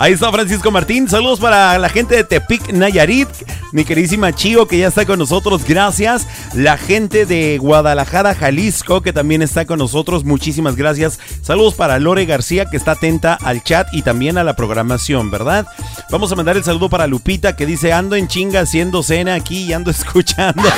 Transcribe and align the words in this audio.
Ahí 0.00 0.14
está 0.14 0.32
Francisco 0.32 0.70
Martín. 0.70 1.10
Saludos 1.10 1.40
para 1.40 1.76
la 1.78 1.90
gente 1.90 2.16
de 2.16 2.24
Tepic 2.24 2.72
Nayarit. 2.72 3.28
Mi 3.72 3.84
queridísima 3.84 4.32
Chio 4.32 4.66
que 4.66 4.78
ya 4.78 4.86
está 4.86 5.04
con 5.04 5.18
nosotros. 5.18 5.62
Gracias. 5.68 6.26
La 6.54 6.78
gente 6.78 7.26
de 7.26 7.58
Guadalajara, 7.58 8.34
Jalisco 8.34 9.02
que 9.02 9.12
también 9.12 9.42
está 9.42 9.66
con 9.66 9.78
nosotros. 9.78 10.24
Muchísimas 10.24 10.74
gracias. 10.74 11.18
Saludos 11.42 11.74
para 11.74 11.98
Lore 11.98 12.24
García 12.24 12.64
que 12.64 12.78
está 12.78 12.92
atenta 12.92 13.34
al 13.34 13.62
chat 13.62 13.88
y 13.92 14.00
también 14.00 14.38
a 14.38 14.44
la 14.44 14.56
programación, 14.56 15.30
¿verdad? 15.30 15.66
Vamos 16.10 16.32
a 16.32 16.36
mandar 16.36 16.56
el 16.56 16.64
saludo 16.64 16.88
para 16.88 17.06
Lupita 17.06 17.54
que 17.54 17.66
dice 17.66 17.92
ando 17.92 18.16
en 18.16 18.26
chinga 18.26 18.60
haciendo 18.60 19.02
cena 19.02 19.34
aquí 19.34 19.64
y 19.64 19.74
ando 19.74 19.90
escuchando. 19.90 20.62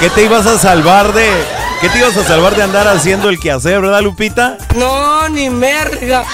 ¿Qué 0.00 0.10
te 0.10 0.24
ibas 0.24 0.48
a 0.48 0.58
salvar 0.58 1.12
de... 1.12 1.59
¿Qué 1.80 1.88
te 1.88 1.98
ibas 1.98 2.14
a 2.16 2.24
salvar 2.24 2.54
de 2.54 2.62
andar 2.62 2.86
haciendo 2.88 3.30
el 3.30 3.40
quehacer, 3.40 3.80
verdad, 3.80 4.02
Lupita? 4.02 4.58
No, 4.76 5.26
ni 5.30 5.48
merga. 5.48 6.24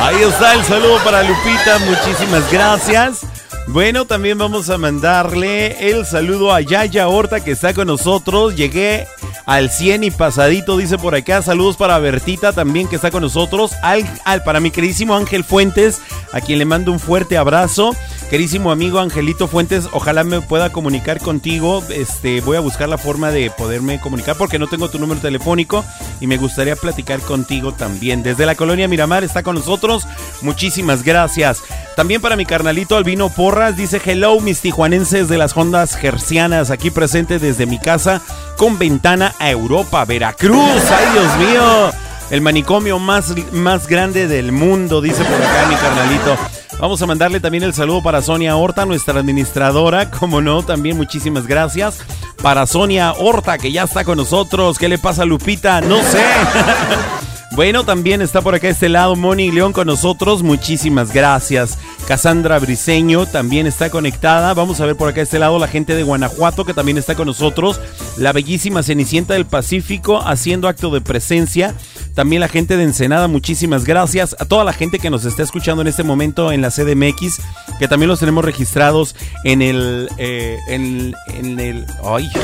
Ahí 0.00 0.22
está 0.22 0.54
el 0.54 0.64
saludo 0.64 0.98
para 1.04 1.22
Lupita, 1.22 1.78
muchísimas 1.80 2.50
gracias. 2.50 3.20
Bueno, 3.68 4.04
también 4.06 4.38
vamos 4.38 4.68
a 4.70 4.76
mandarle 4.76 5.88
el 5.88 6.04
saludo 6.04 6.52
a 6.52 6.60
Yaya 6.60 7.08
Horta 7.08 7.42
que 7.42 7.52
está 7.52 7.72
con 7.72 7.86
nosotros. 7.86 8.56
Llegué 8.56 9.06
al 9.46 9.70
100 9.70 10.04
y 10.04 10.10
pasadito, 10.10 10.76
dice 10.76 10.98
por 10.98 11.14
acá. 11.14 11.42
Saludos 11.42 11.76
para 11.76 11.98
Bertita 11.98 12.52
también 12.52 12.88
que 12.88 12.96
está 12.96 13.10
con 13.10 13.22
nosotros. 13.22 13.72
Al, 13.82 14.04
al, 14.24 14.42
para 14.42 14.60
mi 14.60 14.70
queridísimo 14.70 15.16
Ángel 15.16 15.44
Fuentes, 15.44 16.00
a 16.32 16.40
quien 16.40 16.58
le 16.58 16.64
mando 16.64 16.92
un 16.92 17.00
fuerte 17.00 17.38
abrazo. 17.38 17.94
Queridísimo 18.30 18.70
amigo 18.72 18.98
Angelito 18.98 19.46
Fuentes, 19.46 19.88
ojalá 19.92 20.24
me 20.24 20.40
pueda 20.40 20.70
comunicar 20.72 21.18
contigo. 21.18 21.84
Este, 21.90 22.40
voy 22.40 22.56
a 22.56 22.60
buscar 22.60 22.88
la 22.88 22.96
forma 22.96 23.30
de 23.30 23.50
poderme 23.50 24.00
comunicar 24.00 24.36
porque 24.36 24.58
no 24.58 24.68
tengo 24.68 24.88
tu 24.88 24.98
número 24.98 25.20
telefónico 25.20 25.84
y 26.18 26.26
me 26.26 26.38
gustaría 26.38 26.74
platicar 26.74 27.20
contigo 27.20 27.72
también. 27.72 28.22
Desde 28.22 28.46
la 28.46 28.54
colonia 28.54 28.88
Miramar 28.88 29.22
está 29.22 29.42
con 29.42 29.54
nosotros. 29.54 30.06
Muchísimas 30.40 31.02
gracias. 31.02 31.62
También 31.94 32.22
para 32.22 32.36
mi 32.36 32.46
carnalito 32.46 32.96
Albino 32.96 33.28
Dice 33.52 34.00
hello 34.02 34.40
mis 34.40 34.62
tijuanenses 34.62 35.28
de 35.28 35.36
las 35.36 35.54
Hondas 35.54 35.94
Gercianas, 35.94 36.70
aquí 36.70 36.90
presente 36.90 37.38
desde 37.38 37.66
mi 37.66 37.78
casa 37.78 38.22
con 38.56 38.78
ventana 38.78 39.34
a 39.38 39.50
Europa, 39.50 40.06
Veracruz. 40.06 40.82
Ay, 40.90 41.06
Dios 41.12 41.36
mío. 41.36 41.90
El 42.30 42.40
manicomio 42.40 42.98
más, 42.98 43.34
más 43.52 43.86
grande 43.86 44.26
del 44.26 44.52
mundo, 44.52 45.02
dice 45.02 45.22
por 45.22 45.34
acá 45.34 45.66
mi 45.68 45.74
carnalito. 45.74 46.38
Vamos 46.80 47.02
a 47.02 47.06
mandarle 47.06 47.40
también 47.40 47.62
el 47.62 47.74
saludo 47.74 48.02
para 48.02 48.22
Sonia 48.22 48.56
Horta, 48.56 48.86
nuestra 48.86 49.20
administradora. 49.20 50.10
Como 50.18 50.40
no, 50.40 50.62
también 50.62 50.96
muchísimas 50.96 51.46
gracias. 51.46 51.98
Para 52.42 52.66
Sonia 52.66 53.12
Horta, 53.12 53.58
que 53.58 53.70
ya 53.70 53.82
está 53.82 54.02
con 54.02 54.16
nosotros. 54.16 54.78
¿Qué 54.78 54.88
le 54.88 54.96
pasa 54.96 55.26
Lupita? 55.26 55.82
No 55.82 55.98
sé. 56.02 56.24
Bueno, 57.54 57.84
también 57.84 58.22
está 58.22 58.40
por 58.40 58.54
acá 58.54 58.70
este 58.70 58.88
lado 58.88 59.14
Moni 59.14 59.52
León 59.52 59.74
con 59.74 59.86
nosotros. 59.86 60.42
Muchísimas 60.42 61.12
gracias. 61.12 61.78
Cassandra 62.08 62.58
Briseño 62.58 63.26
también 63.26 63.66
está 63.66 63.90
conectada. 63.90 64.54
Vamos 64.54 64.80
a 64.80 64.86
ver 64.86 64.96
por 64.96 65.10
acá 65.10 65.20
este 65.20 65.38
lado 65.38 65.58
la 65.58 65.68
gente 65.68 65.94
de 65.94 66.02
Guanajuato 66.02 66.64
que 66.64 66.72
también 66.72 66.96
está 66.96 67.14
con 67.14 67.26
nosotros. 67.26 67.78
La 68.16 68.32
bellísima 68.32 68.82
Cenicienta 68.82 69.34
del 69.34 69.44
Pacífico 69.44 70.22
haciendo 70.24 70.66
acto 70.66 70.90
de 70.90 71.02
presencia. 71.02 71.74
También 72.14 72.40
la 72.40 72.48
gente 72.48 72.78
de 72.78 72.84
Ensenada, 72.84 73.28
muchísimas 73.28 73.84
gracias. 73.84 74.34
A 74.38 74.46
toda 74.46 74.64
la 74.64 74.72
gente 74.72 74.98
que 74.98 75.10
nos 75.10 75.26
está 75.26 75.42
escuchando 75.42 75.82
en 75.82 75.88
este 75.88 76.04
momento 76.04 76.52
en 76.52 76.62
la 76.62 76.70
CDMX, 76.70 77.38
que 77.78 77.86
también 77.86 78.08
los 78.08 78.20
tenemos 78.20 78.46
registrados 78.46 79.14
en 79.44 79.60
el. 79.60 80.08
Eh, 80.16 80.58
en, 80.68 81.14
en, 81.34 81.60
el. 81.60 81.86
¡Ay! 82.02 82.30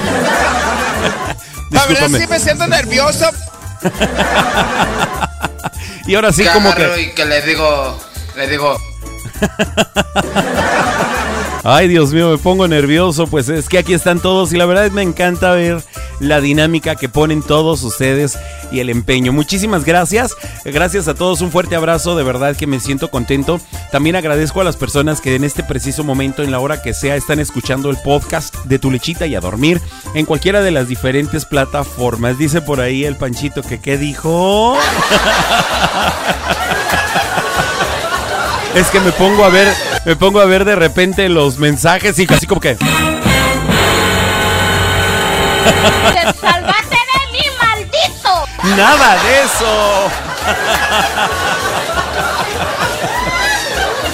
La 1.71 1.87
verdad 1.87 2.09
sí 2.09 2.27
me 2.29 2.39
siento 2.39 2.67
nervioso. 2.67 3.27
Y 6.07 6.15
ahora 6.15 6.33
sí, 6.33 6.45
como 6.53 6.75
que. 6.75 7.03
Y 7.03 7.15
que 7.15 7.25
le 7.25 7.43
digo. 7.43 7.99
Le 8.37 8.49
digo. 8.49 8.77
Ay, 11.71 11.87
Dios 11.87 12.15
mío, 12.15 12.31
me 12.31 12.39
pongo 12.39 12.67
nervioso, 12.67 13.27
pues 13.27 13.51
es 13.51 13.69
que 13.69 13.77
aquí 13.77 13.93
están 13.93 14.21
todos 14.21 14.55
y 14.55 14.57
la 14.57 14.65
verdad 14.65 14.91
me 14.91 15.03
encanta 15.03 15.53
ver 15.53 15.83
la 16.19 16.41
dinámica 16.41 16.97
que 16.97 17.11
ponen 17.11 17.43
todos 17.43 17.83
ustedes 17.83 18.39
y 18.73 18.81
el 18.81 18.89
empeño. 18.89 19.35
Muchísimas 19.35 19.85
gracias, 19.85 20.35
gracias 20.65 21.09
a 21.09 21.15
todos, 21.15 21.43
un 21.43 21.51
fuerte 21.51 21.77
abrazo, 21.77 22.17
de 22.17 22.25
verdad 22.25 22.57
que 22.57 22.67
me 22.67 22.81
siento 22.81 23.11
contento. 23.11 23.61
También 23.93 24.17
agradezco 24.17 24.63
a 24.63 24.65
las 24.65 24.77
personas 24.77 25.21
que 25.21 25.35
en 25.35 25.45
este 25.45 25.63
preciso 25.63 26.05
momento, 26.05 26.43
en 26.43 26.53
la 26.53 26.59
hora 26.59 26.81
que 26.81 26.95
sea, 26.95 27.17
están 27.17 27.39
escuchando 27.39 27.91
el 27.91 27.99
podcast 28.03 28.55
de 28.65 28.79
Tu 28.79 28.91
Lechita 28.91 29.27
y 29.27 29.35
a 29.35 29.41
dormir 29.41 29.79
en 30.15 30.25
cualquiera 30.25 30.63
de 30.63 30.71
las 30.71 30.89
diferentes 30.89 31.45
plataformas. 31.45 32.39
Dice 32.39 32.63
por 32.63 32.81
ahí 32.81 33.05
el 33.05 33.17
Panchito 33.17 33.61
que 33.61 33.79
qué 33.79 33.99
dijo. 33.99 34.75
Es 38.79 38.91
que 38.91 39.01
me 39.01 39.11
pongo 39.11 39.45
a 39.45 39.49
ver, 39.49 39.75
me 40.05 40.15
pongo 40.15 40.41
a 40.41 40.45
ver 40.45 40.65
de 40.65 40.77
repente 40.77 41.29
los 41.29 41.59
mensajes 41.59 42.17
y 42.21 42.29
casi 42.29 42.47
como 42.47 42.61
que. 42.61 42.77
¡Te 42.77 42.87
salvaste 46.41 46.97
de 46.97 47.33
mí, 47.33 47.41
maldito! 47.61 48.47
Nada 48.77 49.21
de 49.25 49.43
eso. 49.43 50.09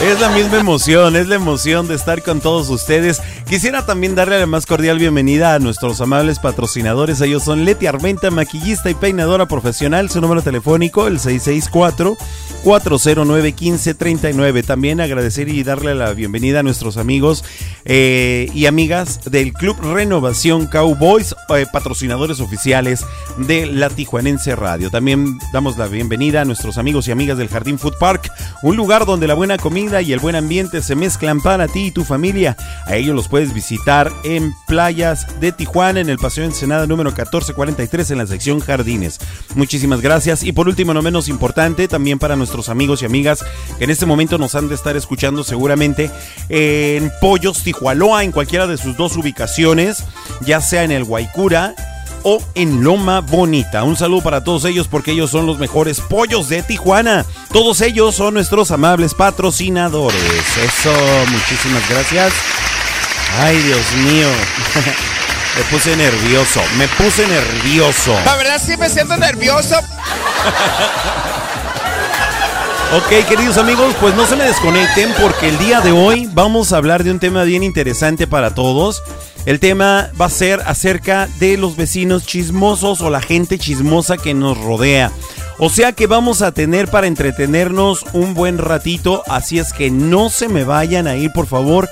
Es 0.05 0.21
la 0.21 0.29
misma 0.29 0.61
emoción, 0.61 1.17
es 1.17 1.29
la 1.29 1.37
emoción 1.37 1.89
de 1.89 1.95
estar 1.95 2.23
con 2.23 2.43
todos 2.43 2.69
ustedes. 2.69 3.23
Quisiera 3.49 3.87
también 3.87 4.15
darle 4.15 4.39
la 4.39 4.45
más 4.45 4.67
cordial 4.67 4.99
bienvenida 4.99 5.55
a 5.55 5.59
nuestros 5.59 5.99
amables 6.03 6.39
patrocinadores. 6.39 7.23
Ellos 7.23 7.43
son 7.43 7.65
Leti 7.65 7.87
Armenta, 7.87 8.31
maquillista 8.31 8.91
y 8.91 8.95
peinadora 8.95 9.49
profesional. 9.49 10.11
Su 10.11 10.21
número 10.21 10.43
telefónico, 10.43 11.07
el 11.07 11.19
664 11.19 12.19
409-1539. 12.65 14.65
También 14.65 15.01
agradecer 15.01 15.49
y 15.49 15.63
darle 15.63 15.95
la 15.95 16.13
bienvenida 16.13 16.61
a 16.61 16.63
nuestros 16.63 16.97
amigos 16.97 17.45
eh, 17.85 18.49
y 18.55 18.65
amigas 18.67 19.21
del 19.31 19.53
Club 19.53 19.77
Renovación 19.81 20.67
Cowboys, 20.67 21.37
eh, 21.51 21.67
patrocinadores 21.71 22.41
oficiales 22.41 23.05
de 23.37 23.67
la 23.67 23.91
Tijuanense 23.91 24.57
Radio. 24.57 24.91
También 24.91 25.39
damos 25.53 25.77
la 25.77 25.87
bienvenida 25.87 26.41
a 26.41 26.45
nuestros 26.47 26.79
amigos 26.79 27.07
y 27.07 27.13
amigas 27.13 27.37
del 27.37 27.49
Jardín 27.49 27.79
Food 27.79 27.99
Park, 28.01 28.31
un 28.63 28.77
lugar 28.77 29.05
donde 29.05 29.27
la 29.27 29.35
buena 29.35 29.59
comida 29.59 29.94
y 30.01 30.13
el 30.13 30.21
buen 30.21 30.37
ambiente 30.37 30.83
se 30.83 30.95
mezclan 30.95 31.41
para 31.41 31.69
ti 31.69 31.87
y 31.87 31.91
tu 31.91 32.05
familia. 32.05 32.57
A 32.87 32.97
ellos 32.97 33.15
los 33.15 33.29
puedes 33.29 33.53
visitar 33.55 34.11
en 34.25 34.53
playas 34.67 35.41
de 35.41 35.53
Tijuana, 35.53 36.01
en 36.01 36.09
el 36.09 36.19
Paseo 36.19 36.45
Ensenada 36.45 36.87
número 36.87 37.11
1443 37.11 38.11
en 38.11 38.19
la 38.19 38.27
sección 38.27 38.61
Jardines. 38.61 39.19
Muchísimas 39.55 40.01
gracias. 40.01 40.43
Y 40.43 40.53
por 40.53 40.69
último, 40.69 40.95
no 40.95 41.03
menos 41.03 41.29
importante, 41.29 41.89
también 41.89 42.19
para 42.19 42.37
nuestros 42.37 42.69
amigos 42.69 43.03
y 43.03 43.07
amigas 43.07 43.45
que 43.79 43.85
en 43.85 43.91
este 43.91 44.07
momento 44.07 44.39
nos 44.39 44.55
han 44.55 44.69
de 44.69 44.75
estar 44.75 44.97
escuchando 44.97 45.45
seguramente 45.45 46.11
en 46.49 47.11
Pollos 47.21 47.63
Tijualoa, 47.63 48.25
en 48.25 48.33
cualquiera 48.33 48.67
de 48.67 48.77
sus 48.77 48.97
dos 48.97 49.17
ubicaciones, 49.17 50.05
ya 50.45 50.61
sea 50.61 50.85
en 50.85 50.93
el 50.93 51.05
Guaycura 51.05 51.75
o 52.25 52.43
en 52.55 52.83
Loma 52.83 53.21
Bonita. 53.21 53.85
Un 53.85 53.97
saludo 53.97 54.23
para 54.23 54.43
todos 54.43 54.65
ellos 54.65 54.89
porque 54.89 55.13
ellos 55.13 55.31
son 55.31 55.47
los 55.47 55.59
mejores 55.59 56.01
pollos 56.01 56.49
de 56.49 56.63
Tijuana. 56.63 57.25
Todos 57.53 57.81
ellos 57.81 58.17
son 58.17 58.35
nuestros 58.35 58.73
amables 58.73 59.15
patrocinadores. 59.15 60.21
Eso, 60.59 60.93
muchísimas 61.31 61.89
gracias. 61.89 62.33
Ay, 63.39 63.57
Dios 63.59 63.93
mío. 64.05 64.29
Me 65.57 65.63
puse 65.71 65.97
nervioso, 65.97 66.61
me 66.77 66.89
puse 66.89 67.25
nervioso. 67.29 68.13
La 68.25 68.35
verdad 68.35 68.61
sí 68.61 68.77
me 68.77 68.91
siento 68.91 69.17
nervioso. 69.17 69.77
Ok, 72.93 73.27
queridos 73.29 73.59
amigos, 73.59 73.95
pues 74.01 74.15
no 74.15 74.25
se 74.25 74.37
me 74.37 74.45
desconecten 74.45 75.11
porque 75.21 75.49
el 75.49 75.59
día 75.59 75.81
de 75.81 75.91
hoy 75.91 76.29
vamos 76.33 76.73
a 76.73 76.77
hablar 76.77 77.03
de 77.03 77.11
un 77.11 77.19
tema 77.19 77.43
bien 77.43 77.65
interesante 77.65 78.29
para 78.29 78.55
todos. 78.55 79.03
El 79.47 79.59
tema 79.59 80.11
va 80.21 80.27
a 80.27 80.31
ser 80.31 80.61
acerca 80.65 81.27
de 81.41 81.57
los 81.57 81.77
vecinos 81.77 82.25
chismosos 82.25 83.01
o 83.01 83.11
la 83.11 83.21
gente 83.21 83.59
chismosa 83.59 84.17
que 84.17 84.33
nos 84.33 84.57
rodea. 84.59 85.11
O 85.59 85.71
sea 85.71 85.93
que 85.93 86.07
vamos 86.07 86.41
a 86.43 86.53
tener 86.53 86.89
para 86.89 87.09
entretenernos 87.09 88.05
un 88.13 88.35
buen 88.35 88.59
ratito, 88.59 89.25
así 89.27 89.59
es 89.59 89.73
que 89.73 89.91
no 89.91 90.31
se 90.31 90.49
me 90.49 90.63
vayan 90.63 91.09
a 91.09 91.17
ir, 91.17 91.33
por 91.33 91.47
favor, 91.47 91.91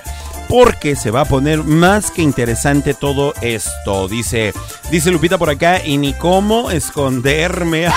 porque 0.48 0.94
se 0.94 1.10
va 1.10 1.22
a 1.22 1.24
poner 1.24 1.64
más 1.64 2.10
que 2.10 2.22
interesante 2.22 2.94
todo 2.94 3.34
esto. 3.40 4.06
Dice, 4.06 4.52
dice 4.90 5.10
Lupita 5.10 5.38
por 5.38 5.50
acá, 5.50 5.84
y 5.84 5.96
ni 5.96 6.12
cómo 6.12 6.70
esconderme. 6.70 7.88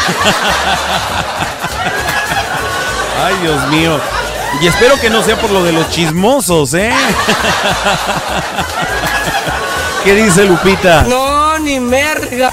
Ay, 3.23 3.35
Dios 3.41 3.67
mío. 3.69 3.99
Y 4.61 4.67
espero 4.67 4.99
que 4.99 5.09
no 5.09 5.23
sea 5.23 5.37
por 5.37 5.51
lo 5.51 5.63
de 5.63 5.71
los 5.73 5.89
chismosos, 5.89 6.73
¿eh? 6.73 6.91
¿Qué 10.03 10.15
dice 10.15 10.45
Lupita? 10.45 11.03
No, 11.03 11.57
ni 11.59 11.79
merga. 11.79 12.51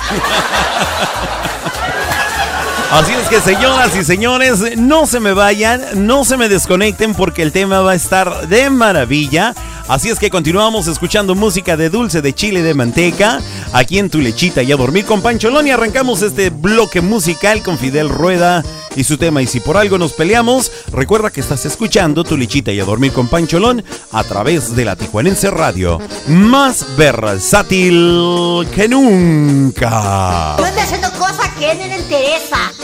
Así 2.93 3.11
es 3.15 3.27
que 3.29 3.41
señoras 3.41 3.97
y 3.97 4.05
señores, 4.05 4.77
no 4.77 5.07
se 5.07 5.19
me 5.19 5.33
vayan, 5.33 6.07
no 6.07 6.27
se 6.27 6.37
me 6.37 6.51
desconecten 6.51 7.15
porque 7.15 7.41
el 7.41 7.51
tema 7.51 7.81
va 7.81 7.93
a 7.93 7.95
estar 7.95 8.49
de 8.49 8.69
maravilla. 8.69 9.55
Así 9.89 10.11
es 10.11 10.19
que 10.19 10.29
continuamos 10.29 10.87
escuchando 10.89 11.35
música 11.35 11.79
de 11.79 11.89
dulce 11.89 12.21
de 12.21 12.35
chile 12.35 12.63
de 12.63 12.75
manteca 12.75 13.41
aquí 13.73 13.99
en 13.99 14.11
Tu 14.11 14.21
Lechita 14.21 14.63
y 14.63 14.73
a 14.73 14.77
dormir 14.77 15.07
con 15.07 15.23
Pancholón 15.23 15.67
y 15.67 15.71
arrancamos 15.71 16.21
este 16.21 16.51
bloque 16.51 17.01
musical 17.01 17.63
con 17.63 17.79
Fidel 17.79 18.11
Rueda 18.11 18.63
y 18.95 19.05
su 19.05 19.17
tema 19.17 19.41
Y 19.41 19.47
si 19.47 19.61
por 19.61 19.79
algo 19.79 19.97
nos 19.97 20.13
peleamos, 20.13 20.71
recuerda 20.93 21.31
que 21.31 21.41
estás 21.41 21.65
escuchando 21.65 22.25
Tu 22.25 22.37
Lechita 22.37 22.73
y 22.73 22.81
a 22.81 22.85
dormir 22.85 23.13
con 23.13 23.27
Pancholón 23.27 23.83
a 24.13 24.23
través 24.23 24.77
de 24.77 24.85
la 24.85 24.97
Tijuanense 24.97 25.51
Radio, 25.51 25.99
más 26.29 26.85
versátil 26.97 28.67
que 28.75 28.87
nunca. 28.87 30.57
Haciendo 30.57 31.11
cosas 31.13 31.49
que 31.59 31.75
no 31.75 31.87
le 31.87 31.97
interesa. 31.97 32.82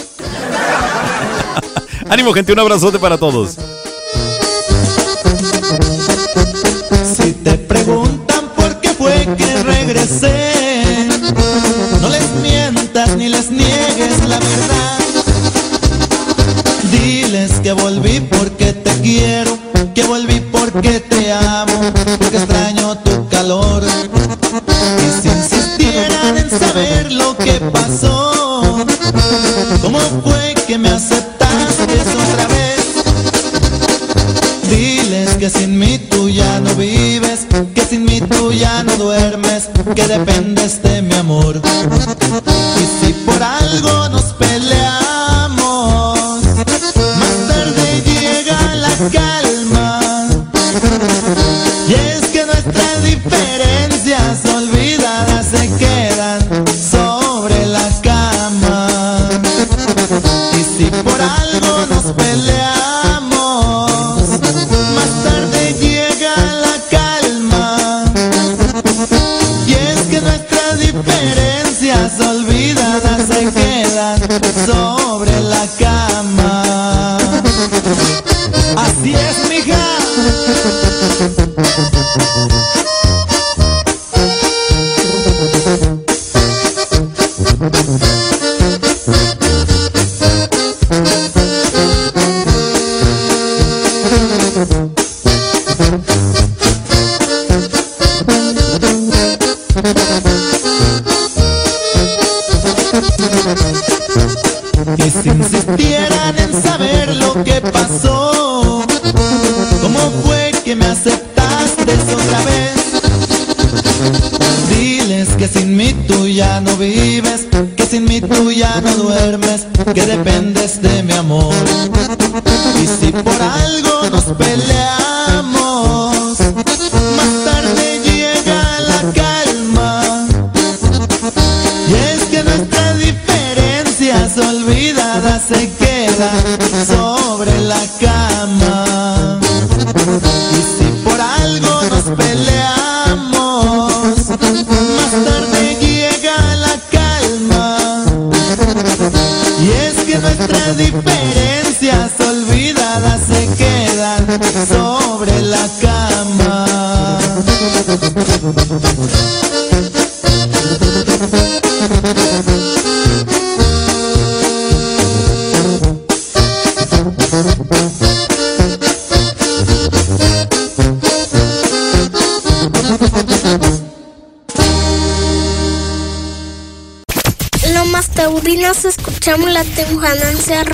Ánimo 2.08 2.32
gente, 2.32 2.52
un 2.52 2.58
abrazote 2.58 2.99
para 2.99 3.19
todos. 3.19 3.56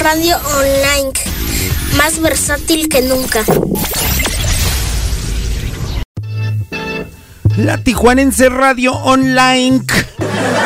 Radio 0.04 0.36
Online, 0.36 1.12
más 1.96 2.20
versátil 2.20 2.90
que 2.90 3.00
nunca. 3.00 3.42
La 7.56 7.78
Tijuanense 7.78 8.50
Radio 8.50 8.92
Online. 8.92 9.80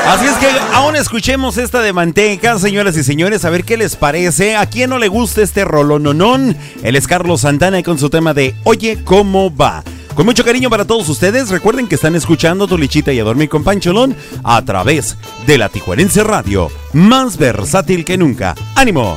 Así 0.09 0.27
es 0.27 0.37
que 0.39 0.49
aún 0.73 0.97
escuchemos 0.97 1.57
esta 1.57 1.81
de 1.83 1.93
manteca, 1.93 2.59
señoras 2.59 2.97
y 2.97 3.05
señores, 3.05 3.45
a 3.45 3.51
ver 3.51 3.63
qué 3.63 3.77
les 3.77 3.95
parece. 3.95 4.57
¿A 4.57 4.67
quién 4.67 4.91
no 4.91 4.99
le 4.99 5.07
gusta 5.07 5.43
este 5.43 5.65
rolononón? 5.65 6.57
Él 6.83 6.97
es 6.97 7.07
Carlos 7.07 7.43
Santana 7.43 7.81
con 7.85 7.97
su 7.97 8.11
tema 8.11 8.35
de 8.35 8.57
Oye, 8.65 9.05
¿cómo 9.05 9.55
va? 9.55 9.85
Con 10.17 10.27
mucho 10.27 10.45
cariño 10.45 10.69
para 10.69 10.85
todos 10.85 11.09
ustedes, 11.09 11.49
recuerden 11.51 11.87
que 11.87 11.95
están 11.95 12.17
escuchando 12.17 12.67
Tu 12.67 12.77
Lichita 12.77 13.13
y 13.13 13.21
a 13.21 13.23
Dormir 13.23 13.49
con 13.49 13.63
Pancholón 13.63 14.17
a 14.43 14.61
través 14.65 15.17
de 15.47 15.59
la 15.59 15.69
Tijuanense 15.69 16.25
Radio, 16.25 16.73
más 16.93 17.37
versátil 17.37 18.05
que 18.05 18.19
nunca. 18.19 18.57
¡Ánimo! 18.75 19.17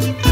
Thank 0.00 0.24
you. 0.24 0.29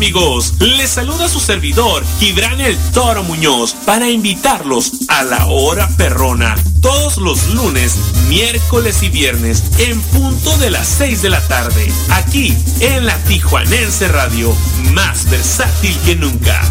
Amigos, 0.00 0.54
les 0.60 0.88
saluda 0.88 1.28
su 1.28 1.40
servidor, 1.40 2.02
Gibran 2.18 2.58
el 2.58 2.74
Toro 2.92 3.22
Muñoz, 3.22 3.74
para 3.84 4.08
invitarlos 4.08 4.92
a 5.08 5.24
la 5.24 5.44
hora 5.44 5.90
perrona, 5.98 6.54
todos 6.80 7.18
los 7.18 7.48
lunes, 7.48 7.96
miércoles 8.26 9.02
y 9.02 9.10
viernes, 9.10 9.62
en 9.76 10.00
punto 10.00 10.56
de 10.56 10.70
las 10.70 10.88
6 10.88 11.20
de 11.20 11.28
la 11.28 11.46
tarde, 11.48 11.92
aquí 12.08 12.56
en 12.80 13.04
la 13.04 13.14
Tijuanense 13.24 14.08
Radio, 14.08 14.56
más 14.94 15.28
versátil 15.28 15.94
que 16.06 16.16
nunca. 16.16 16.62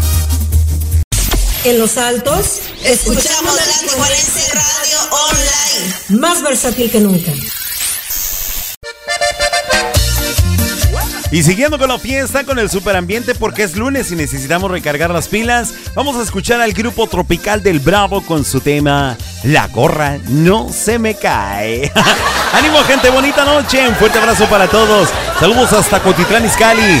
En 1.62 1.78
los 1.78 1.98
altos, 1.98 2.62
escuchamos 2.82 3.54
la 3.54 3.78
Tijuanense 3.78 4.54
Radio 4.54 4.98
Online, 5.28 6.20
más 6.20 6.42
versátil 6.42 6.90
que 6.90 6.98
nunca. 6.98 7.30
Y 11.32 11.44
siguiendo 11.44 11.78
con 11.78 11.88
la 11.88 11.98
fiesta, 11.98 12.42
con 12.44 12.58
el 12.58 12.68
superambiente, 12.68 13.36
porque 13.36 13.62
es 13.62 13.76
lunes 13.76 14.10
y 14.10 14.16
necesitamos 14.16 14.70
recargar 14.70 15.10
las 15.10 15.28
pilas, 15.28 15.72
vamos 15.94 16.16
a 16.16 16.22
escuchar 16.22 16.60
al 16.60 16.72
grupo 16.72 17.06
tropical 17.06 17.62
del 17.62 17.78
Bravo 17.78 18.20
con 18.22 18.44
su 18.44 18.60
tema 18.60 19.16
La 19.44 19.68
gorra 19.68 20.18
no 20.28 20.68
se 20.72 20.98
me 20.98 21.14
cae. 21.14 21.92
Ánimo, 22.52 22.78
gente, 22.82 23.10
bonita 23.10 23.44
noche. 23.44 23.86
Un 23.86 23.94
fuerte 23.94 24.18
abrazo 24.18 24.46
para 24.46 24.66
todos. 24.66 25.08
Saludos 25.38 25.72
hasta 25.72 26.00
Cotitlán, 26.00 26.44
Izcalli. 26.46 27.00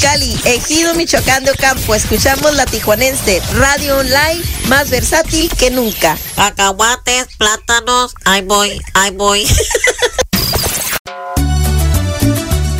Ejido 0.00 0.94
Michoacán 0.94 1.42
de 1.42 1.50
Ocampo, 1.50 1.92
escuchamos 1.92 2.54
la 2.54 2.66
tijuanense, 2.66 3.42
radio 3.54 3.98
online 3.98 4.40
más 4.68 4.90
versátil 4.90 5.50
que 5.58 5.72
nunca. 5.72 6.16
Cacahuates, 6.36 7.26
plátanos, 7.36 8.14
ahí 8.24 8.42
voy, 8.42 8.80
ahí 8.94 9.10
voy. 9.10 9.44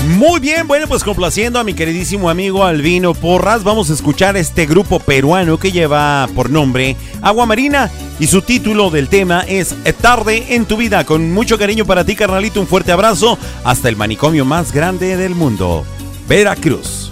Muy 0.06 0.38
bien, 0.38 0.68
bueno, 0.68 0.86
pues 0.86 1.02
complaciendo 1.02 1.58
a 1.58 1.64
mi 1.64 1.74
queridísimo 1.74 2.30
amigo 2.30 2.64
Albino 2.64 3.14
Porras, 3.14 3.64
vamos 3.64 3.90
a 3.90 3.94
escuchar 3.94 4.36
este 4.36 4.66
grupo 4.66 5.00
peruano 5.00 5.58
que 5.58 5.72
lleva 5.72 6.28
por 6.36 6.50
nombre 6.50 6.96
Agua 7.20 7.46
Marina 7.46 7.90
y 8.20 8.28
su 8.28 8.42
título 8.42 8.90
del 8.90 9.08
tema 9.08 9.44
es 9.46 9.74
Tarde 10.00 10.54
en 10.54 10.66
tu 10.66 10.76
vida. 10.76 11.04
Con 11.04 11.32
mucho 11.32 11.58
cariño 11.58 11.84
para 11.84 12.04
ti, 12.04 12.14
carnalito, 12.14 12.60
un 12.60 12.68
fuerte 12.68 12.92
abrazo 12.92 13.38
hasta 13.64 13.88
el 13.88 13.96
manicomio 13.96 14.44
más 14.44 14.72
grande 14.72 15.16
del 15.16 15.34
mundo, 15.34 15.84
Veracruz 16.28 17.10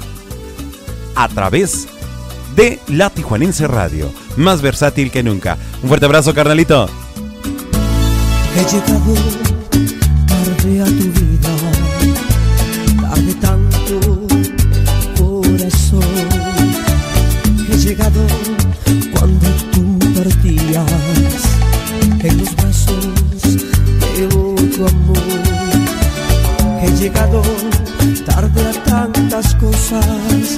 a 1.15 1.29
través 1.29 1.89
de 2.55 2.79
la 2.89 3.11
Tijuanense 3.11 3.67
Radio, 3.67 4.11
más 4.37 4.61
versátil 4.63 5.11
que 5.11 5.23
nunca. 5.23 5.57
Un 5.83 5.89
fuerte 5.89 6.07
abrazo, 6.07 6.35
carnalito. 6.35 6.89
Cosas 29.89 30.57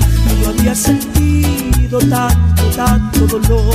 había 0.48 0.74
sentido 0.74 1.98
tanto, 1.98 2.62
tanto 2.76 3.26
dolor. 3.26 3.74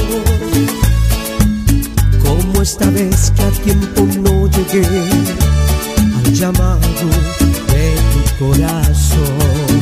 Como 2.24 2.62
esta 2.62 2.90
vez 2.90 3.32
que 3.36 3.44
a 3.44 3.52
tiempo 3.64 4.08
no 4.22 4.48
llegué 4.48 4.86
al 6.18 6.34
llamado 6.34 6.80
de 7.72 7.96
tu 8.14 8.46
corazón. 8.46 9.80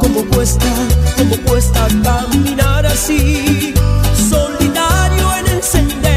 Como 0.00 0.24
cuesta, 0.26 0.66
como 1.16 1.36
cuesta 1.48 1.86
caminar 2.02 2.86
así, 2.86 3.74
solitario 4.28 5.36
en 5.38 5.56
el 5.56 5.62
sendero 5.62 6.13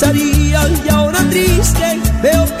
compensarían 0.00 0.72
y 0.84 0.88
ahora 0.88 1.18
triste 1.28 2.00
veo 2.22 2.46
que 2.46 2.59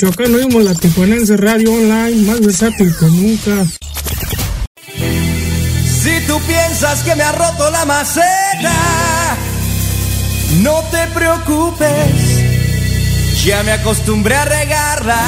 Michoacán 0.00 0.32
oímos 0.32 0.62
la 0.62 0.74
Tijuanense 0.74 1.36
Radio 1.36 1.72
Online, 1.72 2.24
más 2.24 2.40
versátil 2.40 2.94
que 2.96 3.06
nunca. 3.06 3.66
Si 4.94 6.20
tú 6.28 6.40
piensas 6.42 7.02
que 7.02 7.16
me 7.16 7.24
ha 7.24 7.32
roto 7.32 7.68
la 7.68 7.84
maceta, 7.84 8.72
no 10.60 10.84
te 10.92 11.04
preocupes, 11.08 12.14
ya 13.44 13.64
me 13.64 13.72
acostumbré 13.72 14.36
a 14.36 14.44
regarla. 14.44 15.18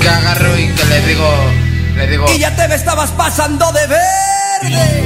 Que 0.00 0.08
agarro 0.08 0.58
y 0.58 0.68
que 0.68 0.84
le 0.86 1.06
digo, 1.06 1.30
le 1.96 2.06
digo. 2.06 2.24
Y 2.34 2.38
ya 2.38 2.56
te 2.56 2.66
me 2.66 2.76
estabas 2.76 3.10
pasando 3.10 3.70
de 3.72 3.86
verde. 3.88 5.02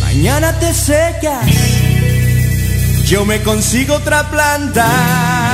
Mañana 0.00 0.58
te 0.58 0.74
secas, 0.74 1.46
yo 3.06 3.24
me 3.24 3.40
consigo 3.40 3.94
otra 3.94 4.30
planta. 4.30 5.45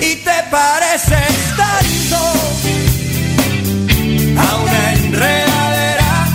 Y 0.00 0.16
te 0.16 0.42
pareces 0.50 1.34
tanto 1.56 2.16
a 4.36 4.56
una 4.56 4.94
enredadera, 4.94 6.28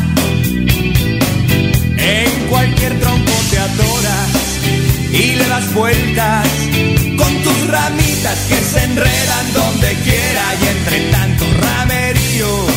en 1.97 2.47
cualquier 2.49 2.99
tronco 2.99 3.31
te 3.49 3.59
adoras 3.59 4.29
y 5.11 5.35
le 5.35 5.47
das 5.47 5.73
vueltas 5.73 6.47
con 7.17 7.43
tus 7.43 7.67
ramitas 7.67 8.39
que 8.49 8.55
se 8.55 8.83
enredan 8.83 9.53
donde 9.53 9.93
quiera 10.03 10.55
y 10.61 10.67
entre 10.67 10.99
tanto 11.11 11.45
ramerío 11.61 12.67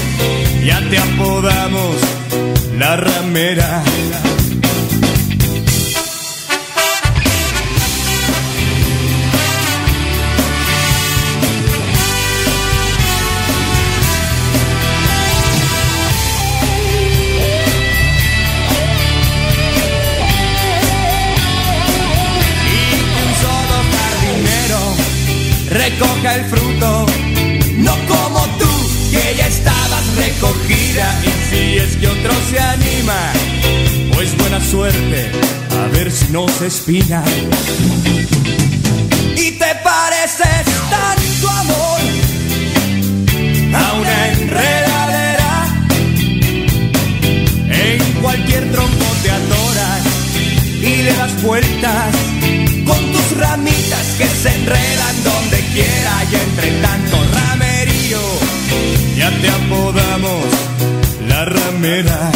ya 0.64 0.81
te 0.90 0.99
apodamos 0.99 1.96
la 2.79 2.96
ramera. 2.96 3.83
A 36.37 36.44
ver 36.44 36.44
si 36.44 36.44
no 36.44 36.49
se 36.49 36.66
espina. 36.66 37.22
Y 39.37 39.53
te 39.53 39.75
pareces 39.83 40.66
tanto 40.90 41.49
amor 41.49 42.01
a 43.75 43.92
una 43.94 44.29
enredadera, 44.29 45.66
en 47.68 48.22
cualquier 48.22 48.70
tronco 48.72 49.07
te 49.22 49.31
adoras 49.31 50.03
y 50.83 51.03
le 51.03 51.14
das 51.14 51.42
vueltas 51.42 52.14
con 52.87 53.12
tus 53.12 53.38
ramitas 53.38 54.07
que 54.18 54.27
se 54.27 54.55
enredan 54.55 55.25
donde 55.25 55.61
quiera 55.72 56.25
y 56.31 56.35
entre 56.35 56.70
tanto 56.83 57.16
ramerío 57.33 58.20
ya 59.16 59.31
te 59.40 59.49
apodamos 59.49 60.44
la 61.29 61.44
ramera. 61.44 62.31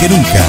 Que 0.00 0.08
nunca. 0.08 0.46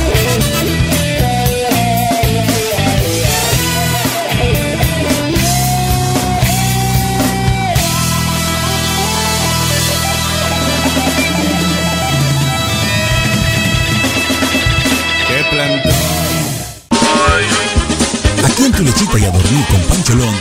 Aquí 18.46 18.66
en 18.66 18.72
tu 18.72 18.84
lechita 18.84 19.20
y 19.20 19.26
a 19.26 19.32
dormir 19.32 19.66
con 19.68 19.82
Pancholón, 19.82 20.36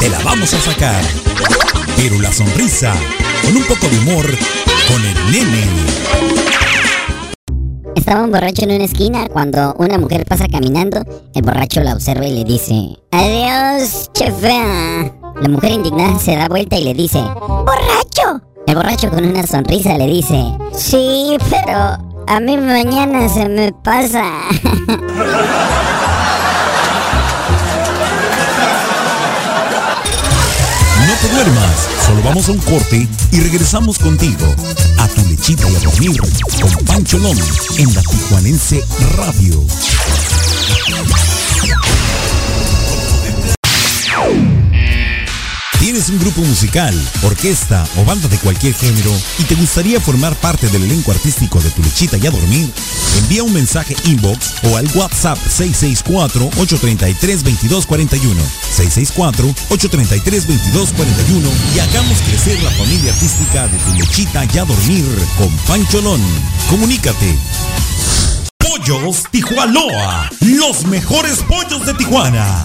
te 0.00 0.08
la 0.08 0.18
vamos 0.20 0.52
a 0.54 0.60
sacar. 0.60 1.02
Pero 1.96 2.20
la 2.20 2.32
sonrisa, 2.32 2.94
con 3.42 3.56
un 3.56 3.64
poco 3.64 3.88
de 3.88 3.98
humor, 3.98 4.26
con 4.88 5.04
el 5.04 5.32
nene. 5.32 6.61
Estaba 8.12 8.26
un 8.26 8.30
borracho 8.30 8.64
en 8.64 8.72
una 8.72 8.84
esquina 8.84 9.26
cuando 9.32 9.74
una 9.78 9.96
mujer 9.96 10.26
pasa 10.26 10.46
caminando. 10.46 11.02
El 11.34 11.40
borracho 11.40 11.80
la 11.80 11.94
observa 11.94 12.26
y 12.26 12.34
le 12.34 12.44
dice: 12.44 12.98
Adiós, 13.10 14.10
chefea. 14.12 15.10
La 15.40 15.48
mujer 15.48 15.72
indignada 15.72 16.18
se 16.18 16.36
da 16.36 16.46
vuelta 16.46 16.76
y 16.76 16.84
le 16.84 16.92
dice: 16.92 17.22
¡Borracho! 17.22 18.42
El 18.66 18.74
borracho 18.74 19.08
con 19.08 19.24
una 19.24 19.46
sonrisa 19.46 19.96
le 19.96 20.06
dice: 20.08 20.44
Sí, 20.74 21.38
pero 21.48 21.96
a 22.26 22.40
mí 22.40 22.58
mañana 22.58 23.30
se 23.30 23.48
me 23.48 23.72
pasa. 23.72 24.24
No 31.06 31.14
te 31.20 31.28
duermas, 31.34 31.88
solo 32.06 32.22
vamos 32.22 32.48
a 32.48 32.52
un 32.52 32.58
corte 32.58 33.08
y 33.30 33.40
regresamos 33.40 33.98
contigo 33.98 34.46
a 34.98 35.08
tu 35.08 35.26
lechita 35.28 35.68
y 35.68 35.76
a 35.76 35.80
dormir 35.80 36.20
con 36.60 36.84
Pancholón 36.84 37.38
en 37.78 37.94
la 37.94 38.02
Tijuanense 38.02 38.84
Radio. 39.16 39.62
¿Tienes 45.82 46.08
un 46.10 46.18
grupo 46.20 46.42
musical, 46.42 46.94
orquesta 47.24 47.84
o 47.96 48.04
banda 48.04 48.28
de 48.28 48.38
cualquier 48.38 48.72
género 48.72 49.10
y 49.40 49.42
te 49.42 49.56
gustaría 49.56 50.00
formar 50.00 50.36
parte 50.36 50.68
del 50.68 50.84
elenco 50.84 51.10
artístico 51.10 51.60
de 51.60 51.72
Tu 51.72 51.82
Lechita 51.82 52.18
y 52.18 52.26
a 52.28 52.30
Dormir? 52.30 52.70
Envía 53.18 53.42
un 53.42 53.52
mensaje 53.52 53.96
inbox 54.04 54.62
o 54.62 54.76
al 54.76 54.86
WhatsApp 54.94 55.36
664-833-2241. 55.38 58.36
664-833-2241 58.76 61.50
y 61.74 61.80
hagamos 61.80 62.20
crecer 62.20 62.62
la 62.62 62.70
familia 62.70 63.12
artística 63.12 63.66
de 63.66 63.76
Tu 63.78 63.94
Lechita 63.94 64.44
y 64.54 64.58
a 64.58 64.64
Dormir 64.64 65.04
con 65.36 65.50
Pancholón. 65.66 66.20
Comunícate. 66.70 67.36
Pollos 68.56 69.24
Tijualoa, 69.32 70.30
los 70.42 70.86
mejores 70.86 71.42
pollos 71.42 71.84
de 71.84 71.94
Tijuana. 71.94 72.64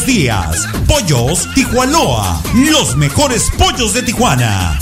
días. 0.05 0.67
Pollos 0.87 1.47
Tijuanoa, 1.53 2.41
los 2.53 2.95
mejores 2.95 3.49
pollos 3.57 3.93
de 3.93 4.03
Tijuana. 4.03 4.79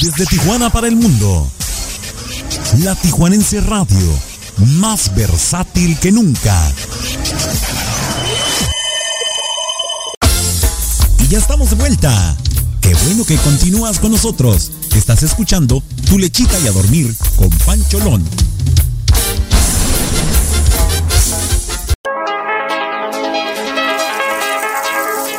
Desde 0.00 0.26
Tijuana 0.26 0.70
para 0.70 0.88
el 0.88 0.96
mundo. 0.96 1.50
La 2.80 2.94
Tijuanense 2.94 3.60
Radio, 3.60 4.18
más 4.78 5.14
versátil 5.14 5.98
que 5.98 6.12
nunca. 6.12 6.72
Y 11.18 11.28
ya 11.28 11.38
estamos 11.38 11.70
de 11.70 11.76
vuelta. 11.76 12.36
Qué 12.80 12.94
bueno 13.06 13.24
que 13.24 13.36
continúas 13.36 13.98
con 13.98 14.12
nosotros. 14.12 14.70
Estás 14.94 15.22
escuchando 15.22 15.82
Tu 16.08 16.18
lechita 16.18 16.58
y 16.60 16.66
a 16.66 16.72
dormir 16.72 17.14
con 17.36 17.48
Pancholón. 17.50 18.24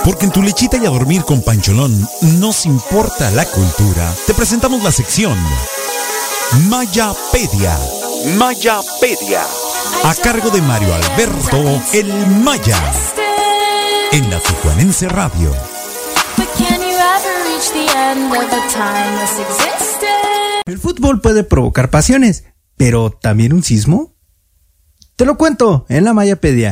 Porque 0.03 0.25
en 0.25 0.31
tu 0.31 0.41
lechita 0.41 0.77
y 0.77 0.85
a 0.85 0.89
dormir 0.89 1.23
con 1.23 1.41
Pancholón 1.41 2.07
nos 2.39 2.65
importa 2.65 3.31
la 3.31 3.45
cultura. 3.45 4.13
Te 4.27 4.33
presentamos 4.33 4.83
la 4.83 4.91
sección 4.91 5.37
Mayapedia. 6.69 7.77
Mayapedia. 8.37 9.41
A 10.03 10.13
cargo 10.15 10.49
de 10.49 10.61
Mario 10.61 10.93
Alberto 10.93 11.81
El 11.93 12.27
Maya. 12.43 12.79
En 14.11 14.29
la 14.29 14.39
Tijuanense 14.39 15.07
Radio. 15.07 15.51
El 20.65 20.79
fútbol 20.79 21.21
puede 21.21 21.43
provocar 21.43 21.89
pasiones, 21.89 22.43
pero 22.75 23.09
también 23.09 23.53
un 23.53 23.63
sismo. 23.63 24.13
Te 25.15 25.25
lo 25.25 25.37
cuento 25.37 25.85
en 25.89 26.03
la 26.03 26.13
Mayapedia. 26.13 26.71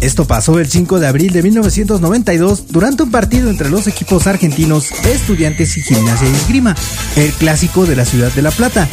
Esto 0.00 0.26
pasó 0.26 0.58
el 0.58 0.70
5 0.70 0.98
de 0.98 1.06
abril 1.06 1.32
de 1.32 1.42
1992 1.42 2.68
durante 2.68 3.02
un 3.02 3.10
partido 3.10 3.50
entre 3.50 3.68
los 3.68 3.86
equipos 3.86 4.26
argentinos 4.26 4.90
Estudiantes 5.04 5.76
y 5.76 5.82
Gimnasia 5.82 6.26
y 6.26 6.32
Esgrima, 6.32 6.74
el 7.16 7.32
clásico 7.32 7.84
de 7.84 7.96
la 7.96 8.06
ciudad 8.06 8.32
de 8.32 8.40
La 8.40 8.50
Plata. 8.50 8.88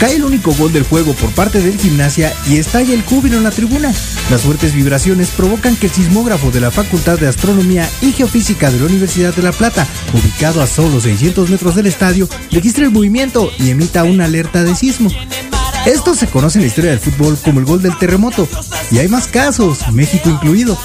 Cae 0.00 0.16
el 0.16 0.24
único 0.24 0.52
gol 0.54 0.72
del 0.72 0.84
juego 0.84 1.12
por 1.12 1.30
parte 1.32 1.60
del 1.60 1.78
Gimnasia 1.78 2.32
y 2.48 2.56
estalla 2.56 2.94
el 2.94 3.02
júbilo 3.02 3.36
en 3.36 3.44
la 3.44 3.50
tribuna. 3.50 3.92
Las 4.30 4.40
fuertes 4.40 4.74
vibraciones 4.74 5.28
provocan 5.28 5.76
que 5.76 5.86
el 5.86 5.92
sismógrafo 5.92 6.50
de 6.50 6.60
la 6.60 6.70
Facultad 6.70 7.18
de 7.18 7.28
Astronomía 7.28 7.88
y 8.00 8.12
Geofísica 8.12 8.70
de 8.70 8.80
la 8.80 8.86
Universidad 8.86 9.34
de 9.34 9.42
La 9.42 9.52
Plata, 9.52 9.86
ubicado 10.14 10.62
a 10.62 10.66
solo 10.66 11.00
600 11.00 11.50
metros 11.50 11.76
del 11.76 11.86
estadio, 11.86 12.26
registre 12.50 12.84
el 12.84 12.90
movimiento 12.90 13.50
y 13.58 13.70
emita 13.70 14.02
una 14.04 14.24
alerta 14.24 14.64
de 14.64 14.74
sismo. 14.74 15.10
Esto 15.86 16.14
se 16.14 16.28
conoce 16.28 16.58
en 16.58 16.62
la 16.62 16.68
historia 16.68 16.90
del 16.90 17.00
fútbol 17.00 17.36
como 17.42 17.58
el 17.58 17.66
gol 17.66 17.82
del 17.82 17.98
terremoto. 17.98 18.46
Y 18.90 18.98
hay 18.98 19.08
más 19.08 19.26
casos, 19.26 19.90
México 19.92 20.30
incluido. 20.30 20.78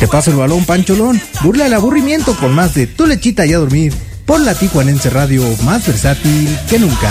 Te 0.00 0.08
paso 0.08 0.30
el 0.30 0.36
balón, 0.36 0.64
Pancholón. 0.64 1.20
Burla 1.42 1.66
el 1.66 1.74
aburrimiento 1.74 2.34
con 2.36 2.54
más 2.54 2.74
de 2.74 2.86
tu 2.86 3.06
lechita 3.06 3.44
y 3.44 3.52
a 3.52 3.58
dormir. 3.58 3.94
Por 4.24 4.40
la 4.40 4.54
Tijuanense 4.54 5.10
Radio, 5.10 5.44
más 5.62 5.86
versátil 5.86 6.58
que 6.68 6.78
nunca. 6.78 7.10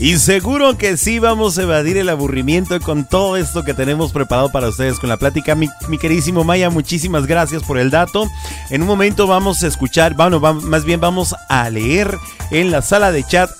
Y 0.00 0.16
seguro 0.16 0.78
que 0.78 0.96
sí 0.96 1.18
vamos 1.18 1.58
a 1.58 1.64
evadir 1.64 1.98
el 1.98 2.08
aburrimiento 2.08 2.80
con 2.80 3.04
todo 3.04 3.36
esto 3.36 3.64
que 3.64 3.74
tenemos 3.74 4.12
preparado 4.12 4.50
para 4.50 4.68
ustedes 4.68 4.98
con 4.98 5.10
la 5.10 5.18
plática. 5.18 5.54
Mi, 5.54 5.68
mi 5.88 5.98
queridísimo 5.98 6.42
Maya, 6.42 6.70
muchísimas 6.70 7.26
gracias 7.26 7.62
por 7.62 7.76
el 7.76 7.90
dato. 7.90 8.26
En 8.70 8.80
un 8.80 8.88
momento 8.88 9.26
vamos 9.26 9.62
a 9.62 9.66
escuchar, 9.66 10.14
bueno, 10.14 10.40
más 10.40 10.86
bien 10.86 11.00
vamos 11.00 11.34
a 11.50 11.68
leer 11.68 12.16
en 12.50 12.70
la 12.70 12.80
sala 12.80 13.12
de 13.12 13.24
chat 13.24 13.50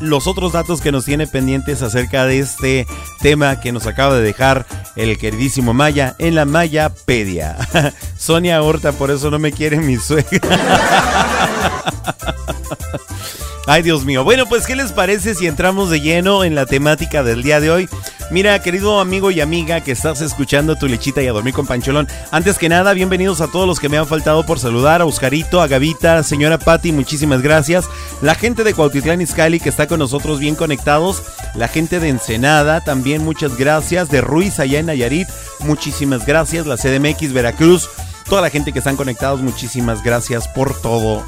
los 0.00 0.26
otros 0.26 0.52
datos 0.52 0.80
que 0.80 0.90
nos 0.90 1.04
tiene 1.04 1.26
pendientes 1.26 1.82
acerca 1.82 2.24
de 2.24 2.38
este 2.38 2.86
tema 3.20 3.60
que 3.60 3.70
nos 3.70 3.86
acaba 3.86 4.16
de 4.16 4.22
dejar 4.22 4.64
el 4.96 5.18
queridísimo 5.18 5.74
Maya 5.74 6.16
en 6.18 6.34
la 6.34 6.46
Mayapedia. 6.46 7.58
Sonia 8.16 8.62
Horta, 8.62 8.92
por 8.92 9.10
eso 9.10 9.30
no 9.30 9.38
me 9.38 9.52
quiere 9.52 9.76
mi 9.76 9.98
suegra. 9.98 10.40
Ay, 13.66 13.82
Dios 13.82 14.04
mío. 14.04 14.24
Bueno, 14.24 14.46
pues, 14.46 14.66
¿qué 14.66 14.74
les 14.74 14.92
parece 14.92 15.34
si 15.34 15.46
entramos 15.46 15.90
de 15.90 16.00
lleno 16.00 16.44
en 16.44 16.54
la 16.54 16.66
temática 16.66 17.22
del 17.22 17.42
día 17.42 17.60
de 17.60 17.70
hoy? 17.70 17.88
Mira, 18.30 18.60
querido 18.62 19.00
amigo 19.00 19.30
y 19.30 19.40
amiga 19.40 19.80
que 19.80 19.92
estás 19.92 20.20
escuchando 20.20 20.76
tu 20.76 20.86
lechita 20.86 21.20
y 21.20 21.26
a 21.26 21.32
dormir 21.32 21.52
con 21.52 21.66
Pancholón. 21.66 22.08
Antes 22.30 22.58
que 22.58 22.68
nada, 22.68 22.94
bienvenidos 22.94 23.40
a 23.40 23.48
todos 23.48 23.66
los 23.66 23.80
que 23.80 23.88
me 23.88 23.98
han 23.98 24.06
faltado 24.06 24.46
por 24.46 24.58
saludar. 24.58 25.02
A 25.02 25.04
Oscarito, 25.04 25.60
a 25.60 25.66
Gavita, 25.66 26.22
señora 26.22 26.58
Patti, 26.58 26.92
muchísimas 26.92 27.42
gracias. 27.42 27.86
La 28.22 28.34
gente 28.34 28.64
de 28.64 28.72
Cuautitlán 28.72 29.20
Izcalli 29.20 29.60
que 29.60 29.68
está 29.68 29.88
con 29.88 29.98
nosotros 29.98 30.38
bien 30.38 30.54
conectados. 30.54 31.22
La 31.54 31.68
gente 31.68 32.00
de 32.00 32.08
Ensenada, 32.08 32.80
también 32.82 33.24
muchas 33.24 33.56
gracias. 33.56 34.08
De 34.08 34.20
Ruiz, 34.20 34.58
allá 34.58 34.78
en 34.78 34.86
Nayarit, 34.86 35.28
muchísimas 35.60 36.24
gracias. 36.24 36.66
La 36.66 36.76
CDMX 36.76 37.32
Veracruz, 37.32 37.90
toda 38.28 38.42
la 38.42 38.50
gente 38.50 38.72
que 38.72 38.78
están 38.78 38.96
conectados, 38.96 39.42
muchísimas 39.42 40.04
gracias 40.04 40.46
por 40.48 40.80
todo. 40.80 41.24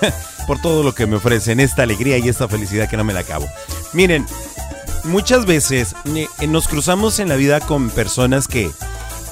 por 0.46 0.60
todo 0.60 0.82
lo 0.82 0.94
que 0.94 1.06
me 1.06 1.16
ofrecen, 1.16 1.60
esta 1.60 1.82
alegría 1.82 2.18
y 2.18 2.28
esta 2.28 2.48
felicidad 2.48 2.88
que 2.88 2.96
no 2.96 3.04
me 3.04 3.12
la 3.12 3.20
acabo. 3.20 3.46
Miren, 3.92 4.26
muchas 5.04 5.46
veces 5.46 5.94
eh, 6.06 6.28
nos 6.46 6.68
cruzamos 6.68 7.18
en 7.18 7.28
la 7.28 7.36
vida 7.36 7.60
con 7.60 7.90
personas 7.90 8.48
que 8.48 8.70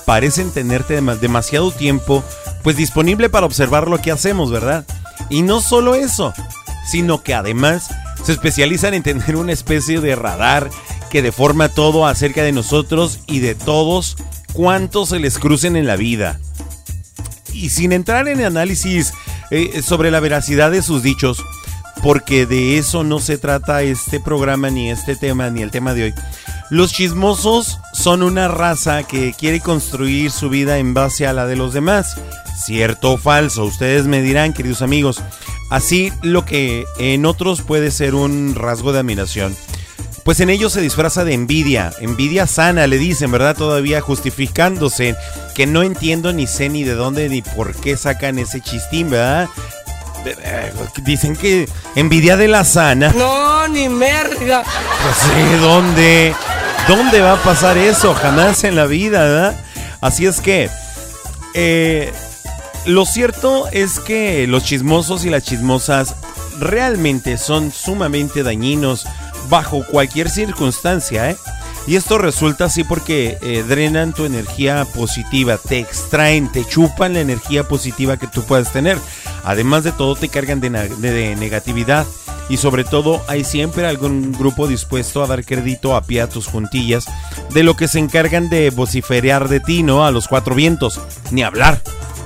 parecen 0.04 0.50
tenerte 0.50 1.00
demasiado 1.00 1.70
tiempo 1.70 2.24
pues 2.62 2.76
disponible 2.76 3.28
para 3.28 3.46
observar 3.46 3.88
lo 3.88 3.98
que 3.98 4.10
hacemos, 4.10 4.50
¿verdad? 4.50 4.84
Y 5.28 5.42
no 5.42 5.60
solo 5.60 5.94
eso, 5.94 6.32
sino 6.90 7.22
que 7.22 7.34
además 7.34 7.88
se 8.24 8.32
especializan 8.32 8.94
en 8.94 9.02
tener 9.02 9.36
una 9.36 9.52
especie 9.52 10.00
de 10.00 10.16
radar 10.16 10.70
que 11.10 11.22
deforma 11.22 11.68
todo 11.68 12.06
acerca 12.06 12.42
de 12.42 12.52
nosotros 12.52 13.20
y 13.26 13.40
de 13.40 13.54
todos 13.54 14.16
cuantos 14.52 15.10
se 15.10 15.18
les 15.18 15.38
crucen 15.38 15.76
en 15.76 15.86
la 15.86 15.96
vida. 15.96 16.40
Y 17.52 17.70
sin 17.70 17.92
entrar 17.92 18.28
en 18.28 18.42
análisis 18.42 19.12
eh, 19.50 19.82
sobre 19.82 20.10
la 20.10 20.20
veracidad 20.20 20.70
de 20.70 20.82
sus 20.82 21.02
dichos, 21.02 21.44
porque 22.02 22.46
de 22.46 22.78
eso 22.78 23.04
no 23.04 23.18
se 23.18 23.38
trata 23.38 23.82
este 23.82 24.20
programa, 24.20 24.70
ni 24.70 24.90
este 24.90 25.16
tema, 25.16 25.50
ni 25.50 25.62
el 25.62 25.70
tema 25.70 25.94
de 25.94 26.04
hoy. 26.04 26.14
Los 26.70 26.92
chismosos 26.92 27.78
son 27.94 28.22
una 28.22 28.48
raza 28.48 29.02
que 29.02 29.32
quiere 29.32 29.60
construir 29.60 30.30
su 30.30 30.50
vida 30.50 30.78
en 30.78 30.92
base 30.92 31.26
a 31.26 31.32
la 31.32 31.46
de 31.46 31.56
los 31.56 31.72
demás. 31.72 32.20
Cierto 32.62 33.12
o 33.12 33.16
falso, 33.16 33.64
ustedes 33.64 34.06
me 34.06 34.20
dirán, 34.20 34.52
queridos 34.52 34.82
amigos. 34.82 35.22
Así 35.70 36.12
lo 36.22 36.44
que 36.44 36.84
en 36.98 37.24
otros 37.24 37.62
puede 37.62 37.90
ser 37.90 38.14
un 38.14 38.54
rasgo 38.54 38.92
de 38.92 38.98
admiración. 38.98 39.56
Pues 40.28 40.40
en 40.40 40.50
ellos 40.50 40.74
se 40.74 40.82
disfraza 40.82 41.24
de 41.24 41.32
envidia, 41.32 41.90
envidia 42.00 42.46
sana, 42.46 42.86
le 42.86 42.98
dicen, 42.98 43.30
¿verdad? 43.30 43.56
Todavía 43.56 44.02
justificándose, 44.02 45.16
que 45.54 45.66
no 45.66 45.82
entiendo 45.82 46.34
ni 46.34 46.46
sé 46.46 46.68
ni 46.68 46.84
de 46.84 46.92
dónde 46.92 47.30
ni 47.30 47.40
por 47.40 47.74
qué 47.74 47.96
sacan 47.96 48.38
ese 48.38 48.60
chistín, 48.60 49.08
¿verdad? 49.08 49.48
Eh, 50.26 50.70
dicen 51.02 51.34
que 51.34 51.66
envidia 51.94 52.36
de 52.36 52.46
la 52.46 52.64
sana. 52.64 53.10
No, 53.16 53.68
ni 53.68 53.88
merga. 53.88 54.64
Pues 55.02 55.16
sí, 55.16 55.56
¿dónde? 55.62 56.34
¿Dónde 56.86 57.22
va 57.22 57.32
a 57.32 57.42
pasar 57.42 57.78
eso? 57.78 58.12
Jamás 58.12 58.64
en 58.64 58.76
la 58.76 58.84
vida, 58.84 59.20
¿verdad? 59.20 59.56
Así 60.02 60.26
es 60.26 60.42
que, 60.42 60.68
eh, 61.54 62.12
lo 62.84 63.06
cierto 63.06 63.66
es 63.72 63.98
que 63.98 64.46
los 64.46 64.62
chismosos 64.62 65.24
y 65.24 65.30
las 65.30 65.44
chismosas 65.44 66.16
realmente 66.60 67.38
son 67.38 67.72
sumamente 67.72 68.42
dañinos 68.42 69.06
bajo 69.48 69.84
cualquier 69.86 70.28
circunstancia, 70.30 71.30
¿eh? 71.30 71.36
Y 71.88 71.96
esto 71.96 72.18
resulta 72.18 72.66
así 72.66 72.84
porque 72.84 73.38
eh, 73.40 73.64
drenan 73.66 74.12
tu 74.12 74.26
energía 74.26 74.84
positiva, 74.94 75.56
te 75.56 75.78
extraen, 75.78 76.52
te 76.52 76.66
chupan 76.66 77.14
la 77.14 77.20
energía 77.20 77.64
positiva 77.64 78.18
que 78.18 78.26
tú 78.26 78.42
puedas 78.42 78.72
tener. 78.72 78.98
Además 79.42 79.84
de 79.84 79.92
todo, 79.92 80.14
te 80.14 80.28
cargan 80.28 80.60
de, 80.60 80.68
negatividad. 81.36 82.06
Y 82.50 82.58
sobre 82.58 82.84
todo, 82.84 83.22
hay 83.26 83.42
siempre 83.42 83.86
algún 83.86 84.32
grupo 84.32 84.66
dispuesto 84.66 85.22
a 85.22 85.26
dar 85.26 85.46
crédito 85.46 85.96
a 85.96 86.02
pie 86.02 86.20
a 86.20 86.28
tus 86.28 86.46
juntillas 86.46 87.06
de 87.54 87.62
lo 87.62 87.74
que 87.74 87.88
se 87.88 87.98
encargan 87.98 88.50
de 88.50 88.68
vociferar 88.68 89.48
de 89.48 89.60
ti, 89.60 89.82
¿no? 89.82 90.04
A 90.04 90.10
los 90.10 90.28
cuatro 90.28 90.54
vientos. 90.54 91.00
Ni 91.30 91.42
hablar 91.42 91.80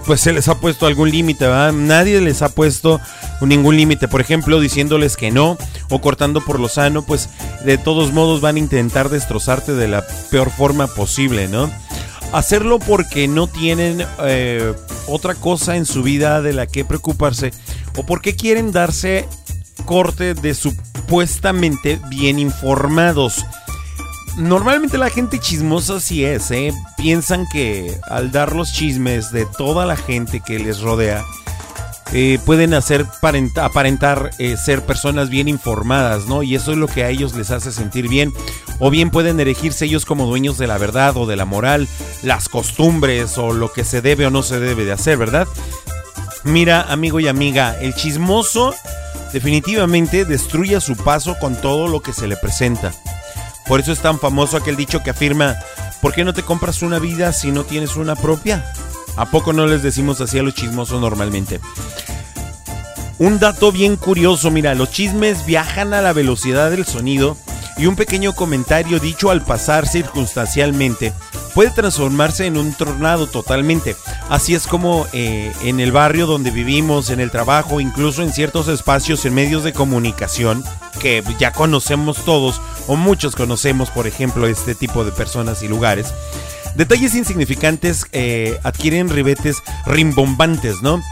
pues 0.07 0.21
se 0.21 0.33
les 0.33 0.49
ha 0.49 0.59
puesto 0.59 0.87
algún 0.87 1.11
límite, 1.11 1.47
¿verdad? 1.47 1.73
Nadie 1.73 2.21
les 2.21 2.43
ha 2.43 2.49
puesto 2.49 3.01
ningún 3.49 3.77
límite, 3.77 4.09
por 4.09 4.21
ejemplo, 4.21 4.61
diciéndoles 4.61 5.17
que 5.17 5.31
no 5.31 5.57
o 5.91 6.01
cortando 6.01 6.41
por 6.45 6.61
lo 6.61 6.69
sano, 6.69 7.03
pues 7.03 7.29
de 7.65 7.79
todos 7.79 8.13
modos 8.13 8.41
van 8.41 8.57
a 8.57 8.61
intentar 8.61 9.09
destrozarte 9.09 9.75
de 9.75 9.89
la 9.89 10.05
peor 10.31 10.51
forma 10.51 10.87
posible, 10.87 11.49
¿no? 11.49 11.71
Hacerlo 12.33 12.79
porque 12.79 13.29
no 13.29 13.47
tienen 13.47 14.07
eh, 14.21 14.75
otra 15.07 15.35
cosa 15.35 15.77
en 15.77 15.85
su 15.85 16.03
vida 16.03 16.41
de 16.41 16.53
la 16.53 16.67
que 16.67 16.85
preocuparse 16.85 17.53
o 17.97 18.07
porque 18.07 18.37
quieren 18.37 18.73
darse 18.73 19.29
corte 19.85 20.35
de 20.35 20.55
supuestamente 20.55 22.01
bien 22.09 22.39
informados. 22.39 23.45
Normalmente 24.39 24.97
la 24.97 25.11
gente 25.11 25.39
chismosa 25.39 26.01
sí 26.01 26.25
es, 26.25 26.51
¿eh? 26.51 26.73
Piensan 26.97 27.47
que 27.53 27.99
al 28.09 28.33
dar 28.33 28.57
los 28.57 28.73
chismes 28.73 29.31
de 29.31 29.45
toda 29.45 29.85
la 29.85 29.97
gente 29.97 30.41
que 30.41 30.59
les 30.59 30.81
rodea, 30.81 31.23
eh, 32.13 32.39
pueden 32.45 32.75
hacer 32.75 33.07
aparentar 33.57 34.31
eh, 34.39 34.57
ser 34.57 34.85
personas 34.85 35.31
bien 35.31 35.49
informadas, 35.49 36.27
¿no? 36.27 36.43
Y 36.43 36.55
eso 36.55 36.73
es 36.73 36.79
lo 36.79 36.87
que 36.87 37.05
a 37.05 37.09
ellos 37.09 37.35
les 37.35 37.51
hace 37.51 37.73
sentir 37.73 38.09
bien. 38.09 38.33
O 38.79 38.91
bien 38.91 39.11
pueden 39.11 39.41
erigirse 39.41 39.87
ellos 39.87 40.05
como 40.05 40.27
dueños 40.27 40.59
de 40.59 40.67
la 40.67 40.79
verdad 40.79 41.17
o 41.17 41.27
de 41.27 41.37
la 41.37 41.45
moral, 41.45 41.89
las 42.23 42.49
costumbres 42.49 43.39
o 43.39 43.53
lo 43.53 43.73
que 43.73 43.85
se 43.85 44.03
debe 44.03 44.27
o 44.27 44.31
no 44.31 44.43
se 44.43 44.61
debe 44.61 44.85
de 44.85 44.93
hacer, 44.93 45.17
¿verdad? 45.17 45.49
Mira, 46.45 46.83
amigo 46.83 47.21
y 47.21 47.29
amiga, 47.29 47.79
el 47.81 47.95
chismoso 47.95 48.75
definitivamente 49.33 50.25
destruye 50.25 50.77
a 50.77 50.81
su 50.81 50.97
paso 50.97 51.37
con 51.39 51.57
todo 51.57 51.89
lo 51.89 52.01
que 52.01 52.13
se 52.13 52.27
le 52.27 52.37
presenta. 52.37 52.93
Por 53.67 53.81
eso 53.81 53.93
es 53.93 54.01
tan 54.01 54.19
famoso 54.19 54.57
aquel 54.57 54.77
dicho 54.77 55.03
que 55.03 55.11
afirma, 55.11 55.57
¿por 56.01 56.13
qué 56.13 56.25
no 56.25 56.35
te 56.35 56.43
compras 56.43 56.83
una 56.83 56.99
vida 56.99 57.33
si 57.33 57.53
no 57.53 57.65
tienes 57.65 57.97
una 57.97 58.17
propia? 58.17 58.65
¿A 59.17 59.27
poco 59.27 59.53
no 59.53 59.67
les 59.67 59.83
decimos 59.83 60.21
así 60.21 60.39
a 60.39 60.43
los 60.43 60.55
chismosos 60.55 61.01
normalmente? 61.01 61.61
Un 63.19 63.39
dato 63.39 63.71
bien 63.71 63.97
curioso, 63.97 64.51
mira, 64.51 64.75
los 64.75 64.91
chismes 64.91 65.47
viajan 65.47 65.95
a 65.95 66.03
la 66.03 66.13
velocidad 66.13 66.71
del 66.71 66.87
sonido 66.87 67.37
y 67.77 67.87
un 67.87 67.97
pequeño 67.97 68.35
comentario 68.35 68.99
dicho 68.99 69.31
al 69.31 69.45
pasar 69.45 69.87
circunstancialmente 69.87 71.13
puede 71.55 71.71
transformarse 71.71 72.47
en 72.47 72.57
un 72.57 72.73
tornado 72.73 73.27
totalmente. 73.27 73.97
Así 74.29 74.55
es 74.55 74.67
como 74.67 75.07
eh, 75.13 75.53
en 75.63 75.81
el 75.81 75.93
barrio 75.93 76.27
donde 76.27 76.51
vivimos, 76.51 77.11
en 77.11 77.21
el 77.21 77.31
trabajo, 77.31 77.81
incluso 77.81 78.23
en 78.23 78.33
ciertos 78.33 78.69
espacios 78.69 79.25
en 79.25 79.35
medios 79.35 79.65
de 79.65 79.73
comunicación 79.73 80.65
que 81.01 81.23
ya 81.39 81.53
conocemos 81.53 82.25
todos 82.25 82.61
o 82.87 82.97
muchos 82.97 83.35
conocemos, 83.35 83.91
por 83.91 84.07
ejemplo, 84.07 84.47
este 84.47 84.75
tipo 84.75 85.05
de 85.05 85.13
personas 85.13 85.63
y 85.63 85.69
lugares. 85.69 86.13
Detalles 86.77 87.15
insignificantes 87.15 88.07
eh, 88.13 88.59
adquieren 88.63 89.11
ribetes 89.11 89.63
rimbombantes, 89.87 90.83
¿no? 90.83 91.03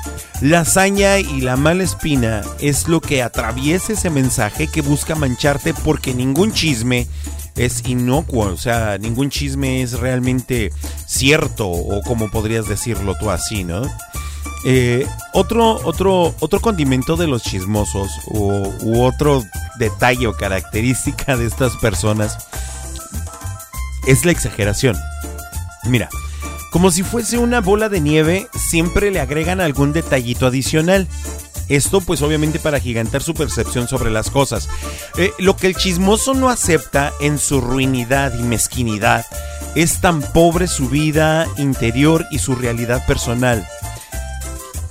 La 0.40 0.60
hazaña 0.60 1.18
y 1.18 1.42
la 1.42 1.56
mala 1.56 1.84
espina 1.84 2.42
es 2.60 2.88
lo 2.88 3.02
que 3.02 3.22
atraviesa 3.22 3.92
ese 3.92 4.08
mensaje 4.08 4.68
que 4.68 4.80
busca 4.80 5.14
mancharte 5.14 5.74
porque 5.74 6.14
ningún 6.14 6.52
chisme 6.52 7.06
es 7.56 7.86
inocuo, 7.86 8.46
o 8.46 8.56
sea, 8.56 8.96
ningún 8.96 9.28
chisme 9.28 9.82
es 9.82 9.98
realmente 10.00 10.72
cierto 11.06 11.68
o 11.68 12.00
como 12.02 12.30
podrías 12.30 12.66
decirlo 12.66 13.14
tú 13.20 13.30
así, 13.30 13.64
¿no? 13.64 13.82
Eh, 14.64 15.06
otro, 15.34 15.78
otro, 15.84 16.34
otro 16.40 16.60
condimento 16.60 17.16
de 17.16 17.26
los 17.26 17.42
chismosos 17.42 18.10
u 18.28 19.02
otro 19.02 19.44
detalle 19.78 20.26
o 20.26 20.32
característica 20.32 21.36
de 21.36 21.46
estas 21.46 21.76
personas 21.76 22.38
es 24.06 24.24
la 24.24 24.32
exageración. 24.32 24.96
Mira, 25.84 26.08
como 26.70 26.90
si 26.90 27.02
fuese 27.02 27.38
una 27.38 27.60
bola 27.60 27.88
de 27.88 28.00
nieve, 28.00 28.48
siempre 28.54 29.10
le 29.10 29.20
agregan 29.20 29.60
algún 29.60 29.92
detallito 29.92 30.46
adicional. 30.46 31.08
Esto 31.68 32.00
pues 32.00 32.22
obviamente 32.22 32.58
para 32.58 32.80
gigantar 32.80 33.22
su 33.22 33.34
percepción 33.34 33.88
sobre 33.88 34.10
las 34.10 34.30
cosas. 34.30 34.68
Eh, 35.16 35.32
lo 35.38 35.56
que 35.56 35.68
el 35.68 35.76
chismoso 35.76 36.34
no 36.34 36.48
acepta 36.48 37.12
en 37.20 37.38
su 37.38 37.60
ruinidad 37.60 38.34
y 38.38 38.42
mezquinidad 38.42 39.24
es 39.74 40.00
tan 40.00 40.20
pobre 40.20 40.66
su 40.66 40.88
vida 40.88 41.46
interior 41.56 42.26
y 42.30 42.40
su 42.40 42.56
realidad 42.56 43.06
personal 43.06 43.66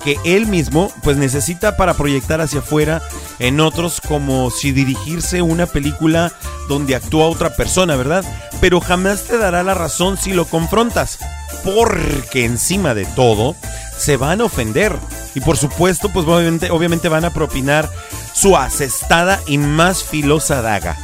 que 0.03 0.17
él 0.23 0.47
mismo 0.47 0.91
pues 1.03 1.17
necesita 1.17 1.77
para 1.77 1.93
proyectar 1.93 2.41
hacia 2.41 2.59
afuera 2.59 3.01
en 3.39 3.59
otros 3.59 4.01
como 4.01 4.51
si 4.51 4.71
dirigirse 4.71 5.41
una 5.41 5.65
película 5.65 6.31
donde 6.67 6.95
actúa 6.95 7.27
otra 7.27 7.55
persona, 7.55 7.95
¿verdad? 7.95 8.23
Pero 8.61 8.79
jamás 8.79 9.23
te 9.23 9.37
dará 9.37 9.63
la 9.63 9.73
razón 9.73 10.17
si 10.17 10.33
lo 10.33 10.45
confrontas, 10.45 11.19
porque 11.63 12.45
encima 12.45 12.93
de 12.93 13.05
todo 13.05 13.55
se 13.97 14.17
van 14.17 14.41
a 14.41 14.45
ofender 14.45 14.95
y 15.35 15.41
por 15.41 15.57
supuesto 15.57 16.09
pues 16.09 16.25
obviamente, 16.25 16.71
obviamente 16.71 17.09
van 17.09 17.25
a 17.25 17.33
propinar 17.33 17.89
su 18.33 18.55
asestada 18.55 19.39
y 19.47 19.57
más 19.57 20.03
filosa 20.03 20.61
daga. 20.61 20.97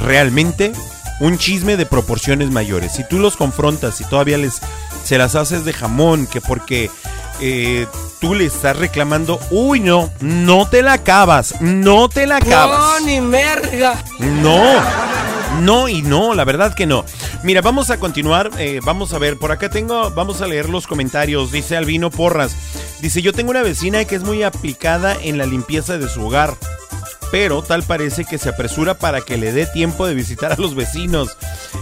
Realmente 0.00 0.72
un 1.20 1.36
chisme 1.38 1.76
de 1.76 1.86
proporciones 1.86 2.50
mayores. 2.50 2.92
Si 2.92 3.04
tú 3.04 3.18
los 3.18 3.36
confrontas 3.36 4.00
y 4.00 4.04
todavía 4.04 4.38
les 4.38 4.60
se 5.04 5.18
las 5.18 5.34
haces 5.34 5.64
de 5.64 5.72
jamón, 5.72 6.26
que 6.26 6.40
porque 6.40 6.90
eh, 7.40 7.86
tú 8.20 8.34
le 8.34 8.44
estás 8.44 8.76
reclamando, 8.76 9.40
uy, 9.50 9.80
no, 9.80 10.10
no 10.20 10.68
te 10.68 10.82
la 10.82 10.94
acabas, 10.94 11.60
no 11.60 12.08
te 12.08 12.26
la 12.26 12.36
acabas. 12.36 13.00
No, 13.00 13.06
ni 13.06 13.20
merga. 13.20 14.02
No, 14.18 14.60
no 15.60 15.88
y 15.88 16.02
no, 16.02 16.34
la 16.34 16.44
verdad 16.44 16.74
que 16.74 16.86
no. 16.86 17.04
Mira, 17.42 17.62
vamos 17.62 17.90
a 17.90 17.98
continuar, 17.98 18.50
eh, 18.58 18.80
vamos 18.84 19.12
a 19.14 19.18
ver, 19.18 19.38
por 19.38 19.52
acá 19.52 19.70
tengo, 19.70 20.10
vamos 20.10 20.42
a 20.42 20.46
leer 20.46 20.68
los 20.68 20.86
comentarios, 20.86 21.50
dice 21.50 21.76
Albino 21.76 22.10
Porras, 22.10 22.54
dice, 23.00 23.22
yo 23.22 23.32
tengo 23.32 23.50
una 23.50 23.62
vecina 23.62 24.04
que 24.04 24.16
es 24.16 24.22
muy 24.22 24.42
aplicada 24.42 25.16
en 25.22 25.38
la 25.38 25.46
limpieza 25.46 25.96
de 25.96 26.08
su 26.08 26.26
hogar 26.26 26.56
pero 27.30 27.62
tal 27.62 27.82
parece 27.82 28.24
que 28.24 28.38
se 28.38 28.48
apresura 28.48 28.94
para 28.94 29.20
que 29.20 29.36
le 29.36 29.52
dé 29.52 29.66
tiempo 29.66 30.06
de 30.06 30.14
visitar 30.14 30.52
a 30.52 30.56
los 30.56 30.74
vecinos. 30.74 31.36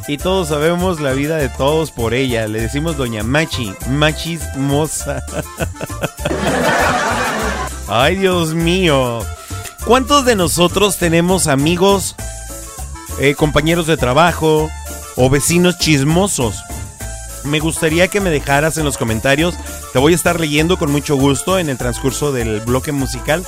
Y 0.07 0.19
todos 0.19 0.49
sabemos 0.49 1.01
la 1.01 1.13
vida 1.13 1.37
de 1.37 1.49
todos 1.49 1.91
por 1.91 2.15
ella. 2.15 2.47
Le 2.49 2.61
decimos 2.61 2.97
doña 2.97 3.23
Machi, 3.23 3.73
Machis 3.89 4.43
moza. 4.57 5.23
Ay, 7.89 8.17
Dios 8.17 8.55
mío. 8.55 9.21
¿Cuántos 9.85 10.25
de 10.25 10.37
nosotros 10.37 10.99
tenemos 10.99 11.47
amigos 11.47 12.15
eh, 13.21 13.35
compañeros 13.35 13.89
de 13.89 13.97
trabajo 13.97 14.71
o 15.17 15.29
vecinos 15.29 15.77
chismosos. 15.79 16.63
Me 17.45 17.59
gustaría 17.59 18.07
que 18.07 18.21
me 18.21 18.31
dejaras 18.31 18.79
en 18.79 18.85
los 18.85 18.97
comentarios. 18.97 19.57
Te 19.93 19.99
voy 19.99 20.13
a 20.13 20.17
estar 20.17 20.39
leyendo 20.39 20.79
con 20.79 20.93
mucho 20.93 21.17
gusto 21.17 21.59
en 21.59 21.69
el 21.69 21.79
transcurso 21.79 22.31
del 22.31 22.61
bloque 22.61 22.93
musical. 22.93 23.45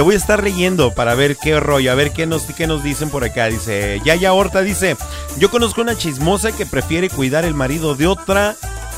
Te 0.00 0.04
voy 0.04 0.14
a 0.14 0.16
estar 0.16 0.42
leyendo 0.42 0.94
para 0.94 1.14
ver 1.14 1.36
qué 1.36 1.60
rollo, 1.60 1.92
a 1.92 1.94
ver 1.94 2.10
qué 2.10 2.24
nos, 2.24 2.44
qué 2.44 2.66
nos 2.66 2.82
dicen 2.82 3.10
por 3.10 3.22
acá. 3.22 3.48
Dice, 3.48 4.00
Yaya 4.02 4.32
Horta 4.32 4.62
dice, 4.62 4.96
yo 5.36 5.50
conozco 5.50 5.82
una 5.82 5.94
chismosa 5.94 6.52
que 6.52 6.64
prefiere 6.64 7.10
cuidar 7.10 7.44
el 7.44 7.52
marido 7.52 7.94
de 7.94 8.06
otra 8.06 8.56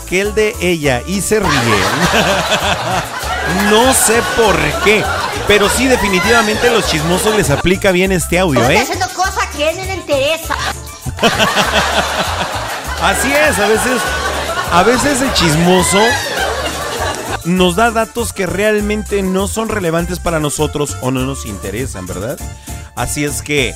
que 0.09 0.21
el 0.21 0.33
de 0.37 0.55
ella 0.61 1.03
y 1.05 1.21
se 1.21 1.41
ríe. 1.41 1.51
no 3.69 3.93
sé 3.93 4.23
por 4.37 4.57
qué, 4.85 5.03
pero 5.49 5.69
sí 5.69 5.89
definitivamente 5.89 6.71
los 6.71 6.87
chismosos 6.87 7.35
les 7.35 7.51
aplica 7.51 7.91
bien 7.91 8.13
este 8.13 8.39
audio, 8.39 8.71
¿eh? 8.71 8.79
haciendo 8.79 9.09
cosas 9.09 9.49
que 9.57 9.73
no 9.73 9.85
le 9.85 9.95
interesa. 9.95 10.55
Así 13.03 13.33
es, 13.33 13.59
a 13.59 13.67
veces, 13.67 14.01
a 14.71 14.85
veces 14.85 15.21
el 15.21 15.35
chismoso 15.35 15.99
nos 17.45 17.77
da 17.77 17.91
datos 17.91 18.33
que 18.33 18.47
realmente 18.47 19.23
no 19.23 19.49
son 19.49 19.69
relevantes 19.69 20.19
para 20.19 20.41
nosotros 20.41 20.97
o 21.01 21.11
no 21.11 21.21
nos 21.25 21.47
interesan, 21.47 22.07
¿verdad? 22.07 22.39
Así 22.95 23.25
es 23.25 23.43
que 23.43 23.75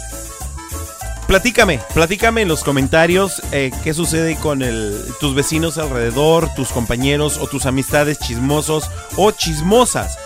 platícame, 1.26 1.80
platícame 1.94 2.42
en 2.42 2.48
los 2.48 2.62
comentarios 2.62 3.42
eh, 3.52 3.72
qué 3.82 3.94
sucede 3.94 4.36
con 4.36 4.62
tus 5.20 5.34
vecinos 5.34 5.78
alrededor, 5.78 6.52
tus 6.54 6.68
compañeros 6.68 7.38
o 7.38 7.46
tus 7.46 7.66
amistades 7.66 8.18
chismosos 8.18 8.90
o 9.16 9.30
chismosas. 9.32 10.18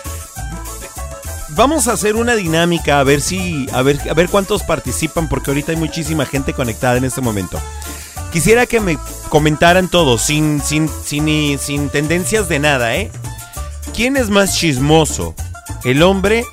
Vamos 1.49 1.87
a 1.87 1.93
hacer 1.93 2.15
una 2.15 2.35
dinámica 2.35 2.99
a 2.99 3.03
ver 3.03 3.19
si 3.19 3.67
a 3.73 3.81
ver 3.81 3.99
a 4.09 4.13
ver 4.13 4.29
cuántos 4.29 4.63
participan 4.63 5.27
porque 5.27 5.51
ahorita 5.51 5.73
hay 5.73 5.77
muchísima 5.77 6.25
gente 6.25 6.53
conectada 6.53 6.97
en 6.97 7.03
este 7.03 7.21
momento. 7.21 7.59
Quisiera 8.31 8.65
que 8.65 8.79
me 8.79 8.97
comentaran 9.29 9.89
todos 9.89 10.21
sin 10.21 10.61
sin 10.61 10.89
sin 10.89 11.59
sin 11.59 11.89
tendencias 11.89 12.47
de 12.47 12.59
nada, 12.59 12.95
¿eh? 12.95 13.11
¿Quién 13.93 14.15
es 14.15 14.29
más 14.29 14.57
chismoso? 14.57 15.35
¿El 15.83 16.01
hombre 16.01 16.45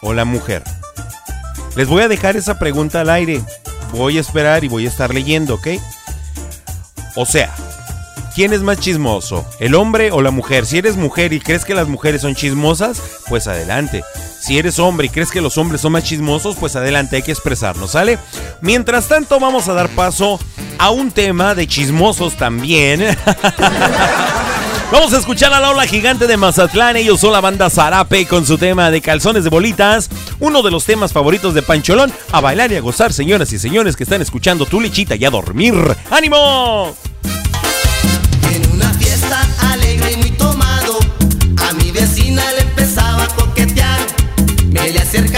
o 0.00 0.14
la 0.14 0.24
mujer? 0.24 0.64
Les 1.76 1.88
voy 1.88 2.02
a 2.02 2.08
dejar 2.08 2.36
esa 2.36 2.58
pregunta 2.58 3.02
al 3.02 3.10
aire. 3.10 3.42
Voy 3.92 4.18
a 4.18 4.20
esperar 4.20 4.64
y 4.64 4.68
voy 4.68 4.86
a 4.86 4.88
estar 4.88 5.12
leyendo, 5.12 5.54
¿ok? 5.54 5.68
O 7.16 7.26
sea, 7.26 7.54
¿quién 8.34 8.52
es 8.52 8.62
más 8.62 8.78
chismoso? 8.78 9.44
¿El 9.58 9.74
hombre 9.74 10.12
o 10.12 10.22
la 10.22 10.30
mujer? 10.30 10.64
Si 10.64 10.78
eres 10.78 10.96
mujer 10.96 11.32
y 11.32 11.40
crees 11.40 11.64
que 11.64 11.74
las 11.74 11.88
mujeres 11.88 12.22
son 12.22 12.34
chismosas, 12.34 13.02
pues 13.28 13.46
adelante. 13.46 14.02
Si 14.40 14.58
eres 14.58 14.78
hombre 14.78 15.06
y 15.06 15.10
crees 15.10 15.30
que 15.30 15.40
los 15.40 15.58
hombres 15.58 15.80
son 15.82 15.92
más 15.92 16.04
chismosos, 16.04 16.56
pues 16.56 16.74
adelante, 16.74 17.16
hay 17.16 17.22
que 17.22 17.32
expresarnos, 17.32 17.92
¿sale? 17.92 18.18
Mientras 18.62 19.06
tanto, 19.06 19.38
vamos 19.38 19.68
a 19.68 19.74
dar 19.74 19.88
paso 19.90 20.40
a 20.78 20.90
un 20.90 21.10
tema 21.10 21.54
de 21.54 21.66
chismosos 21.66 22.36
también. 22.36 23.00
Vamos 24.92 25.12
a 25.12 25.18
escuchar 25.18 25.52
a 25.52 25.60
la 25.60 25.70
ola 25.70 25.86
gigante 25.86 26.26
de 26.26 26.36
Mazatlán. 26.36 26.96
Ellos 26.96 27.20
son 27.20 27.32
la 27.32 27.40
banda 27.40 27.70
Zarape 27.70 28.26
con 28.26 28.44
su 28.44 28.58
tema 28.58 28.90
de 28.90 29.00
calzones 29.00 29.44
de 29.44 29.50
bolitas. 29.50 30.10
Uno 30.40 30.62
de 30.62 30.72
los 30.72 30.84
temas 30.84 31.12
favoritos 31.12 31.54
de 31.54 31.62
Pancholón. 31.62 32.12
A 32.32 32.40
bailar 32.40 32.72
y 32.72 32.76
a 32.76 32.80
gozar, 32.80 33.12
señoras 33.12 33.52
y 33.52 33.60
señores 33.60 33.94
que 33.94 34.02
están 34.02 34.20
escuchando 34.20 34.66
tu 34.66 34.80
lechita 34.80 35.14
y 35.14 35.24
a 35.24 35.30
dormir. 35.30 35.76
¡Ánimo! 36.10 36.96
Le 44.92 44.98
acercaba 44.98 45.29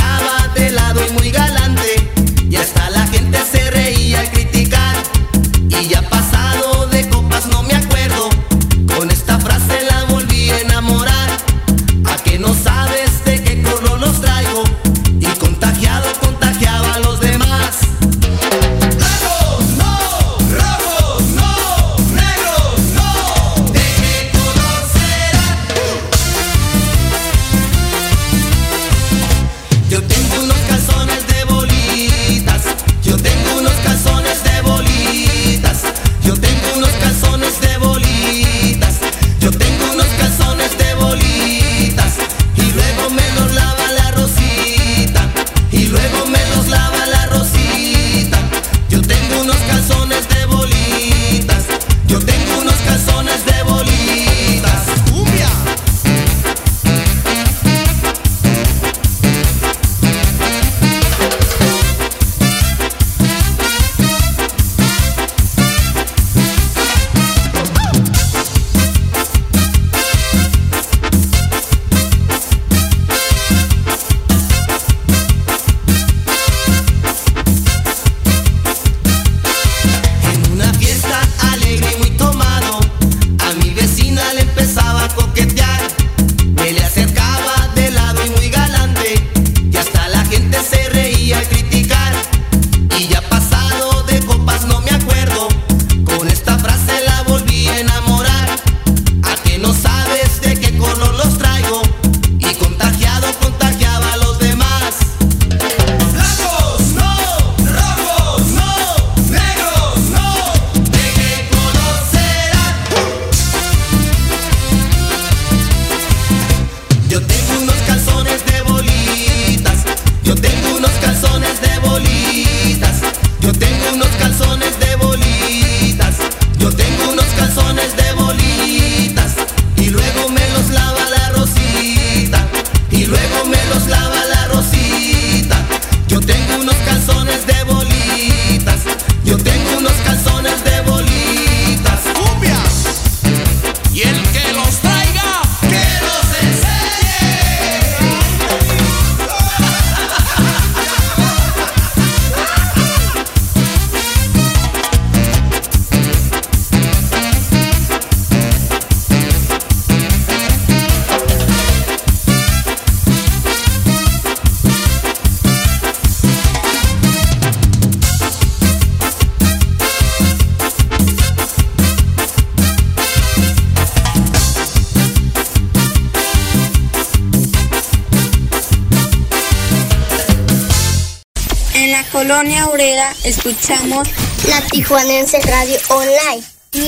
Escuchamos 183.24 184.08
la 184.48 184.60
Tijuanense 184.70 185.40
Radio 185.40 185.78
Online. 185.88 186.42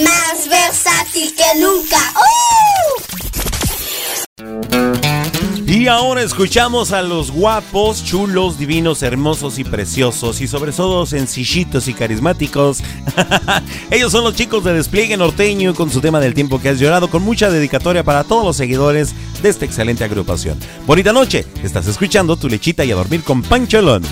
Más 0.05 0.49
versátil 0.49 1.35
que 1.35 1.61
nunca. 1.61 1.99
¡Uh! 2.15 3.15
Y 5.67 5.89
ahora 5.89 6.23
escuchamos 6.23 6.93
a 6.93 7.03
los 7.03 7.33
guapos, 7.33 8.05
chulos, 8.05 8.59
divinos, 8.59 9.03
hermosos 9.03 9.59
y 9.59 9.65
preciosos 9.65 10.41
y 10.41 10.47
sobre 10.47 10.71
todo 10.73 11.05
sencillitos 11.05 11.89
y 11.89 11.95
carismáticos. 11.95 12.83
Ellos 13.91 14.12
son 14.12 14.23
los 14.25 14.37
chicos 14.37 14.62
de 14.62 14.73
Despliegue 14.73 15.17
Norteño 15.17 15.75
con 15.75 15.91
su 15.91 16.01
tema 16.01 16.21
del 16.21 16.35
tiempo 16.35 16.61
que 16.61 16.69
has 16.69 16.79
llorado 16.79 17.11
con 17.11 17.23
mucha 17.23 17.51
dedicatoria 17.51 18.05
para 18.05 18.25
todos 18.25 18.45
los 18.45 18.57
seguidores 18.57 19.15
de 19.43 19.49
esta 19.49 19.65
excelente 19.65 20.05
agrupación. 20.05 20.59
Bonita 20.87 21.12
noche, 21.12 21.45
estás 21.62 21.89
escuchando 21.89 22.37
tu 22.37 22.49
lechita 22.49 22.85
y 22.85 22.93
a 22.93 22.97
dormir 22.97 23.25
con 23.25 23.43
Pancholón. 23.43 24.05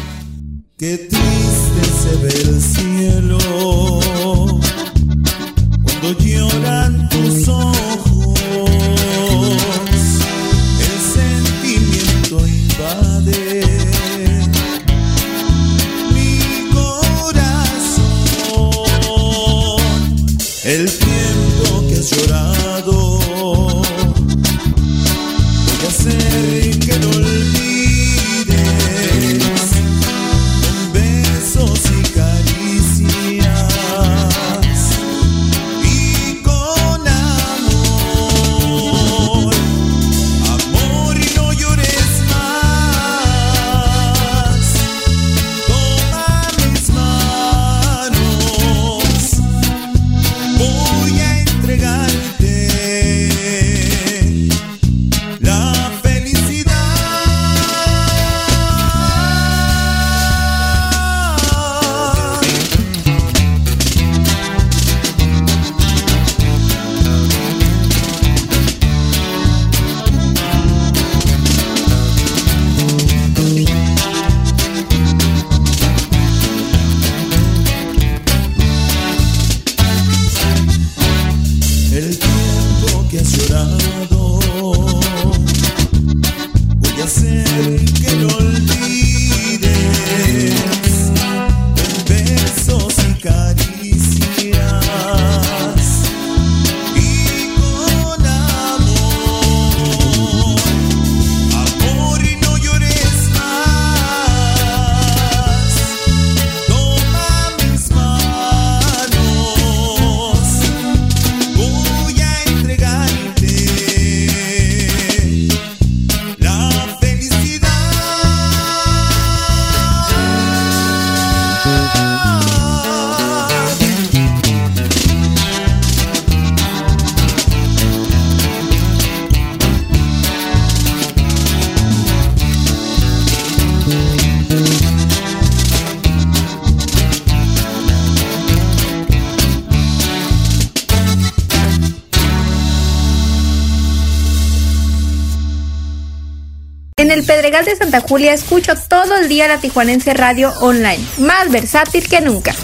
Pedregal 147.52 147.70
de 147.70 147.76
Santa 147.76 148.00
Julia 148.00 148.32
escucho 148.32 148.72
todo 148.88 149.14
el 149.14 149.28
día 149.28 149.46
la 149.46 149.58
Tijuanense 149.58 150.14
Radio 150.14 150.54
Online, 150.62 150.98
más 151.18 151.50
versátil 151.50 152.08
que 152.08 152.22
nunca. 152.22 152.54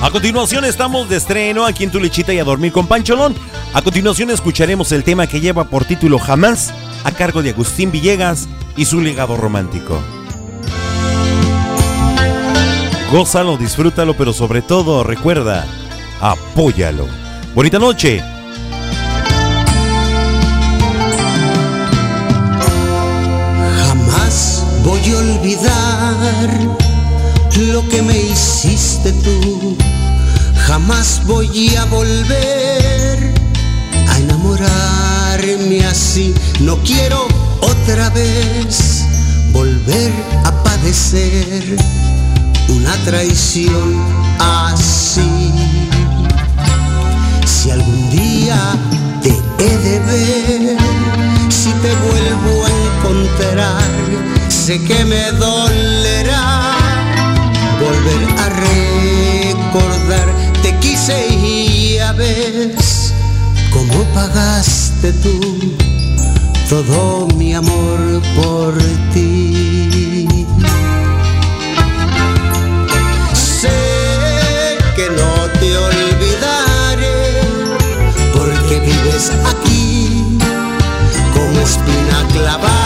A 0.00 0.10
continuación 0.10 0.64
estamos 0.64 1.10
de 1.10 1.16
estreno 1.16 1.66
aquí 1.66 1.84
en 1.84 1.90
Tu 1.90 2.00
Lechita 2.00 2.32
y 2.32 2.38
a 2.38 2.44
Dormir 2.44 2.72
con 2.72 2.86
Pancholón. 2.86 3.34
A 3.74 3.82
continuación 3.82 4.30
escucharemos 4.30 4.90
el 4.92 5.04
tema 5.04 5.26
que 5.26 5.42
lleva 5.42 5.68
por 5.68 5.84
título 5.84 6.18
Jamás, 6.18 6.72
a 7.04 7.12
cargo 7.12 7.42
de 7.42 7.50
Agustín 7.50 7.90
Villegas 7.90 8.48
y 8.74 8.86
su 8.86 9.02
legado 9.02 9.36
romántico. 9.36 10.00
Gózalo, 13.12 13.58
disfrútalo, 13.58 14.16
pero 14.16 14.32
sobre 14.32 14.62
todo 14.62 15.04
recuerda, 15.04 15.66
apóyalo. 16.22 17.06
Bonita 17.54 17.78
noche. 17.78 18.37
Lo 27.58 27.86
que 27.88 28.02
me 28.02 28.16
hiciste 28.16 29.12
tú. 29.12 29.76
Jamás 30.66 31.22
voy 31.26 31.74
a 31.76 31.84
volver 31.86 33.34
a 34.08 34.18
enamorarme 34.18 35.84
así. 35.84 36.34
No 36.60 36.76
quiero 36.82 37.26
otra 37.60 38.10
vez 38.10 39.04
volver 39.52 40.12
a 40.44 40.62
padecer 40.62 41.76
una 42.68 42.94
traición 43.04 43.96
así. 44.38 45.52
Si 47.44 47.70
algún 47.70 48.10
día 48.10 48.56
te 49.22 49.30
he 49.64 49.78
de 49.78 49.98
ver, 50.00 50.78
si 51.48 51.70
te 51.70 51.94
vuelvo 52.06 52.66
a 52.66 52.70
encontrar, 52.86 53.90
sé 54.48 54.80
que 54.84 55.04
me 55.04 55.32
dolerá 55.32 56.77
volver 57.78 58.22
a 58.38 58.48
recordar. 58.48 60.28
Te 60.62 60.76
quise 60.78 61.28
y 61.28 61.94
ya 61.94 62.12
ves 62.12 63.14
cómo 63.72 64.04
pagaste 64.14 65.12
tú 65.14 65.76
todo 66.68 67.28
mi 67.36 67.54
amor 67.54 68.20
por 68.36 68.74
ti. 69.12 70.26
Sé 73.32 74.78
que 74.96 75.08
no 75.10 75.32
te 75.60 75.76
olvidaré 75.76 77.40
porque 78.34 78.80
vives 78.80 79.32
aquí 79.46 80.38
como 81.34 81.60
espina 81.60 82.26
clavada 82.32 82.77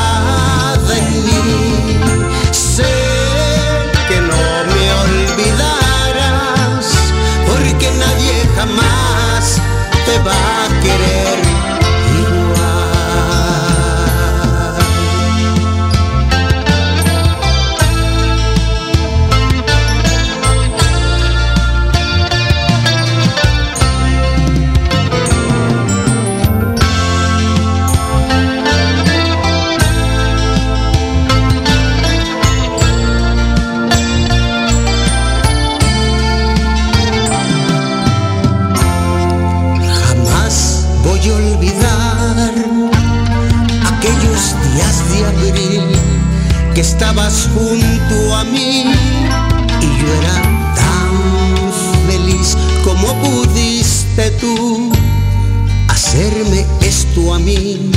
va 10.85 10.95
a 10.95 11.12
junto 47.55 48.35
a 48.35 48.45
mí 48.45 48.85
y 49.81 49.87
yo 50.01 50.09
era 50.21 50.75
tan 50.75 51.13
feliz 52.07 52.57
como 52.85 53.15
pudiste 53.21 54.31
tú 54.33 54.93
hacerme 55.89 56.67
esto 56.81 57.35
a 57.35 57.39
mí 57.39 57.91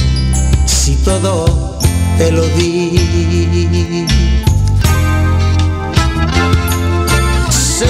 si 0.65 0.95
todo 0.97 1.75
te 2.17 2.31
lo 2.31 2.43
di. 2.57 4.05
Sé 7.49 7.85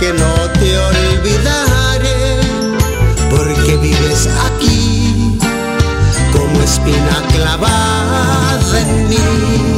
que 0.00 0.12
no 0.12 0.34
te 0.58 0.78
olvidaré 0.78 2.40
porque 3.30 3.76
vives 3.76 4.28
aquí 4.46 5.38
como 6.32 6.62
espina 6.62 7.22
clavada 7.32 8.80
en 8.80 9.08
mí. 9.08 9.77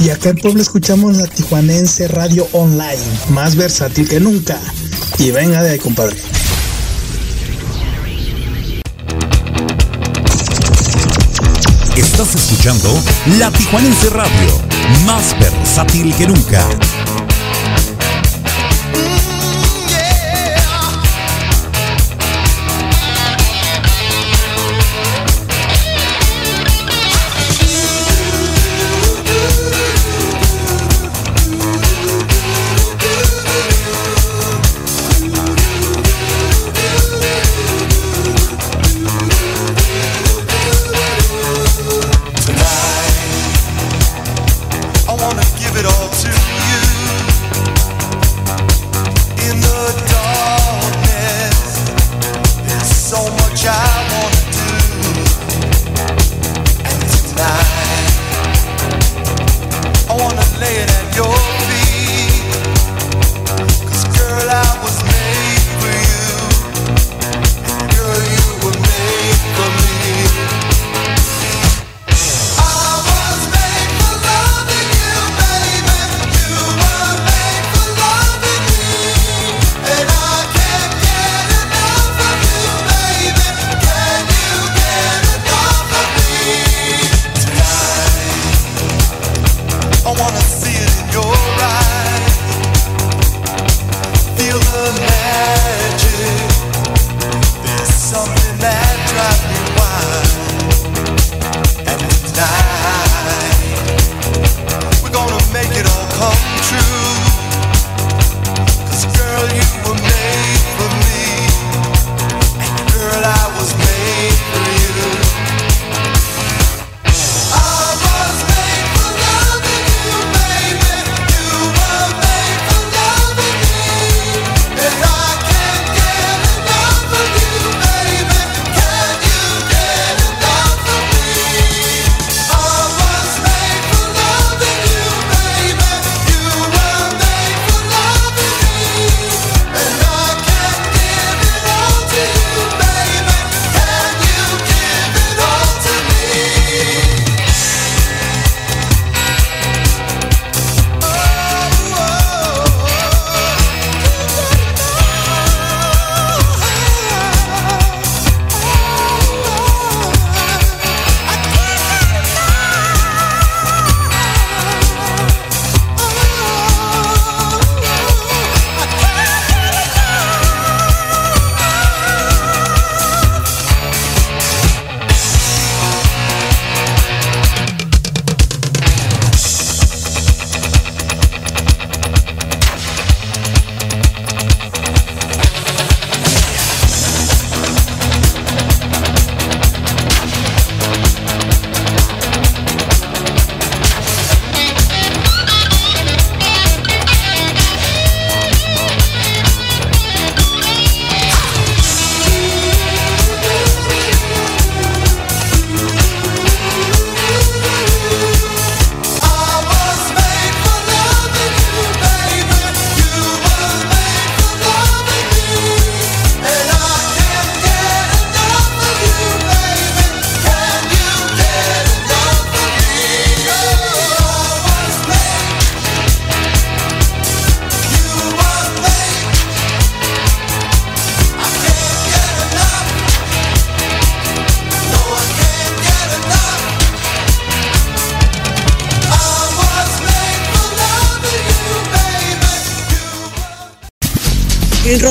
Y 0.00 0.10
acá 0.10 0.30
en 0.30 0.36
Puebla 0.36 0.62
escuchamos 0.62 1.16
la 1.16 1.26
Tijuanense 1.26 2.06
Radio 2.06 2.46
Online, 2.52 3.02
más 3.30 3.56
versátil 3.56 4.08
que 4.08 4.20
nunca. 4.20 4.58
Y 5.18 5.32
venga 5.32 5.62
de 5.62 5.70
ahí, 5.70 5.78
compadre. 5.78 6.16
Estás 11.96 12.34
escuchando 12.36 12.96
La 13.38 13.50
Tijuanense 13.50 14.10
Radio, 14.10 14.60
más 15.04 15.36
versátil 15.40 16.14
que 16.14 16.28
nunca. 16.28 16.64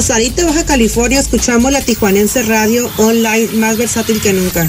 Rosarito, 0.07 0.45
Baja 0.45 0.65
California, 0.65 1.19
escuchamos 1.19 1.69
la 1.69 1.81
Tijuanense 1.81 2.41
Radio 2.43 2.89
online 2.95 3.49
más 3.55 3.75
versátil 3.75 4.21
que 4.21 4.31
nunca. 4.31 4.65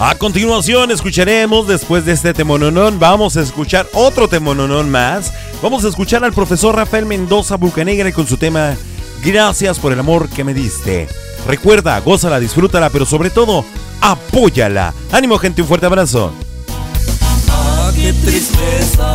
A 0.00 0.16
continuación 0.16 0.90
escucharemos, 0.90 1.68
después 1.68 2.04
de 2.04 2.14
este 2.14 2.34
temononón, 2.34 2.98
vamos 2.98 3.36
a 3.36 3.42
escuchar 3.42 3.88
otro 3.92 4.26
temononón 4.26 4.90
más. 4.90 5.32
Vamos 5.62 5.84
a 5.84 5.88
escuchar 5.88 6.24
al 6.24 6.32
profesor 6.32 6.74
Rafael 6.74 7.06
Mendoza 7.06 7.54
Bucanegra 7.54 8.10
con 8.10 8.26
su 8.26 8.36
tema 8.36 8.76
Gracias 9.24 9.78
por 9.78 9.92
el 9.92 10.00
amor 10.00 10.28
que 10.30 10.42
me 10.42 10.52
diste. 10.52 11.06
Recuerda, 11.46 12.00
gózala, 12.00 12.40
disfrútala, 12.40 12.90
pero 12.90 13.06
sobre 13.06 13.30
todo, 13.30 13.64
apóyala. 14.00 14.92
Ánimo 15.12 15.38
gente, 15.38 15.62
un 15.62 15.68
fuerte 15.68 15.86
abrazo. 15.86 16.32
Ah, 17.48 17.92
qué 17.94 18.12
tristeza 18.14 19.09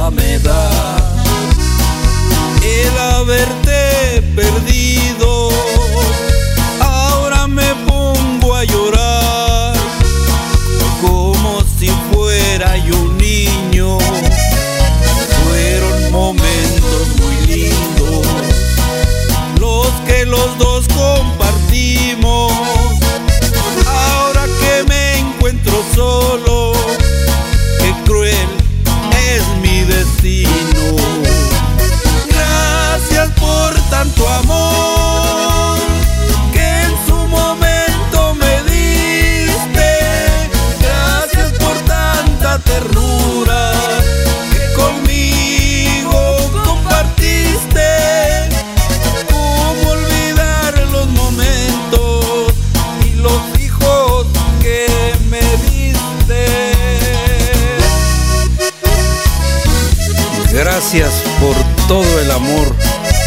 perdido. 4.36 5.50
Ahora 6.80 7.48
me 7.48 7.76
pongo 7.88 8.56
a 8.56 8.64
llorar 8.64 9.74
como 11.02 11.62
si 11.78 11.90
fuera 12.12 12.78
yo 12.78 12.96
un 12.98 13.18
niño. 13.18 13.98
Fueron 15.46 16.12
momentos 16.12 17.08
muy 17.20 17.48
lindos 17.48 18.26
los 19.60 19.88
que 20.08 20.26
los 20.26 20.58
dos 20.58 20.86
compartimos. 20.88 22.54
Ahora 23.86 24.46
que 24.60 24.84
me 24.88 25.20
encuentro 25.20 25.84
solo, 25.94 26.65
tanto 33.98 34.28
amor 34.28 35.78
que 36.52 36.68
en 36.86 36.94
su 37.08 37.16
momento 37.16 38.36
me 38.42 38.54
diste. 38.70 39.90
Gracias 40.82 41.50
por 41.64 41.78
tanta 41.96 42.60
ternura 42.60 43.72
que 44.52 44.66
conmigo 44.82 46.20
compartiste. 46.66 47.90
¿Cómo 49.32 49.90
olvidar 49.92 50.74
los 50.92 51.08
momentos 51.08 52.54
y 53.06 53.12
los 53.26 53.42
hijos 53.62 54.28
que 54.62 54.88
me 55.30 55.46
diste? 55.70 56.44
Gracias 60.52 61.14
por 61.40 61.56
todo 61.88 62.20
el 62.20 62.32
amor 62.32 62.76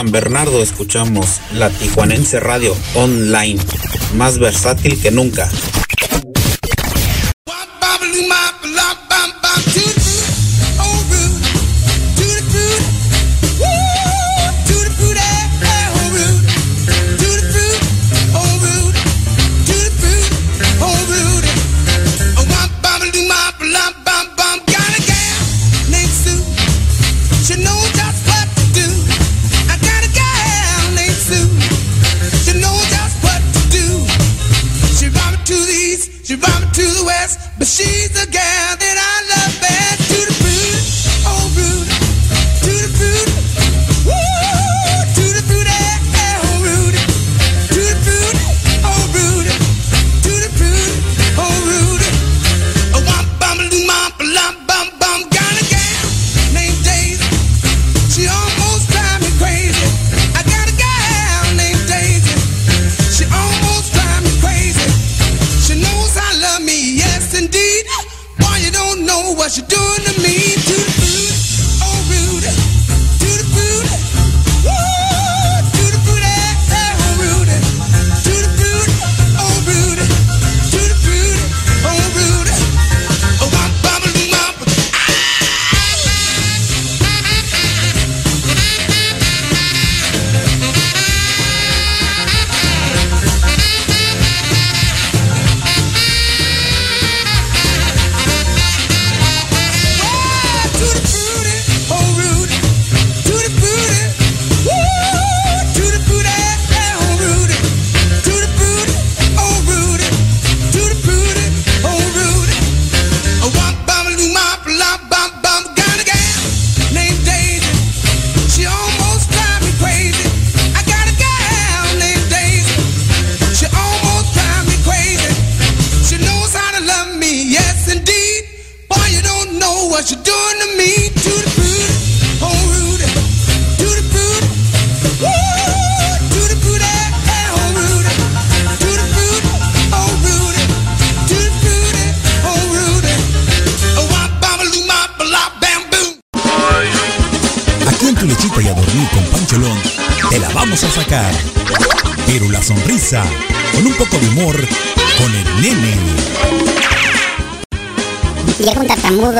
San 0.00 0.12
Bernardo 0.12 0.62
escuchamos 0.62 1.42
la 1.52 1.68
Tijuanense 1.68 2.40
Radio 2.40 2.74
Online, 2.94 3.60
más 4.14 4.38
versátil 4.38 4.98
que 4.98 5.10
nunca. 5.10 5.50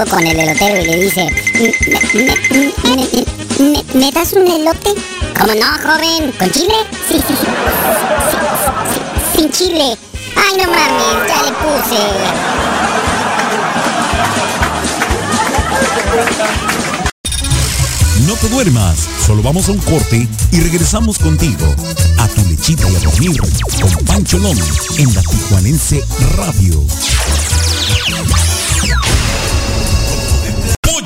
Con 0.08 0.26
el 0.26 0.38
elotero 0.38 0.80
y 0.80 0.86
le 0.86 0.96
dice, 0.96 1.26
¿me, 2.14 3.08
me, 3.58 3.84
me, 3.94 4.12
das 4.12 4.32
un 4.32 4.46
elote? 4.46 4.94
¿Cómo 5.38 5.54
no, 5.54 5.66
joven? 5.82 6.32
¿Con 6.38 6.50
chile? 6.50 6.74
Sí, 7.08 7.20
sí, 7.26 7.34
sí. 7.34 7.46
Sin 9.36 9.50
chile. 9.50 9.96
Ay, 10.36 10.56
no 10.56 10.64
mames, 10.70 11.28
ya 11.28 11.42
le 11.42 11.52
puse. 11.52 12.00
No 18.26 18.34
te 18.36 18.48
duermas, 18.48 18.98
solo 19.26 19.42
vamos 19.42 19.68
a 19.68 19.72
un 19.72 19.78
corte 19.78 20.28
y 20.52 20.60
regresamos 20.60 21.18
contigo 21.18 21.74
a 22.18 22.28
tu 22.28 22.44
lechita 22.48 22.88
y 22.88 22.96
a 22.96 23.00
dormir 23.00 23.40
con 23.80 24.04
Pancholón 24.06 24.56
en 24.98 25.14
la 25.14 25.22
Tijuanense 25.22 26.04
Radio. 26.36 26.80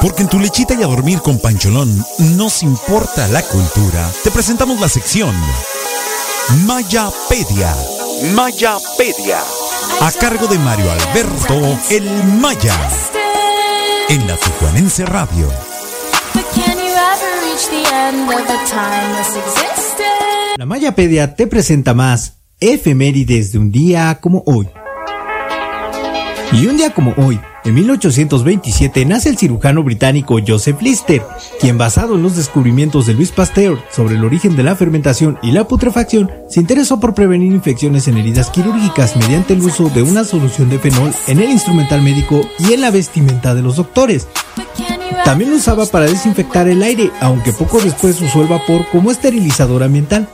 Porque 0.00 0.22
en 0.22 0.28
tu 0.28 0.38
lechita 0.38 0.74
y 0.74 0.82
a 0.82 0.86
dormir 0.86 1.20
con 1.20 1.38
Pancholón 1.38 2.04
nos 2.36 2.62
importa 2.62 3.28
la 3.28 3.42
cultura. 3.42 4.10
Te 4.24 4.30
presentamos 4.30 4.80
la 4.80 4.88
sección 4.88 5.34
Mayapedia. 6.66 7.74
Mayapedia. 8.34 9.38
A 10.00 10.10
cargo 10.12 10.46
de 10.46 10.58
Mario 10.58 10.90
Alberto 10.90 11.78
El 11.90 12.24
Maya. 12.40 12.76
En 14.08 14.26
la 14.26 14.36
Tijuanense 14.36 15.04
Radio. 15.06 15.48
But 16.34 16.44
can 16.54 16.78
you 16.78 16.92
ever 16.92 17.32
reach 17.44 17.68
the 17.68 17.84
end 17.94 18.28
of 18.28 18.40
a 18.40 18.64
timeless 18.66 19.36
existence? 19.36 20.02
La 20.56 20.66
Mayapedia 20.66 21.34
te 21.34 21.46
presenta 21.46 21.94
más 21.94 22.38
efemérides 22.58 23.52
de 23.52 23.58
un 23.58 23.70
día 23.70 24.18
como 24.20 24.42
hoy. 24.46 24.68
Y 26.52 26.66
un 26.66 26.76
día 26.76 26.92
como 26.92 27.14
hoy, 27.16 27.40
en 27.64 27.74
1827, 27.74 29.04
nace 29.04 29.28
el 29.28 29.38
cirujano 29.38 29.84
británico 29.84 30.38
Joseph 30.44 30.82
Lister, 30.82 31.22
quien 31.60 31.78
basado 31.78 32.16
en 32.16 32.24
los 32.24 32.34
descubrimientos 32.34 33.06
de 33.06 33.14
Louis 33.14 33.30
Pasteur 33.30 33.78
sobre 33.92 34.16
el 34.16 34.24
origen 34.24 34.56
de 34.56 34.64
la 34.64 34.74
fermentación 34.74 35.38
y 35.42 35.52
la 35.52 35.68
putrefacción, 35.68 36.28
se 36.48 36.58
interesó 36.58 36.98
por 36.98 37.14
prevenir 37.14 37.52
infecciones 37.52 38.08
en 38.08 38.16
heridas 38.16 38.50
quirúrgicas 38.50 39.16
mediante 39.16 39.52
el 39.52 39.62
uso 39.62 39.90
de 39.90 40.02
una 40.02 40.24
solución 40.24 40.68
de 40.70 40.80
fenol 40.80 41.14
en 41.28 41.38
el 41.38 41.50
instrumental 41.50 42.02
médico 42.02 42.40
y 42.58 42.72
en 42.72 42.80
la 42.80 42.90
vestimenta 42.90 43.54
de 43.54 43.62
los 43.62 43.76
doctores. 43.76 44.26
También 45.24 45.50
lo 45.50 45.56
usaba 45.56 45.86
para 45.86 46.06
desinfectar 46.06 46.66
el 46.66 46.82
aire, 46.82 47.12
aunque 47.20 47.52
poco 47.52 47.80
después 47.80 48.20
usó 48.20 48.42
el 48.42 48.48
vapor 48.48 48.86
como 48.90 49.12
esterilizador 49.12 49.84
ambiental. 49.84 50.28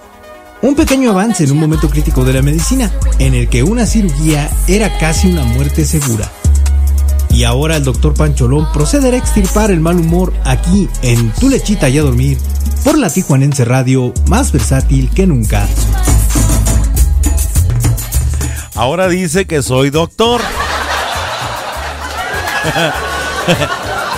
Un 0.62 0.74
pequeño 0.74 1.11
avance 1.11 1.44
en 1.44 1.52
un 1.52 1.59
momento 1.59 1.90
crítico 1.90 2.24
de 2.24 2.32
la 2.32 2.42
medicina, 2.42 2.90
en 3.18 3.34
el 3.34 3.48
que 3.48 3.62
una 3.62 3.86
cirugía 3.86 4.50
era 4.66 4.98
casi 4.98 5.30
una 5.30 5.44
muerte 5.44 5.84
segura. 5.84 6.30
Y 7.30 7.44
ahora 7.44 7.76
el 7.76 7.84
doctor 7.84 8.14
Pancholón 8.14 8.66
procederá 8.72 9.16
a 9.16 9.20
extirpar 9.20 9.70
el 9.70 9.80
mal 9.80 10.00
humor 10.00 10.32
aquí 10.44 10.88
en 11.02 11.30
Tu 11.32 11.50
Lechita 11.50 11.90
y 11.90 11.98
a 11.98 12.02
Dormir, 12.02 12.38
por 12.84 12.96
la 12.96 13.11
Tijuanense 13.11 13.66
Radio, 13.66 14.14
más 14.28 14.52
versátil 14.52 15.11
que 15.11 15.26
nunca. 15.26 15.68
Ahora 18.74 19.09
dice 19.09 19.46
que 19.46 19.62
soy 19.62 19.90
doctor. 19.90 20.40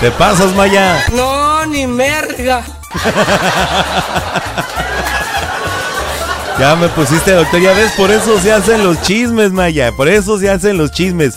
Te 0.01 0.11
pasas, 0.13 0.55
Maya. 0.55 1.05
No, 1.15 1.67
ni 1.67 1.87
merga. 1.87 2.65
Ya 6.59 6.75
me 6.77 6.89
pusiste 6.89 7.33
doctor, 7.33 7.61
ya 7.61 7.73
ves, 7.73 7.93
por 7.97 8.11
eso 8.11 8.39
se 8.41 8.53
hacen 8.53 8.83
los 8.83 9.01
chismes, 9.03 9.53
Maya, 9.53 9.93
por 9.93 10.09
eso 10.09 10.39
se 10.41 10.51
hacen 10.51 10.77
los 10.77 10.91
chismes. 10.91 11.35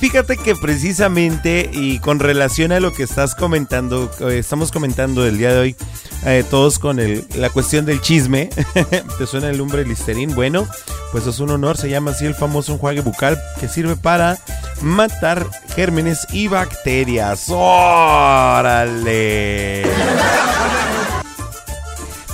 Fíjate 0.00 0.36
que 0.38 0.56
precisamente 0.56 1.68
y 1.72 1.98
con 1.98 2.18
relación 2.18 2.72
a 2.72 2.80
lo 2.80 2.92
que 2.92 3.02
estás 3.02 3.34
comentando, 3.34 4.10
eh, 4.20 4.38
estamos 4.38 4.72
comentando 4.72 5.26
el 5.26 5.36
día 5.38 5.52
de 5.52 5.58
hoy, 5.60 5.76
eh, 6.24 6.42
todos 6.48 6.78
con 6.78 6.98
el- 7.00 7.26
la 7.36 7.50
cuestión 7.50 7.84
del 7.84 8.00
chisme, 8.00 8.48
¿te 9.18 9.26
suena 9.26 9.50
el 9.50 9.58
lumbre 9.58 9.84
listerín? 9.84 10.34
Bueno, 10.34 10.66
pues 11.12 11.26
es 11.26 11.38
un 11.38 11.50
honor, 11.50 11.76
se 11.76 11.90
llama 11.90 12.12
así 12.12 12.24
el 12.24 12.34
famoso 12.34 12.72
enjuague 12.72 13.02
bucal 13.02 13.38
que 13.60 13.68
sirve 13.68 13.94
para 13.96 14.38
matar 14.80 15.46
gérmenes 15.76 16.26
y 16.32 16.48
bacterias. 16.48 17.44
¡Órale! 17.48 19.02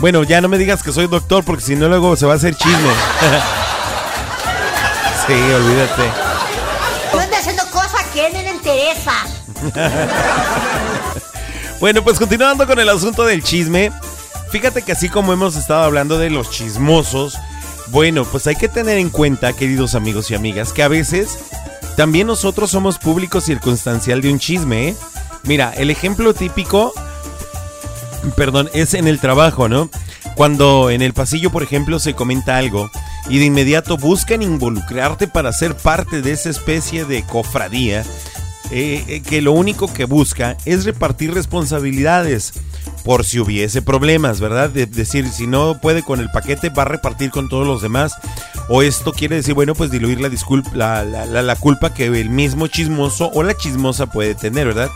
Bueno, 0.01 0.23
ya 0.23 0.41
no 0.41 0.49
me 0.49 0.59
digas 0.59 0.83
que 0.83 0.93
soy 0.93 1.07
doctor 1.07 1.45
porque 1.45 1.63
si 1.63 1.77
no 1.77 1.89
luego 1.89 2.17
se 2.17 2.27
va 2.27 2.35
a 2.35 2.37
hacer 2.37 2.55
chisme. 2.55 2.79
sí, 5.27 5.33
olvídate. 5.33 6.03
No 7.13 7.37
haciendo 7.37 7.65
cosas 7.71 8.05
que 8.13 8.31
no 8.31 8.43
le 8.43 8.51
interesa. 8.51 9.13
Bueno, 11.81 12.03
pues 12.03 12.19
continuando 12.19 12.67
con 12.67 12.81
el 12.81 12.89
asunto 12.89 13.25
del 13.25 13.45
chisme, 13.45 13.93
fíjate 14.51 14.83
que 14.83 14.91
así 14.91 15.09
como 15.09 15.33
hemos 15.33 15.55
estado 15.55 15.85
hablando 15.85 16.19
de 16.19 16.29
los 16.29 16.51
chismosos, 16.51 17.39
bueno, 17.91 18.25
pues 18.25 18.49
hay 18.49 18.57
que 18.57 18.69
tener 18.69 18.99
en 18.99 19.11
cuenta, 19.11 19.53
queridos 19.53 19.95
amigos 19.95 20.29
y 20.33 20.35
amigas, 20.35 20.73
que 20.73 20.83
a 20.83 20.89
veces 20.89 21.39
también 21.97 22.27
nosotros 22.27 22.73
somos 22.73 22.99
público 22.99 23.41
circunstancial 23.41 24.21
de 24.21 24.33
un 24.33 24.41
chisme, 24.41 24.89
¿eh? 24.89 24.97
Mira, 25.45 25.73
el 25.77 25.91
ejemplo 25.91 26.35
típico, 26.35 26.93
perdón, 28.37 28.69
es 28.73 28.95
en 28.95 29.09
el 29.09 29.21
trabajo, 29.21 29.69
¿no? 29.69 29.91
Cuando 30.37 30.91
en 30.91 31.03
el 31.03 31.13
pasillo, 31.13 31.51
por 31.51 31.63
ejemplo, 31.63 31.99
se 31.99 32.15
comenta 32.15 32.57
algo 32.57 32.91
y 33.29 33.39
de 33.39 33.47
inmediato 33.47 33.97
buscan 33.97 34.43
involucrarte 34.43 35.29
para 35.29 35.53
ser 35.53 35.77
parte 35.77 36.23
de 36.23 36.33
esa 36.33 36.51
especie 36.51 37.05
de 37.05 37.23
cofradía 37.25 38.05
eh, 38.71 39.05
eh, 39.09 39.21
que 39.23 39.41
lo 39.41 39.53
único 39.53 39.93
que 39.93 40.05
busca 40.05 40.57
es 40.65 40.85
repartir 40.85 41.33
responsabilidades 41.33 42.53
por 43.05 43.25
si 43.25 43.39
hubiese 43.41 43.83
problemas, 43.83 44.41
¿verdad? 44.41 44.71
De 44.71 44.87
decir, 44.87 45.29
si 45.31 45.47
no 45.47 45.79
puede 45.81 46.03
con 46.03 46.21
el 46.21 46.31
paquete, 46.31 46.69
va 46.71 46.83
a 46.83 46.87
repartir 46.87 47.31
con 47.31 47.49
todos 47.49 47.67
los 47.67 47.83
demás. 47.83 48.15
O 48.69 48.83
esto 48.83 49.13
quiere 49.13 49.37
decir, 49.37 49.55
bueno, 49.55 49.75
pues 49.75 49.91
diluir 49.91 50.21
la, 50.21 50.29
la, 51.05 51.25
la- 51.43 51.57
culpa 51.57 51.95
que 51.95 52.07
el 52.07 52.29
mismo 52.31 52.67
chismoso 52.67 53.31
o 53.35 53.43
la 53.43 53.55
chismosa 53.57 54.07
puede 54.07 54.35
tener, 54.35 54.67
¿verdad? 54.67 54.91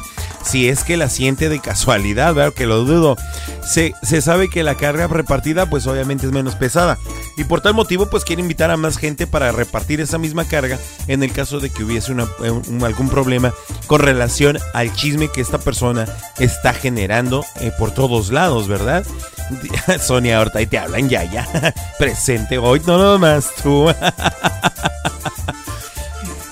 Si 0.44 0.68
es 0.68 0.82
que 0.84 0.96
la 0.96 1.08
siente 1.08 1.48
de 1.48 1.60
casualidad, 1.60 2.34
¿verdad? 2.34 2.52
Que 2.52 2.66
lo 2.66 2.84
dudo. 2.84 3.16
Se, 3.64 3.94
se 4.02 4.20
sabe 4.20 4.50
que 4.50 4.62
la 4.64 4.74
carga 4.74 5.06
repartida, 5.06 5.70
pues 5.70 5.86
obviamente 5.86 6.26
es 6.26 6.32
menos 6.32 6.56
pesada. 6.56 6.98
Y 7.36 7.44
por 7.44 7.60
tal 7.60 7.74
motivo, 7.74 8.06
pues 8.06 8.24
quiere 8.24 8.42
invitar 8.42 8.70
a 8.70 8.76
más 8.76 8.98
gente 8.98 9.26
para 9.26 9.52
repartir 9.52 10.00
esa 10.00 10.18
misma 10.18 10.44
carga 10.44 10.78
en 11.06 11.22
el 11.22 11.32
caso 11.32 11.60
de 11.60 11.70
que 11.70 11.84
hubiese 11.84 12.12
eh, 12.12 12.60
algún 12.84 13.08
problema 13.08 13.54
con 13.86 14.00
relación 14.00 14.58
al 14.74 14.92
chisme 14.94 15.28
que 15.28 15.40
esta 15.40 15.58
persona 15.58 16.06
está 16.38 16.74
generando 16.74 17.44
eh, 17.60 17.72
por 17.78 17.91
todos 17.94 18.30
lados, 18.30 18.68
¿verdad? 18.68 19.04
Sonia 20.00 20.40
Horta, 20.40 20.60
y 20.60 20.66
te 20.66 20.78
hablan 20.78 21.08
ya, 21.08 21.24
ya. 21.24 21.74
Presente 21.98 22.58
hoy, 22.58 22.80
no 22.86 22.98
nomás 22.98 23.50
tú. 23.62 23.92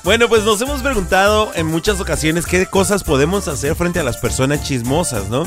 Bueno, 0.03 0.31
pues 0.31 0.45
nos 0.45 0.61
hemos 0.63 0.83
preguntado 0.83 1.53
en 1.55 1.67
muchas 1.67 2.01
ocasiones 2.01 2.47
qué 2.47 2.65
cosas 2.65 3.05
podemos 3.05 3.49
hacer 3.49 3.77
frente 3.77 4.01
a 4.01 4.03
las 4.03 4.17
personas 4.17 4.63
chismosas, 4.65 5.29
¿no? 5.29 5.45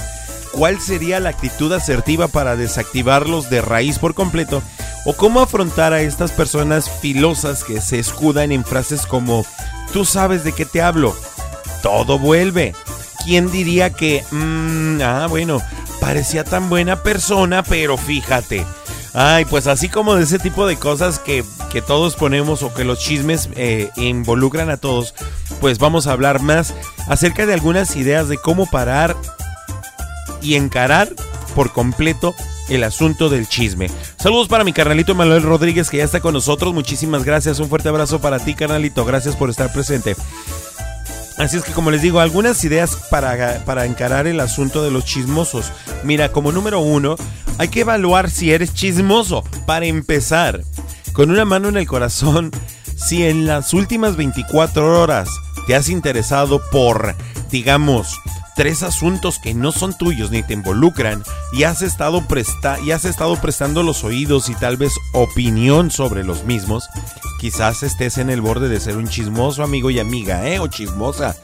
¿Cuál 0.52 0.80
sería 0.80 1.20
la 1.20 1.30
actitud 1.30 1.74
asertiva 1.74 2.28
para 2.28 2.56
desactivarlos 2.56 3.50
de 3.50 3.62
raíz 3.62 3.98
por 3.98 4.14
completo? 4.14 4.62
¿O 5.06 5.14
cómo 5.14 5.42
afrontar 5.42 5.92
a 5.92 6.02
estas 6.02 6.32
personas 6.32 6.88
filosas 7.02 7.64
que 7.64 7.82
se 7.82 7.98
escudan 7.98 8.52
en 8.52 8.64
frases 8.64 9.08
como, 9.08 9.44
tú 9.92 10.06
sabes 10.06 10.44
de 10.44 10.54
qué 10.54 10.66
te 10.66 10.84
hablo? 10.84 11.16
Todo 11.82 12.20
vuelve. 12.20 12.76
¿Quién 13.26 13.52
diría 13.52 13.90
que, 13.90 14.24
mm, 14.30 15.02
ah, 15.02 15.28
bueno, 15.28 15.62
parecía 16.04 16.44
tan 16.44 16.70
buena 16.70 17.02
persona, 17.02 17.64
pero 17.64 17.96
fíjate. 17.96 18.66
Ay, 19.14 19.46
pues 19.46 19.68
así 19.68 19.88
como 19.88 20.16
de 20.16 20.24
ese 20.24 20.38
tipo 20.38 20.68
de 20.68 20.76
cosas 20.76 21.18
que, 21.18 21.46
que 21.72 21.82
todos 21.82 22.16
ponemos 22.18 22.62
o 22.62 22.74
que 22.74 22.84
los 22.84 23.00
chismes 23.00 23.48
eh, 23.56 23.90
involucran 23.96 24.70
a 24.70 24.76
todos, 24.76 25.16
pues 25.62 25.80
vamos 25.80 26.06
a 26.06 26.12
hablar 26.12 26.42
más 26.42 26.74
acerca 27.08 27.46
de 27.46 27.54
algunas 27.54 27.96
ideas 27.96 28.28
de 28.28 28.38
cómo 28.38 28.66
parar 28.66 29.16
y 30.42 30.56
encarar 30.56 31.08
por 31.56 31.72
completo 31.72 32.36
el 32.68 32.84
asunto 32.84 33.30
del 33.30 33.48
chisme. 33.48 33.90
Saludos 34.18 34.50
para 34.50 34.66
mi 34.66 34.74
carnalito 34.74 35.16
Manuel 35.16 35.44
Rodríguez 35.44 35.90
que 35.90 35.98
ya 35.98 36.04
está 36.04 36.20
con 36.20 36.34
nosotros. 36.34 36.74
Muchísimas 36.74 37.24
gracias. 37.24 37.60
Un 37.60 37.70
fuerte 37.70 37.88
abrazo 37.88 38.20
para 38.20 38.40
ti, 38.40 38.56
carnalito. 38.56 39.06
Gracias 39.06 39.38
por 39.38 39.50
estar 39.50 39.72
presente. 39.72 40.18
Así 41.38 41.58
es 41.58 41.64
que 41.64 41.72
como 41.72 41.92
les 41.92 42.02
digo, 42.02 42.20
algunas 42.20 42.64
ideas 42.64 42.96
para, 43.10 43.64
para 43.66 43.86
encarar 43.86 44.28
el 44.28 44.40
asunto 44.40 44.84
de 44.84 44.92
los 44.92 45.06
chismosos. 45.06 45.72
Mira, 46.04 46.32
como 46.32 46.52
número 46.52 46.80
uno, 46.80 47.16
hay 47.58 47.70
que 47.70 47.82
evaluar 47.82 48.30
si 48.30 48.52
eres 48.52 48.74
chismoso. 48.74 49.44
Para 49.66 49.86
empezar, 49.86 50.62
con 51.14 51.32
una 51.32 51.46
mano 51.46 51.70
en 51.70 51.78
el 51.78 51.88
corazón, 51.88 52.52
si 52.96 53.24
en 53.24 53.46
las 53.48 53.74
últimas 53.74 54.16
24 54.16 55.02
horas 55.02 55.30
te 55.68 55.76
has 55.76 55.90
interesado 55.90 56.62
por, 56.72 57.16
digamos, 57.50 58.20
tres 58.56 58.84
asuntos 58.84 59.40
que 59.40 59.54
no 59.54 59.72
son 59.72 59.98
tuyos 59.98 60.32
ni 60.32 60.44
te 60.44 60.54
involucran 60.54 61.24
y 61.52 61.64
has 61.64 61.82
estado 61.82 62.28
presta 62.28 62.80
y 62.80 62.92
has 62.92 63.06
estado 63.06 63.36
prestando 63.38 63.84
los 63.84 64.04
oídos 64.04 64.50
y 64.50 64.56
tal 64.56 64.78
vez 64.78 64.94
opinión 65.14 65.92
sobre 65.92 66.24
los 66.24 66.46
mismos, 66.46 66.90
quizás 67.40 67.84
estés 67.84 68.18
en 68.18 68.30
el 68.30 68.42
borde 68.42 68.70
de 68.70 68.80
ser 68.80 68.98
un 68.98 69.08
chismoso 69.08 69.64
amigo 69.64 69.90
y 69.90 70.00
amiga, 70.00 70.48
¿eh? 70.48 70.60
O 70.60 70.68
chismosa. 70.68 71.36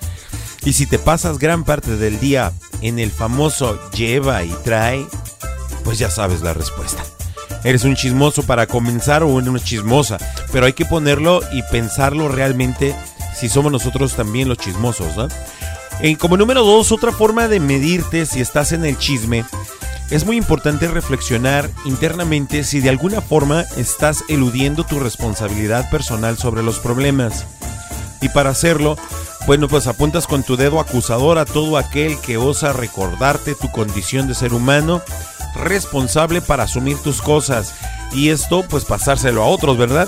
Y 0.66 0.74
si 0.74 0.86
te 0.86 1.00
pasas 1.00 1.40
gran 1.40 1.64
parte 1.64 1.96
del 1.98 2.20
día 2.20 2.52
en 2.82 3.00
el 3.00 3.12
famoso 3.12 3.80
lleva 3.92 4.44
y 4.44 4.54
trae, 4.64 5.06
pues 5.84 6.00
ya 6.00 6.10
sabes 6.10 6.42
la 6.42 6.54
respuesta. 6.54 7.02
Eres 7.64 7.84
un 7.84 7.96
chismoso 7.96 8.44
para 8.44 8.68
comenzar 8.68 9.24
o 9.24 9.28
una 9.28 9.60
chismosa, 9.60 10.18
pero 10.52 10.66
hay 10.66 10.74
que 10.74 10.86
ponerlo 10.86 11.42
y 11.52 11.62
pensarlo 11.64 12.30
realmente 12.30 12.96
si 13.36 13.50
somos 13.50 13.72
nosotros 13.72 14.16
también 14.16 14.50
los 14.50 14.58
chismosos, 14.58 15.16
¿no? 15.16 15.28
Como 16.18 16.38
número 16.38 16.64
dos, 16.64 16.92
otra 16.92 17.12
forma 17.12 17.48
de 17.48 17.60
medirte 17.60 18.26
si 18.26 18.40
estás 18.40 18.72
en 18.72 18.86
el 18.86 18.98
chisme. 18.98 19.44
Es 20.10 20.26
muy 20.26 20.38
importante 20.38 20.88
reflexionar 20.88 21.70
internamente 21.86 22.64
si 22.64 22.80
de 22.80 22.90
alguna 22.90 23.22
forma 23.22 23.64
estás 23.78 24.24
eludiendo 24.30 24.86
tu 24.86 25.00
responsabilidad 25.00 25.90
personal 25.90 26.38
sobre 26.38 26.64
los 26.64 26.80
problemas. 26.80 27.46
Y 28.22 28.30
para 28.30 28.50
hacerlo, 28.50 28.98
bueno, 29.46 29.68
pues 29.68 29.88
apuntas 29.88 30.26
con 30.26 30.44
tu 30.44 30.56
dedo 30.56 30.80
acusador 30.80 31.38
a 31.38 31.46
todo 31.46 31.78
aquel 31.78 32.18
que 32.20 32.38
osa 32.38 32.74
recordarte 32.74 33.54
tu 33.56 33.70
condición 33.70 34.28
de 34.28 34.36
ser 34.36 34.54
humano 34.54 35.02
responsable 35.56 36.42
para 36.42 36.64
asumir 36.64 36.98
tus 36.98 37.22
cosas 37.22 37.74
y 38.14 38.30
esto 38.30 38.64
pues 38.64 38.86
pasárselo 38.86 39.44
a 39.44 39.48
otros, 39.48 39.78
¿verdad? 39.78 40.08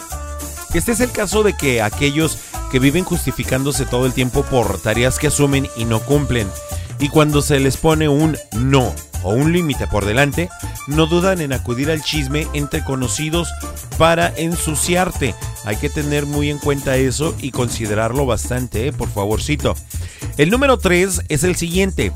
Este 0.74 0.94
es 0.94 1.02
el 1.02 1.12
caso 1.12 1.44
de 1.44 1.54
que 1.54 1.82
aquellos 1.82 2.38
que 2.72 2.80
viven 2.80 3.04
justificándose 3.04 3.86
todo 3.86 4.06
el 4.06 4.14
tiempo 4.14 4.44
por 4.44 4.80
tareas 4.82 5.20
que 5.20 5.28
asumen 5.28 5.68
y 5.76 5.86
no 5.86 6.00
cumplen. 6.00 6.48
Y 7.00 7.10
cuando 7.10 7.42
se 7.42 7.60
les 7.60 7.78
pone 7.78 8.08
un 8.08 8.38
no 8.54 8.94
o 9.24 9.34
un 9.34 9.52
límite 9.52 9.88
por 9.88 10.06
delante, 10.06 10.50
no 10.88 11.08
dudan 11.08 11.42
en 11.42 11.52
acudir 11.52 11.92
al 11.92 12.02
chisme 12.02 12.48
entre 12.54 12.84
conocidos 12.84 13.50
para 13.98 14.34
ensuciarte. 14.38 15.36
Hay 15.66 15.76
que 15.76 15.90
tener 15.90 16.26
muy 16.26 16.50
en 16.50 16.58
cuenta 16.58 16.96
eso 16.96 17.36
y 17.40 17.52
considerarlo 17.52 18.26
bastante, 18.26 18.88
¿eh? 18.88 18.94
por 18.94 19.10
favorcito. 19.10 19.76
El 20.38 20.50
número 20.50 20.78
3 20.78 21.24
es 21.28 21.44
el 21.44 21.56
siguiente. 21.56 22.12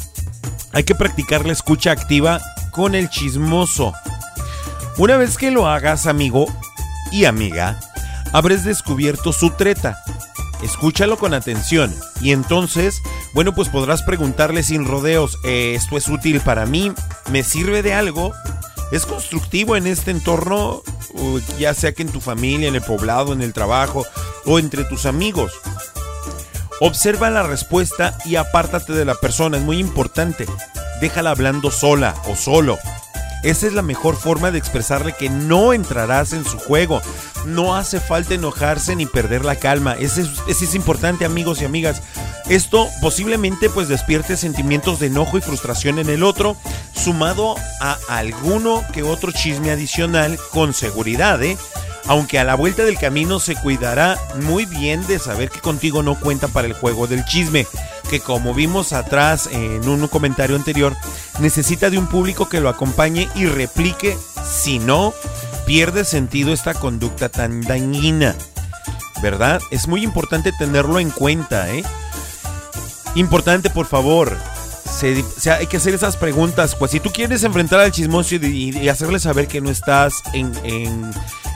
Hay 0.72 0.84
que 0.84 0.95
practicar 0.95 1.45
la 1.45 1.53
escucha 1.53 1.91
activa 1.91 2.39
con 2.72 2.95
el 2.95 3.10
chismoso. 3.10 3.93
Una 4.97 5.18
vez 5.18 5.38
que 5.38 5.51
lo 5.51 5.68
hagas, 5.68 6.08
amigo 6.08 6.47
y 7.12 7.26
amiga, 7.26 7.80
habrás 8.36 8.66
descubierto 8.66 9.32
su 9.32 9.52
treta. 9.52 10.04
Escúchalo 10.62 11.18
con 11.18 11.34
atención 11.34 11.96
y 12.20 12.34
entonces, 12.34 13.02
bueno, 13.34 13.56
pues 13.56 13.70
podrás 13.70 14.04
preguntarle 14.04 14.62
sin 14.62 14.84
rodeos, 14.84 15.40
eh, 15.46 15.74
¿esto 15.74 15.96
es 15.96 16.10
útil 16.10 16.42
para 16.42 16.66
mí? 16.66 16.92
¿Me 17.32 17.44
sirve 17.44 17.82
de 17.82 17.94
algo? 17.94 18.34
¿Es 18.92 19.06
constructivo 19.06 19.78
en 19.78 19.88
este 19.88 20.12
entorno? 20.12 20.84
Ya 21.58 21.74
sea 21.74 21.94
que 21.94 22.02
en 22.02 22.12
tu 22.12 22.20
familia, 22.20 22.68
en 22.68 22.76
el 22.76 22.82
poblado, 22.82 23.32
en 23.32 23.42
el 23.42 23.54
trabajo 23.54 24.06
o 24.46 24.60
entre 24.60 24.84
tus 24.84 25.06
amigos. 25.06 25.54
Observa 26.82 27.30
la 27.30 27.44
respuesta 27.44 28.18
y 28.26 28.36
apártate 28.36 28.92
de 28.92 29.06
la 29.06 29.16
persona, 29.16 29.58
es 29.58 29.64
muy 29.64 29.80
importante. 29.80 30.46
Déjala 31.00 31.30
hablando 31.30 31.72
sola 31.72 32.14
o 32.28 32.36
solo. 32.36 32.78
Esa 33.46 33.68
es 33.68 33.74
la 33.74 33.84
mejor 33.84 34.16
forma 34.16 34.50
de 34.50 34.58
expresarle 34.58 35.14
que 35.14 35.30
no 35.30 35.72
entrarás 35.72 36.34
en 36.34 36.43
su 36.46 36.58
juego. 36.58 37.00
No 37.46 37.76
hace 37.76 38.00
falta 38.00 38.34
enojarse 38.34 38.96
ni 38.96 39.06
perder 39.06 39.46
la 39.46 39.56
calma. 39.56 39.93
Ese 39.93 40.22
es, 40.22 40.30
ese 40.48 40.66
es 40.66 40.74
importante, 40.74 41.26
amigos 41.26 41.62
y 41.62 41.66
amigas. 41.66 42.02
Esto 42.50 42.88
posiblemente 43.02 43.70
pues 43.70 43.88
despierte 43.88 44.36
sentimientos 44.36 45.00
de 45.00 45.08
enojo 45.08 45.38
y 45.38 45.41
frustración 45.41 46.00
en 46.00 46.10
el 46.10 46.24
otro, 46.24 46.58
sumado 46.96 47.56
a 47.80 47.98
alguno 48.08 48.84
que 48.91 49.04
otro 49.04 49.32
chisme 49.32 49.70
adicional 49.70 50.39
con 50.52 50.74
seguridad, 50.74 51.43
¿eh? 51.43 51.56
aunque 52.08 52.39
a 52.39 52.43
la 52.43 52.56
vuelta 52.56 52.84
del 52.84 52.98
camino 52.98 53.39
se 53.39 53.56
cuidará 53.56 54.20
muy 54.41 54.66
bien 54.66 55.06
de 55.08 55.20
saber 55.20 55.50
que 55.50 55.60
contigo 55.60 56.04
no 56.04 56.20
cuenta 56.20 56.48
para 56.48 56.68
el 56.68 56.74
juego 56.74 57.08
del 57.08 57.26
chisme, 57.26 57.68
que 58.06 58.20
como 58.20 58.53
vimos 58.53 58.93
atrás 58.93 59.49
en 59.51 59.88
un 59.88 60.08
comentario 60.08 60.56
anterior, 60.56 60.95
necesita 61.39 61.89
de 61.89 61.97
un 61.97 62.08
público 62.08 62.47
que 62.47 62.62
lo 62.62 62.70
acompañe 62.70 63.30
y 63.36 63.45
replique, 63.45 64.18
si 64.45 64.80
no, 64.80 65.14
pierde 65.66 66.06
sentido 66.06 66.53
esta 66.53 66.74
conducta 66.74 67.30
tan 67.30 67.62
dañina. 67.62 68.36
¿Verdad? 69.22 69.62
Es 69.72 69.88
muy 69.88 70.03
importante 70.03 70.51
tenerlo 70.51 70.99
en 70.99 71.10
cuenta, 71.10 71.74
¿eh? 71.74 71.84
Importante, 73.16 73.70
por 73.70 73.86
favor. 73.86 74.38
Hay 75.01 75.68
que 75.68 75.78
hacer 75.78 75.93
esas 75.93 76.18
preguntas. 76.18 76.76
Pues 76.76 76.91
si 76.91 76.99
tú 76.99 77.12
quieres 77.12 77.43
enfrentar 77.43 77.80
al 77.80 77.91
chismoso 77.91 78.36
y, 78.36 78.78
y 78.78 78.89
hacerle 78.89 79.20
saber 79.20 79.47
que 79.47 79.62
no 79.62 79.70
estás 79.70 80.22
en, 80.34 80.51
en, 80.64 81.12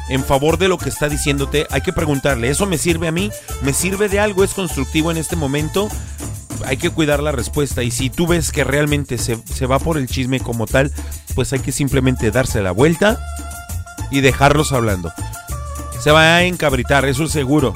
en, 0.10 0.24
favor 0.24 0.58
de 0.58 0.68
lo 0.68 0.78
que 0.78 0.90
está 0.90 1.10
diciéndote, 1.10 1.68
hay 1.70 1.82
que 1.82 1.94
preguntarle, 1.94 2.50
¿eso 2.50 2.66
me 2.66 2.78
sirve 2.78 3.08
a 3.08 3.12
mí? 3.12 3.32
¿Me 3.62 3.74
sirve 3.74 4.10
de 4.10 4.20
algo? 4.20 4.44
¿Es 4.44 4.54
constructivo 4.54 5.12
en 5.12 5.18
este 5.18 5.36
momento? 5.36 5.90
Hay 6.66 6.78
que 6.78 6.90
cuidar 6.90 7.22
la 7.22 7.32
respuesta. 7.32 7.84
Y 7.84 7.92
si 7.92 8.10
tú 8.10 8.28
ves 8.28 8.52
que 8.52 8.64
realmente 8.64 9.18
se, 9.18 9.38
se 9.54 9.66
va 9.66 9.80
por 9.80 9.98
el 9.98 10.08
chisme 10.08 10.40
como 10.40 10.68
tal, 10.68 10.92
pues 11.36 11.54
hay 11.54 11.60
que 11.60 11.72
simplemente 11.72 12.32
darse 12.32 12.62
la 12.62 12.72
vuelta 12.72 13.20
y 14.12 14.22
dejarlos 14.22 14.72
hablando. 14.72 15.12
Se 16.02 16.12
va 16.12 16.36
a 16.36 16.44
encabritar, 16.44 17.06
eso 17.06 17.26
es 17.26 17.32
seguro. 17.32 17.74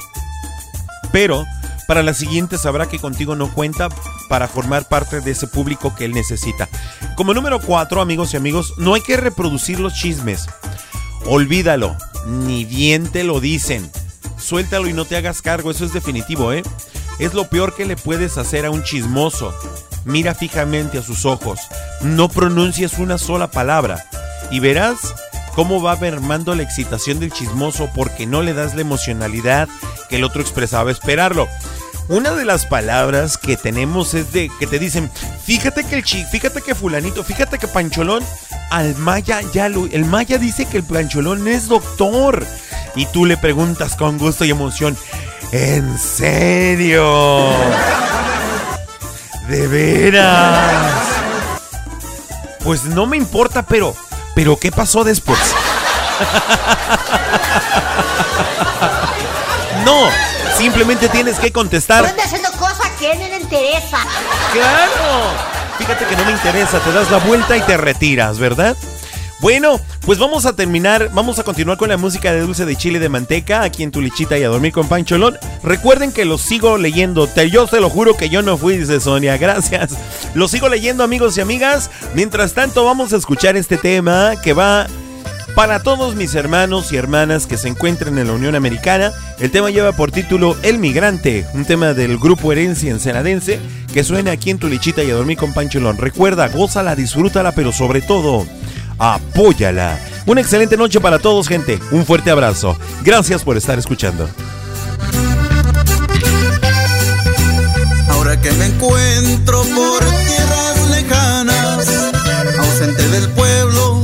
Pero 1.12 1.44
para 1.86 2.02
la 2.02 2.14
siguiente 2.14 2.58
sabrá 2.58 2.88
que 2.88 2.98
contigo 2.98 3.36
no 3.36 3.52
cuenta 3.52 3.88
para 4.28 4.48
formar 4.48 4.88
parte 4.88 5.20
de 5.20 5.32
ese 5.32 5.46
público 5.46 5.94
que 5.94 6.06
él 6.06 6.12
necesita. 6.12 6.68
Como 7.16 7.34
número 7.34 7.60
4, 7.60 8.00
amigos 8.00 8.32
y 8.32 8.36
amigos, 8.36 8.74
no 8.78 8.94
hay 8.94 9.02
que 9.02 9.16
reproducir 9.16 9.80
los 9.80 9.94
chismes. 9.94 10.46
Olvídalo, 11.26 11.96
ni 12.26 12.64
bien 12.64 13.06
te 13.08 13.24
lo 13.24 13.40
dicen. 13.40 13.90
Suéltalo 14.38 14.88
y 14.88 14.92
no 14.92 15.04
te 15.04 15.16
hagas 15.16 15.42
cargo, 15.42 15.70
eso 15.70 15.84
es 15.84 15.92
definitivo, 15.92 16.52
¿eh? 16.52 16.62
Es 17.18 17.34
lo 17.34 17.44
peor 17.48 17.74
que 17.74 17.84
le 17.84 17.96
puedes 17.96 18.38
hacer 18.38 18.66
a 18.66 18.70
un 18.70 18.82
chismoso. 18.82 19.54
Mira 20.04 20.34
fijamente 20.34 20.98
a 20.98 21.02
sus 21.02 21.24
ojos, 21.24 21.60
no 22.02 22.28
pronuncies 22.28 22.98
una 22.98 23.16
sola 23.16 23.50
palabra 23.50 24.04
y 24.50 24.60
verás 24.60 25.14
cómo 25.54 25.80
va 25.80 25.96
mermando 25.96 26.54
la 26.54 26.62
excitación 26.62 27.20
del 27.20 27.32
chismoso 27.32 27.88
porque 27.94 28.26
no 28.26 28.42
le 28.42 28.52
das 28.52 28.74
la 28.74 28.82
emocionalidad 28.82 29.68
que 30.08 30.16
el 30.16 30.24
otro 30.24 30.42
expresaba 30.42 30.90
esperarlo. 30.90 31.48
Una 32.08 32.32
de 32.32 32.44
las 32.44 32.66
palabras 32.66 33.38
que 33.38 33.56
tenemos 33.56 34.12
es 34.12 34.30
de 34.32 34.50
que 34.58 34.66
te 34.66 34.78
dicen, 34.78 35.10
fíjate 35.44 35.84
que 35.84 35.94
el 35.96 36.04
chi, 36.04 36.22
fíjate 36.24 36.60
que 36.60 36.74
fulanito, 36.74 37.24
fíjate 37.24 37.58
que 37.58 37.66
Pancholón 37.66 38.22
al 38.70 38.94
Maya 38.96 39.40
ya 39.52 39.70
lo, 39.70 39.86
el 39.86 40.04
Maya 40.04 40.36
dice 40.36 40.66
que 40.66 40.76
el 40.76 40.84
Pancholón 40.84 41.48
es 41.48 41.68
doctor. 41.68 42.46
Y 42.94 43.06
tú 43.06 43.24
le 43.26 43.36
preguntas 43.36 43.96
con 43.96 44.18
gusto 44.18 44.44
y 44.44 44.50
emoción, 44.50 44.96
¿en 45.50 45.98
serio? 45.98 47.50
¿De 49.48 49.66
veras? 49.66 50.92
Pues 52.62 52.84
no 52.84 53.06
me 53.06 53.16
importa, 53.16 53.62
pero 53.62 53.96
Pero 54.34 54.58
¿qué 54.58 54.72
pasó 54.72 55.04
después? 55.04 55.38
no, 59.84 60.08
simplemente 60.56 61.08
tienes 61.08 61.38
que 61.38 61.52
contestar. 61.52 62.04
Anda 62.04 62.24
haciendo 62.24 62.50
cosas 62.52 62.90
que 62.98 63.08
a 63.08 63.12
él 63.12 63.18
no 63.20 63.28
le 63.28 63.36
interesa. 63.36 63.98
Claro. 64.52 65.54
Fíjate 65.78 66.04
que 66.06 66.16
no 66.16 66.24
me 66.24 66.32
interesa, 66.32 66.78
te 66.80 66.92
das 66.92 67.10
la 67.10 67.18
vuelta 67.18 67.56
y 67.56 67.60
te 67.62 67.76
retiras, 67.76 68.38
¿verdad? 68.38 68.76
Bueno, 69.40 69.78
pues 70.06 70.18
vamos 70.18 70.46
a 70.46 70.56
terminar, 70.56 71.10
vamos 71.12 71.38
a 71.38 71.42
continuar 71.42 71.76
con 71.76 71.90
la 71.90 71.98
música 71.98 72.32
de 72.32 72.40
dulce 72.40 72.64
de 72.64 72.76
chile 72.76 72.98
de 72.98 73.10
manteca 73.10 73.62
aquí 73.62 73.82
en 73.82 73.90
Tulichita 73.90 74.38
y 74.38 74.42
a 74.42 74.48
dormir 74.48 74.72
con 74.72 74.88
Pancholón. 74.88 75.36
Recuerden 75.62 76.12
que 76.12 76.24
los 76.24 76.40
sigo 76.40 76.78
leyendo, 76.78 77.26
te, 77.26 77.50
yo 77.50 77.66
se 77.66 77.80
lo 77.80 77.90
juro 77.90 78.16
que 78.16 78.30
yo 78.30 78.40
no 78.40 78.56
fui, 78.56 78.78
dice 78.78 79.00
Sonia, 79.00 79.36
gracias. 79.38 79.90
Los 80.34 80.50
sigo 80.50 80.70
leyendo 80.70 81.04
amigos 81.04 81.36
y 81.36 81.42
amigas. 81.42 81.90
Mientras 82.14 82.54
tanto 82.54 82.86
vamos 82.86 83.12
a 83.12 83.16
escuchar 83.16 83.56
este 83.56 83.76
tema 83.76 84.34
que 84.42 84.54
va 84.54 84.86
para 85.54 85.80
todos 85.80 86.16
mis 86.16 86.34
hermanos 86.34 86.92
y 86.92 86.96
hermanas 86.96 87.46
que 87.46 87.56
se 87.56 87.68
encuentran 87.68 88.18
en 88.18 88.26
la 88.26 88.32
Unión 88.32 88.54
Americana. 88.54 89.12
El 89.38 89.50
tema 89.50 89.70
lleva 89.70 89.92
por 89.92 90.10
título 90.10 90.56
El 90.62 90.78
Migrante, 90.78 91.46
un 91.54 91.64
tema 91.64 91.94
del 91.94 92.18
grupo 92.18 92.52
Herencia 92.52 92.90
Ensenadense 92.90 93.60
que 93.92 94.02
suena 94.02 94.32
aquí 94.32 94.50
en 94.50 94.58
Tulichita 94.58 95.04
y 95.04 95.10
a 95.10 95.14
dormir 95.14 95.38
con 95.38 95.52
Pancholón. 95.52 95.96
Recuerda, 95.96 96.48
gózala, 96.48 96.96
disfrútala, 96.96 97.52
pero 97.52 97.72
sobre 97.72 98.00
todo 98.00 98.46
apóyala. 98.98 99.98
Una 100.26 100.40
excelente 100.40 100.76
noche 100.76 101.00
para 101.00 101.18
todos, 101.18 101.46
gente. 101.46 101.78
Un 101.92 102.04
fuerte 102.04 102.30
abrazo. 102.30 102.76
Gracias 103.04 103.44
por 103.44 103.56
estar 103.56 103.78
escuchando. 103.78 104.28
Ahora 108.08 108.40
que 108.40 108.50
me 108.52 108.66
encuentro 108.66 109.62
por 109.74 110.04
tierras 110.04 110.90
lejanas, 110.90 112.12
ausente 112.58 113.08
del 113.08 113.28
pueblo 113.30 114.03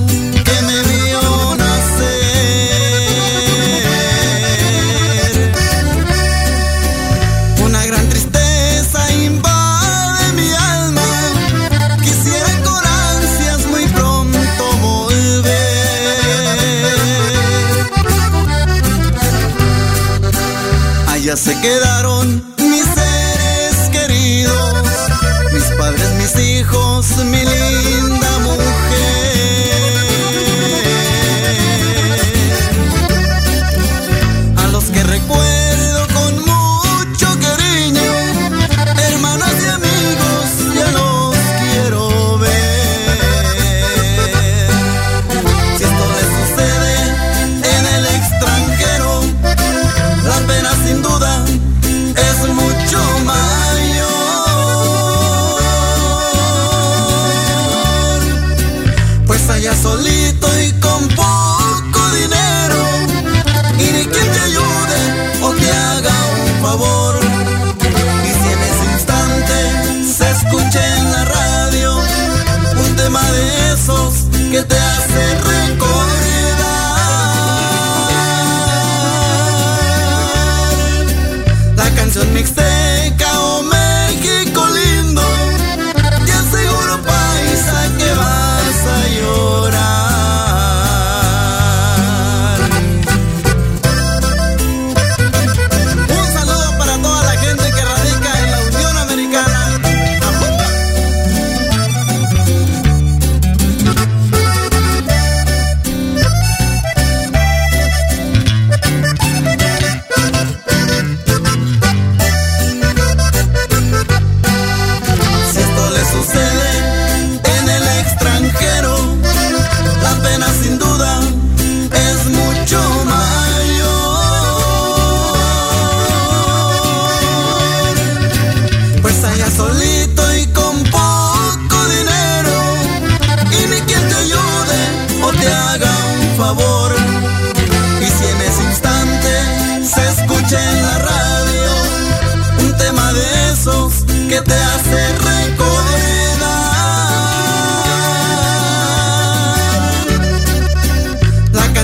Allá 21.30 21.36
se 21.36 21.60
quedaron 21.60 22.44
mis 22.58 22.82
seres 22.82 23.88
queridos, 23.92 24.82
mis 25.52 25.62
padres, 25.78 26.10
mis 26.18 26.36
hijos, 26.44 27.06
mi 27.26 27.44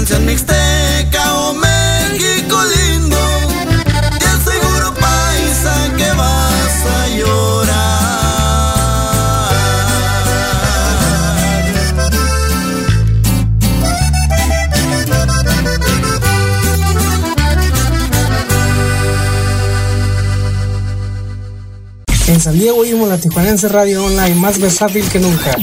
canción 0.07 0.25
mixteca 0.25 1.35
o 1.35 1.55
México 1.55 2.57
lindo. 2.77 3.19
Te 4.21 4.27
aseguro 4.27 4.95
paisa 4.95 5.75
que 5.97 6.09
vas 6.13 6.87
a 6.87 7.09
llorar. 7.09 7.97
En 22.29 22.41
San 22.41 22.57
Diego 22.57 22.79
oímos 22.79 23.09
la 23.09 23.19
Tijuanense 23.19 23.69
Radio 23.69 24.05
Online 24.05 24.37
más 24.37 24.61
versátil 24.61 25.09
que 25.09 25.19
nunca. 25.19 25.57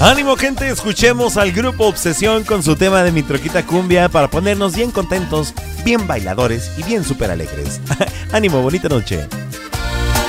Ánimo 0.00 0.36
gente, 0.36 0.68
escuchemos 0.68 1.36
al 1.36 1.50
grupo 1.50 1.86
Obsesión 1.86 2.44
con 2.44 2.62
su 2.62 2.76
tema 2.76 3.02
de 3.02 3.10
mi 3.10 3.24
troquita 3.24 3.66
cumbia 3.66 4.08
para 4.08 4.28
ponernos 4.30 4.76
bien 4.76 4.92
contentos, 4.92 5.52
bien 5.84 6.06
bailadores 6.06 6.70
y 6.76 6.84
bien 6.84 7.02
súper 7.02 7.32
alegres. 7.32 7.80
Ánimo, 8.32 8.62
bonita 8.62 8.88
noche. 8.88 9.26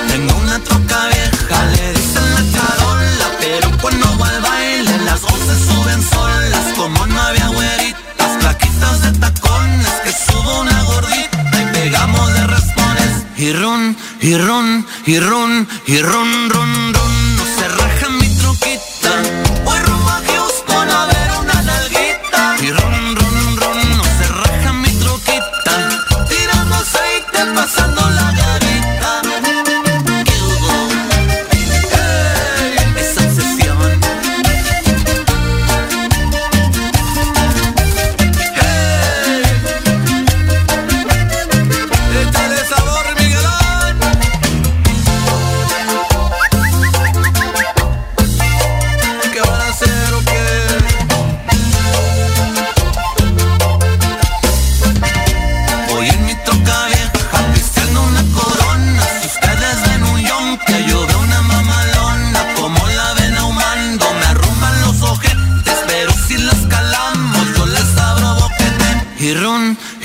Tengo 0.08 0.36
una 0.38 0.58
troca 0.58 1.06
vieja, 1.06 1.64
le 1.66 1.92
dicen 1.92 2.34
la 2.34 2.52
charola, 2.52 3.30
pero 3.38 3.70
cuando 3.80 4.18
va 4.18 4.28
al 4.28 4.42
baile 4.42 4.98
las 5.04 5.22
voces 5.22 5.58
suben 5.64 6.02
solas, 6.02 6.74
como 6.76 7.06
no 7.06 7.20
había 7.20 7.46
güeritas, 7.46 8.38
plaquitas 8.40 9.02
de 9.02 9.18
tacones, 9.20 9.86
que 10.02 10.12
subo 10.12 10.60
una 10.62 10.82
gordita 10.82 11.62
y 11.62 11.72
pegamos 11.72 12.34
de 12.34 12.46
raspones. 12.48 13.10
Y 13.36 13.52
run, 13.52 13.96
y 14.20 14.36
run, 14.36 14.84
y 15.06 15.20
run, 15.20 15.68
y 15.86 15.98
run, 16.02 16.50
run, 16.50 16.92
run, 16.92 17.36
no 17.36 17.44
se 17.56 17.68
raja 17.68 18.08
mi 18.10 18.28
troquita, 18.36 19.49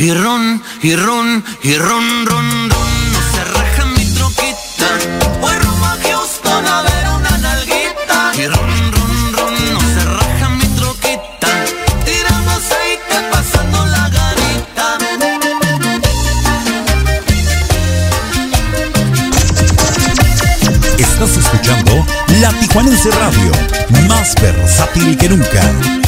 y 0.06 0.14
ron, 0.14 0.62
y 0.84 0.96
ron, 0.96 1.44
y 1.64 1.78
ron, 1.78 2.26
ron, 2.28 2.70
ron. 2.70 3.12
No 3.12 3.20
se 3.34 3.44
raja 3.44 3.86
mi 3.86 4.06
troquita. 4.14 4.88
Voy 5.42 5.56
rumbo 5.56 5.86
a 5.86 5.98
Houston 6.04 6.68
a 6.68 6.82
ver 6.84 7.08
una 7.10 7.38
nalguita. 7.40 8.32
Y 8.38 8.46
ron, 8.46 8.92
ron, 8.92 9.34
ron, 9.34 9.74
no 9.74 9.80
se 9.80 10.06
raja 10.06 10.50
mi 10.50 10.68
troquita. 10.78 11.48
Tirando 12.06 12.52
aceite, 12.52 13.16
pasando 13.32 13.86
la 13.88 14.10
garita. 14.10 14.98
Estás 21.00 21.38
escuchando 21.38 22.06
La 22.42 22.50
Tijuanense 22.60 23.10
Radio, 23.10 23.52
más 24.08 24.36
versátil 24.36 25.18
que 25.18 25.30
nunca. 25.30 26.05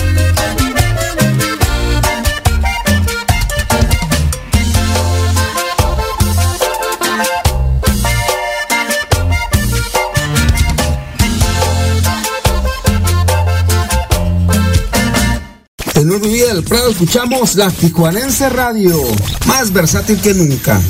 Escuchamos 16.99 17.53
la 17.53 17.69
Tijuanense 17.69 18.49
Radio, 18.49 18.99
más 19.45 19.72
versátil 19.72 20.19
que 20.19 20.34
nunca. 20.34 20.82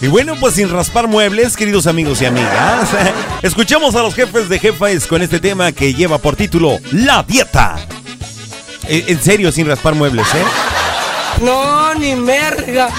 Y 0.00 0.06
bueno, 0.06 0.36
pues 0.38 0.54
sin 0.54 0.70
raspar 0.70 1.08
muebles, 1.08 1.56
queridos 1.56 1.88
amigos 1.88 2.22
y 2.22 2.26
amigas, 2.26 2.90
escuchamos 3.42 3.96
a 3.96 4.02
los 4.02 4.14
jefes 4.14 4.48
de 4.48 4.60
jefes 4.60 5.08
con 5.08 5.22
este 5.22 5.40
tema 5.40 5.72
que 5.72 5.92
lleva 5.92 6.18
por 6.18 6.36
título 6.36 6.78
La 6.92 7.24
Dieta. 7.24 7.80
Eh, 8.86 9.06
En 9.08 9.20
serio, 9.20 9.50
sin 9.50 9.66
raspar 9.66 9.96
muebles, 9.96 10.28
¿eh? 10.36 10.44
No, 11.44 11.94
ni 11.94 12.14
merga. 12.14 12.90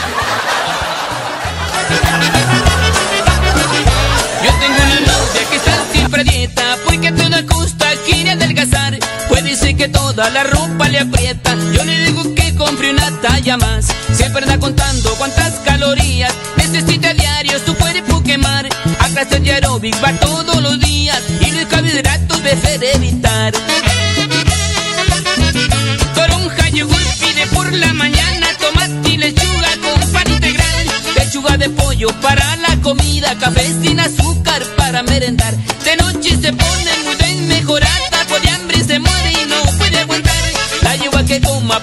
Que 9.79 9.87
toda 9.87 10.29
la 10.29 10.43
ropa 10.43 10.89
le 10.89 10.99
aprieta. 10.99 11.55
Yo 11.71 11.85
le 11.85 12.03
digo 12.03 12.35
que 12.35 12.53
compre 12.55 12.91
una 12.91 13.09
talla 13.21 13.55
más. 13.55 13.87
Siempre 14.13 14.43
anda 14.43 14.59
contando 14.59 15.15
cuántas 15.15 15.53
calorías 15.63 16.33
necesita 16.57 17.13
diario 17.13 17.57
su 17.65 17.73
cuerpo 17.75 18.21
quemar. 18.21 18.67
A 18.99 19.07
clase 19.07 19.39
de 19.39 19.53
aeróbic 19.53 19.95
va 20.03 20.11
todos 20.19 20.61
los 20.61 20.77
días 20.81 21.21
y 21.39 21.51
los 21.51 21.65
carbohidratos 21.67 22.43
debe 22.43 22.91
evitar. 22.93 23.53
Toronja 26.13 26.69
yogur 26.71 27.03
pide 27.21 27.47
por 27.53 27.71
la 27.71 27.93
mañana 27.93 28.47
tomate 28.59 29.09
y 29.11 29.17
lechuga 29.17 29.71
con 29.81 30.11
pan 30.11 30.29
integral. 30.29 30.87
Lechuga 31.15 31.55
de 31.55 31.69
pollo 31.69 32.09
para 32.21 32.57
la 32.57 32.75
comida, 32.81 33.33
café 33.39 33.65
sin 33.81 33.97
azúcar 34.01 34.61
para 34.75 35.03
merendar. 35.03 35.55
De 35.85 35.95
noche 35.95 36.31
se 36.31 36.51
pone 36.51 36.91
muy 37.05 37.15
bien 37.15 37.47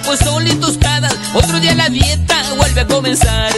pues 0.05 0.19
sol 0.19 0.47
y 0.47 0.51
otro 1.33 1.59
día 1.59 1.75
la 1.75 1.89
dieta 1.89 2.43
vuelve 2.57 2.81
a 2.81 2.87
comenzar. 2.87 3.51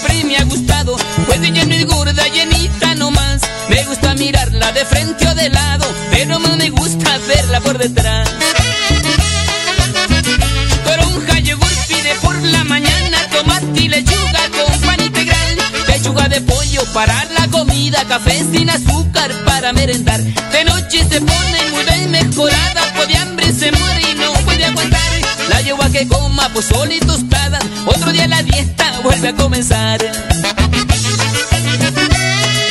Siempre 0.00 0.24
me 0.24 0.36
ha 0.36 0.44
gustado, 0.44 0.96
pues 1.26 1.40
ella 1.42 1.62
es 1.62 1.86
gorda, 1.86 2.26
llenita 2.28 2.94
nomás. 2.94 3.42
Me 3.68 3.84
gusta 3.84 4.14
mirarla 4.14 4.72
de 4.72 4.84
frente 4.84 5.26
o 5.26 5.34
de 5.34 5.48
lado, 5.50 5.86
pero 6.10 6.38
más 6.38 6.56
me 6.56 6.70
gusta 6.70 7.18
verla 7.28 7.60
por 7.60 7.78
detrás. 7.78 8.28
Toronja 10.84 11.38
yogur 11.40 11.68
pide 11.88 12.14
por 12.22 12.34
la 12.42 12.64
mañana 12.64 13.18
tomate 13.32 13.80
y 13.80 13.88
lechuga 13.88 14.42
con 14.56 14.80
pan 14.80 15.00
integral. 15.00 15.56
Lechuga 15.88 16.28
de 16.28 16.40
pollo 16.40 16.82
para 16.92 17.24
la 17.38 17.48
comida, 17.48 18.04
café 18.08 18.44
sin 18.52 18.70
azúcar 18.70 19.30
para 19.44 19.72
merendar. 19.72 20.20
De 20.20 20.64
noche 20.64 21.04
se 21.08 21.20
pone 21.20 21.70
muy 21.72 21.84
bien 21.84 22.10
mejorada, 22.10 22.82
pues 22.96 23.08
de 23.08 23.16
hambre 23.16 23.52
se 23.52 23.72
muere 23.72 24.10
y 24.10 24.14
no 24.14 24.32
puede 24.44 24.64
aguantar. 24.64 25.00
La 25.48 25.60
llevo 25.62 25.82
a 25.82 25.90
que 25.90 26.06
coma 26.08 26.48
pozole 26.50 26.96
y 26.96 27.00
a 29.24 29.34
comenzar. 29.34 30.00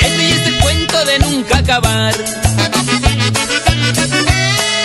Este 0.02 0.30
es 0.30 0.48
el 0.48 0.60
cuento 0.60 1.06
de 1.06 1.20
nunca 1.20 1.60
acabar. 1.60 2.14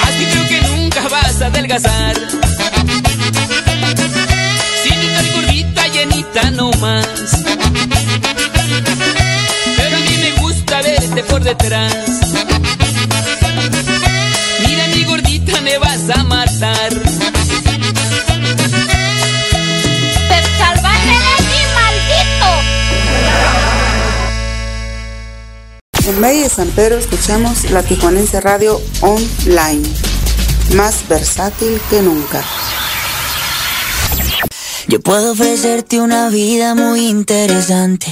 Así 0.03 0.27
creo 0.31 0.49
que 0.49 0.61
nunca 0.69 1.09
vas 1.09 1.41
a 1.41 1.47
adelgazar. 1.47 2.16
Sin 4.82 4.93
estar 4.93 5.32
gordita, 5.35 5.89
llenita 5.89 6.51
no 6.51 6.70
más. 6.73 7.07
Pero 9.77 9.97
a 9.97 10.01
mí 10.01 10.16
me 10.20 10.32
gusta 10.43 10.82
verte 10.82 11.23
por 11.24 11.43
detrás. 11.43 12.03
San 26.55 26.68
Pedro 26.68 26.98
escuchamos 26.98 27.68
la 27.72 27.82
Tijuanense 27.82 28.40
Radio 28.40 28.81
Online, 29.01 29.82
más 30.76 31.09
versátil 31.09 31.81
que 31.90 32.01
nunca. 32.01 32.44
Yo 34.86 35.01
puedo 35.01 35.32
ofrecerte 35.32 36.01
una 36.01 36.28
vida 36.28 36.76
muy 36.76 37.09
interesante. 37.09 38.06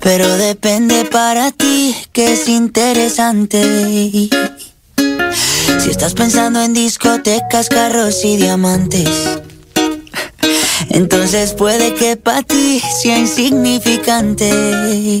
Pero 0.00 0.34
depende 0.38 1.04
para 1.04 1.52
ti 1.52 1.94
que 2.12 2.32
es 2.32 2.48
interesante. 2.48 4.30
Si 4.96 5.90
estás 5.90 6.14
pensando 6.14 6.62
en 6.62 6.72
discotecas, 6.72 7.68
carros 7.68 8.24
y 8.24 8.38
diamantes. 8.38 9.10
Entonces 10.88 11.52
puede 11.52 11.92
que 11.92 12.16
para 12.16 12.42
ti 12.42 12.80
sea 13.02 13.18
insignificante. 13.18 15.20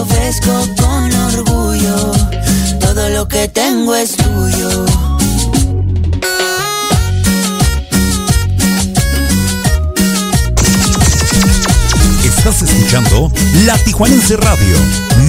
ofrezco 0.00 0.66
con 0.76 1.12
orgullo, 1.12 2.12
todo 2.80 3.08
lo 3.10 3.28
que 3.28 3.48
tengo 3.48 3.94
es 3.94 4.16
tuyo. 4.16 4.86
Estás 12.24 12.62
escuchando 12.62 13.30
La 13.66 13.76
Tijuanense 13.78 14.36
Radio, 14.38 14.76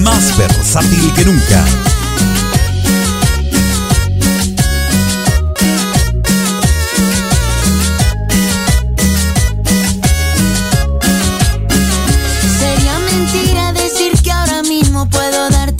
más 0.01 0.37
versátil 0.37 1.13
que 1.15 1.25
nunca. 1.25 1.65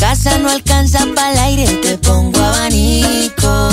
Casa 0.00 0.38
no 0.38 0.48
alcanza 0.48 1.06
para 1.14 1.32
el 1.32 1.38
aire, 1.40 1.66
te 1.82 1.98
pongo 1.98 2.40
abanico. 2.40 3.68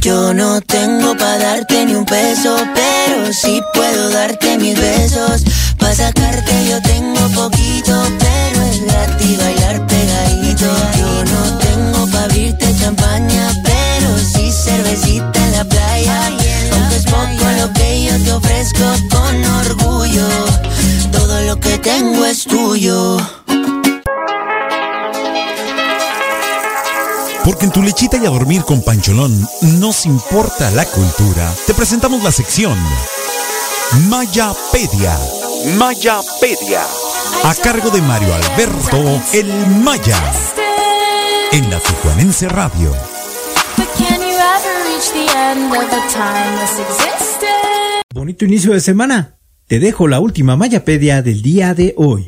Yo 0.00 0.32
no 0.32 0.60
tengo 0.62 1.14
para 1.18 1.38
darte 1.38 1.84
ni 1.84 1.94
un 1.94 2.06
peso, 2.06 2.56
pero 2.74 3.30
sí 3.32 3.60
puedo 3.74 4.08
darte 4.08 4.56
mis 4.56 4.80
besos. 4.80 5.44
Pa' 5.78 5.94
sacarte 5.94 6.52
yo 6.70 6.80
tengo 6.80 7.20
poquito, 7.34 7.94
pero 8.18 8.62
es 8.62 8.80
gratis 8.86 9.38
bailar 9.38 9.86
pegadito. 9.86 10.66
Yo 10.98 11.24
no 11.24 11.58
tengo 11.58 12.10
pa' 12.10 12.24
abrirte 12.24 12.74
champaña, 12.80 13.52
pero 13.64 14.18
sí 14.18 14.50
cervecita 14.50 15.44
en 15.44 15.52
la 15.52 15.64
playa. 15.64 16.26
Aunque 16.72 16.96
es 16.96 17.04
poco 17.04 17.44
lo 17.60 17.72
que 17.74 18.04
yo 18.04 18.24
te 18.24 18.32
ofrezco 18.32 18.84
con 19.10 19.44
orgullo, 19.44 20.28
todo 21.12 21.42
lo 21.42 21.60
que 21.60 21.76
tengo 21.78 22.24
es 22.24 22.44
tuyo. 22.44 23.37
Porque 27.48 27.64
en 27.64 27.72
tu 27.72 27.82
lechita 27.82 28.18
y 28.18 28.26
a 28.26 28.28
dormir 28.28 28.60
con 28.60 28.82
Pancholón 28.82 29.32
nos 29.80 30.04
importa 30.04 30.70
la 30.72 30.84
cultura. 30.84 31.50
Te 31.66 31.72
presentamos 31.72 32.22
la 32.22 32.30
sección 32.30 32.78
Mayapedia. 34.06 35.18
Mayapedia. 35.78 36.82
A 37.44 37.54
cargo 37.54 37.88
de 37.88 38.02
Mario 38.02 38.34
Alberto 38.34 39.22
El 39.32 39.46
Maya. 39.82 40.30
En 41.50 41.70
la 41.70 41.80
Tijuanense 41.80 42.50
Radio. 42.50 42.94
Bonito 48.14 48.44
inicio 48.44 48.74
de 48.74 48.80
semana. 48.80 49.38
Te 49.66 49.78
dejo 49.78 50.06
la 50.06 50.20
última 50.20 50.56
Mayapedia 50.56 51.22
del 51.22 51.40
día 51.40 51.72
de 51.72 51.94
hoy. 51.96 52.26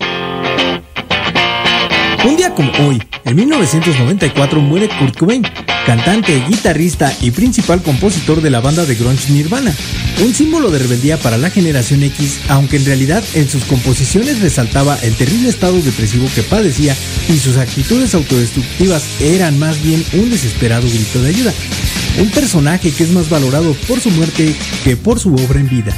Un 2.22 2.36
día 2.36 2.54
como 2.54 2.70
hoy, 2.86 3.02
en 3.24 3.34
1994 3.34 4.60
muere 4.60 4.90
Kurt 4.98 5.16
Cobain, 5.16 5.42
cantante, 5.86 6.44
guitarrista 6.46 7.16
y 7.22 7.30
principal 7.30 7.82
compositor 7.82 8.42
de 8.42 8.50
la 8.50 8.60
banda 8.60 8.84
de 8.84 8.94
grunge 8.94 9.32
Nirvana, 9.32 9.74
un 10.22 10.34
símbolo 10.34 10.70
de 10.70 10.80
rebeldía 10.80 11.16
para 11.16 11.38
la 11.38 11.48
generación 11.48 12.02
X, 12.02 12.40
aunque 12.48 12.76
en 12.76 12.84
realidad 12.84 13.24
en 13.32 13.48
sus 13.48 13.64
composiciones 13.64 14.42
resaltaba 14.42 14.98
el 14.98 15.14
terrible 15.14 15.48
estado 15.48 15.80
depresivo 15.80 16.28
que 16.34 16.42
padecía 16.42 16.94
y 17.30 17.38
sus 17.38 17.56
actitudes 17.56 18.14
autodestructivas 18.14 19.02
eran 19.22 19.58
más 19.58 19.82
bien 19.82 20.04
un 20.12 20.28
desesperado 20.28 20.86
grito 20.86 21.22
de 21.22 21.30
ayuda. 21.30 21.54
Un 22.20 22.28
personaje 22.28 22.90
que 22.92 23.04
es 23.04 23.12
más 23.12 23.30
valorado 23.30 23.72
por 23.88 23.98
su 23.98 24.10
muerte 24.10 24.54
que 24.84 24.94
por 24.94 25.18
su 25.18 25.34
obra 25.34 25.58
en 25.58 25.70
vida. 25.70 25.94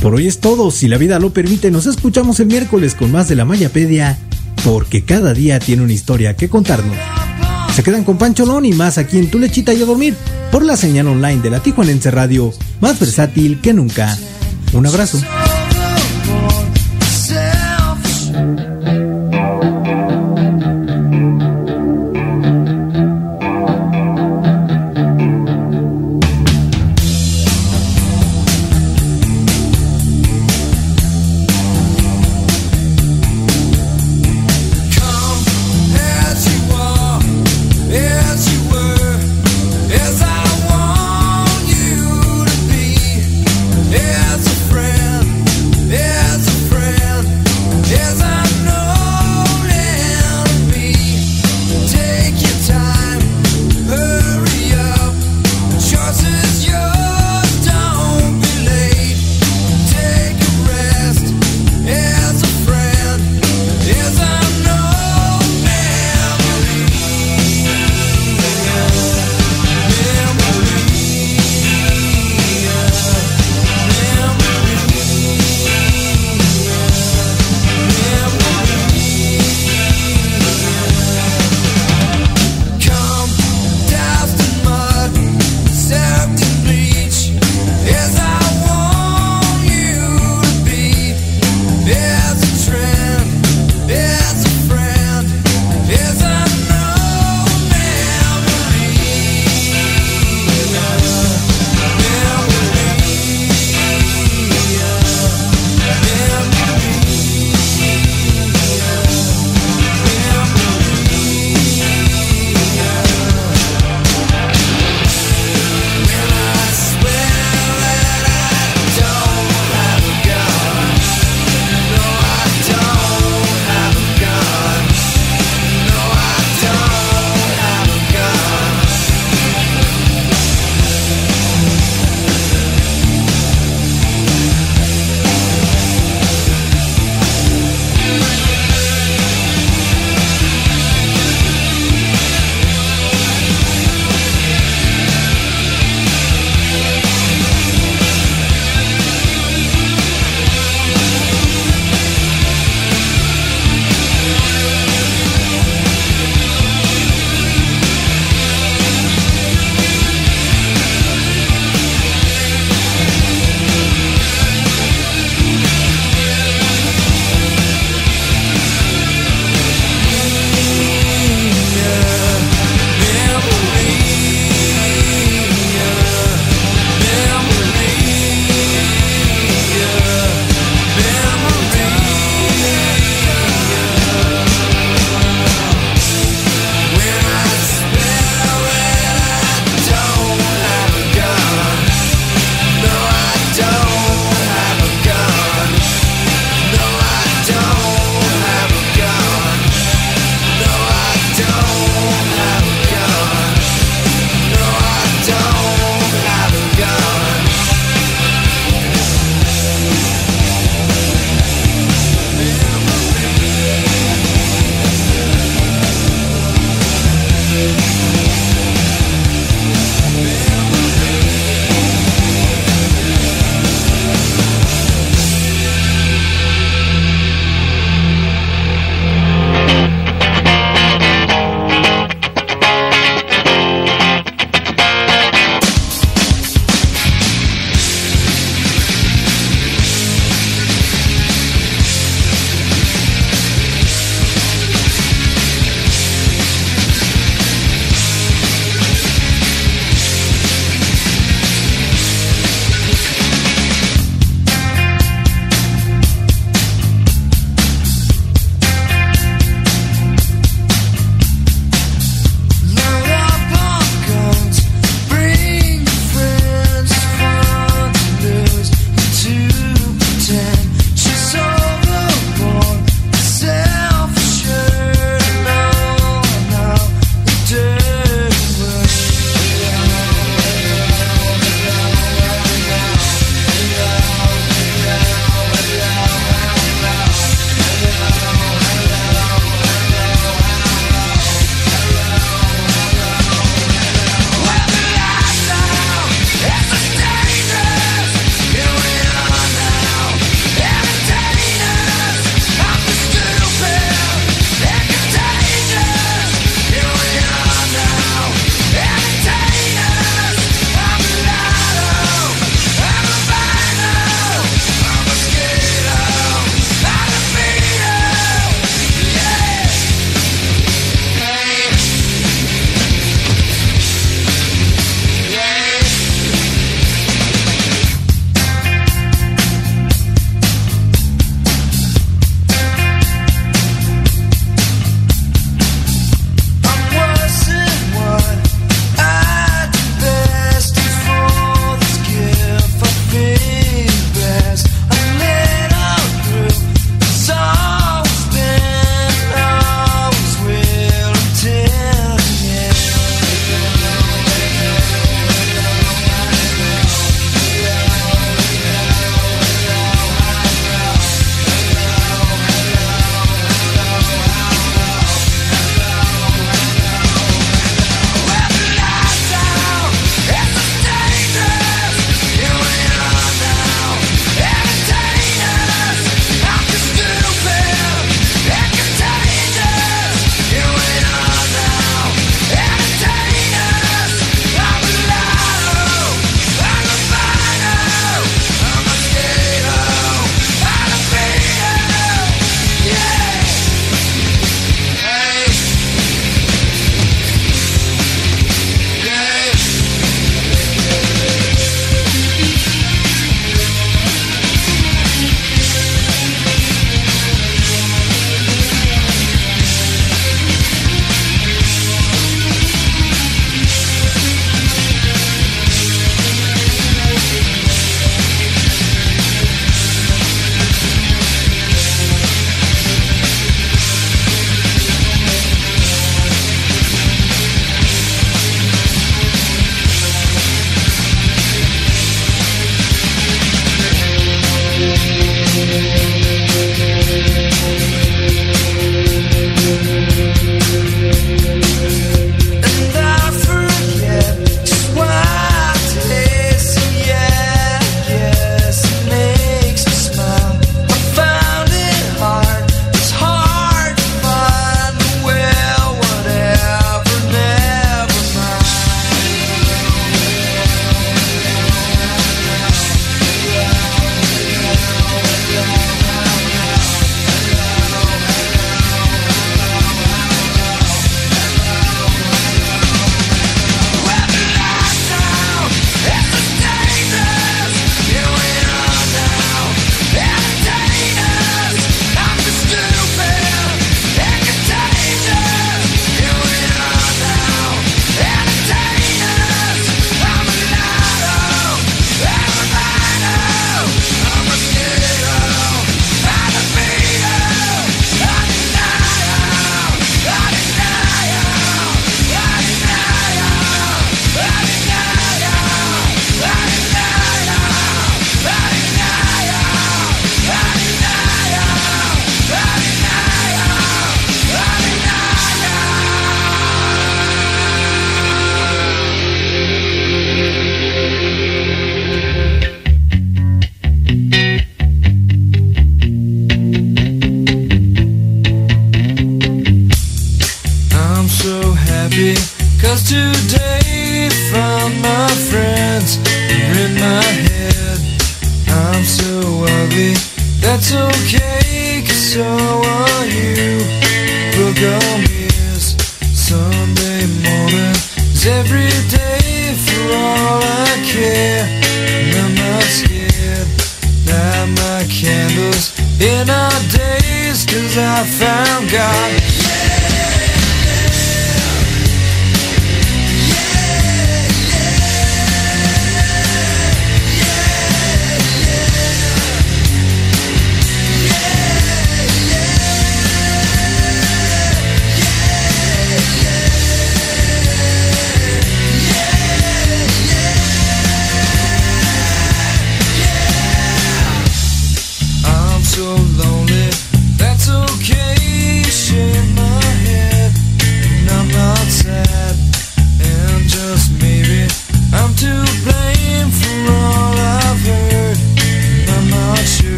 Por 0.00 0.14
hoy 0.14 0.28
es 0.28 0.38
todo, 0.38 0.70
si 0.70 0.86
la 0.86 0.96
vida 0.96 1.18
lo 1.18 1.32
permite, 1.32 1.72
nos 1.72 1.86
escuchamos 1.86 2.38
el 2.38 2.46
miércoles 2.46 2.94
con 2.94 3.10
más 3.10 3.28
de 3.28 3.34
la 3.34 3.44
Mayapedia, 3.44 4.16
porque 4.64 5.04
cada 5.04 5.34
día 5.34 5.58
tiene 5.58 5.82
una 5.82 5.92
historia 5.92 6.36
que 6.36 6.48
contarnos. 6.48 6.96
Se 7.74 7.82
quedan 7.82 8.04
con 8.04 8.18
Pancholón 8.18 8.64
y 8.64 8.72
más 8.72 8.98
aquí 8.98 9.18
en 9.18 9.30
Tu 9.30 9.38
Lechita 9.38 9.72
y 9.72 9.82
a 9.82 9.86
dormir, 9.86 10.14
por 10.50 10.64
la 10.64 10.76
señal 10.76 11.08
online 11.08 11.40
de 11.42 11.50
la 11.50 11.60
Tijuanense 11.60 12.10
Radio, 12.10 12.52
más 12.80 12.98
versátil 12.98 13.60
que 13.60 13.72
nunca. 13.72 14.18
Un 14.72 14.86
abrazo. 14.86 15.18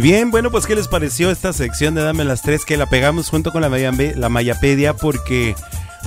Y 0.00 0.02
bien, 0.02 0.30
bueno, 0.30 0.50
pues 0.50 0.64
¿qué 0.64 0.74
les 0.74 0.88
pareció 0.88 1.30
esta 1.30 1.52
sección 1.52 1.94
de 1.94 2.00
Dame 2.00 2.24
las 2.24 2.40
tres 2.40 2.64
que 2.64 2.78
la 2.78 2.86
pegamos 2.86 3.28
junto 3.28 3.52
con 3.52 3.60
la, 3.60 3.68
la 3.68 4.28
Mayapedia? 4.30 4.94
Porque 4.94 5.54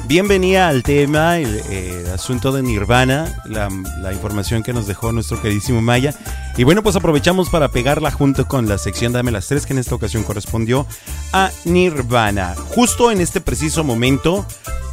bien 0.07 0.27
venía 0.27 0.67
al 0.67 0.81
tema, 0.81 1.37
el, 1.37 1.61
eh, 1.69 2.03
asunto 2.11 2.51
de 2.51 2.63
Nirvana, 2.63 3.39
la, 3.45 3.69
la 3.99 4.11
información 4.11 4.63
que 4.63 4.73
nos 4.73 4.87
dejó 4.87 5.11
nuestro 5.11 5.39
queridísimo 5.39 5.79
Maya. 5.79 6.15
Y 6.55 6.63
bueno, 6.63 6.83
pues 6.83 6.95
aprovechamos 6.95 7.49
para 7.49 7.69
pegarla 7.69 8.11
junto 8.11 8.47
con 8.47 8.67
la 8.67 8.77
sección 8.77 9.11
Dame 9.11 9.31
las 9.31 9.47
tres 9.47 9.65
que 9.65 9.73
en 9.73 9.79
esta 9.79 9.95
ocasión 9.95 10.23
correspondió 10.23 10.85
a 11.31 11.49
Nirvana. 11.65 12.55
Justo 12.69 13.09
en 13.09 13.21
este 13.21 13.41
preciso 13.41 13.83
momento 13.83 14.45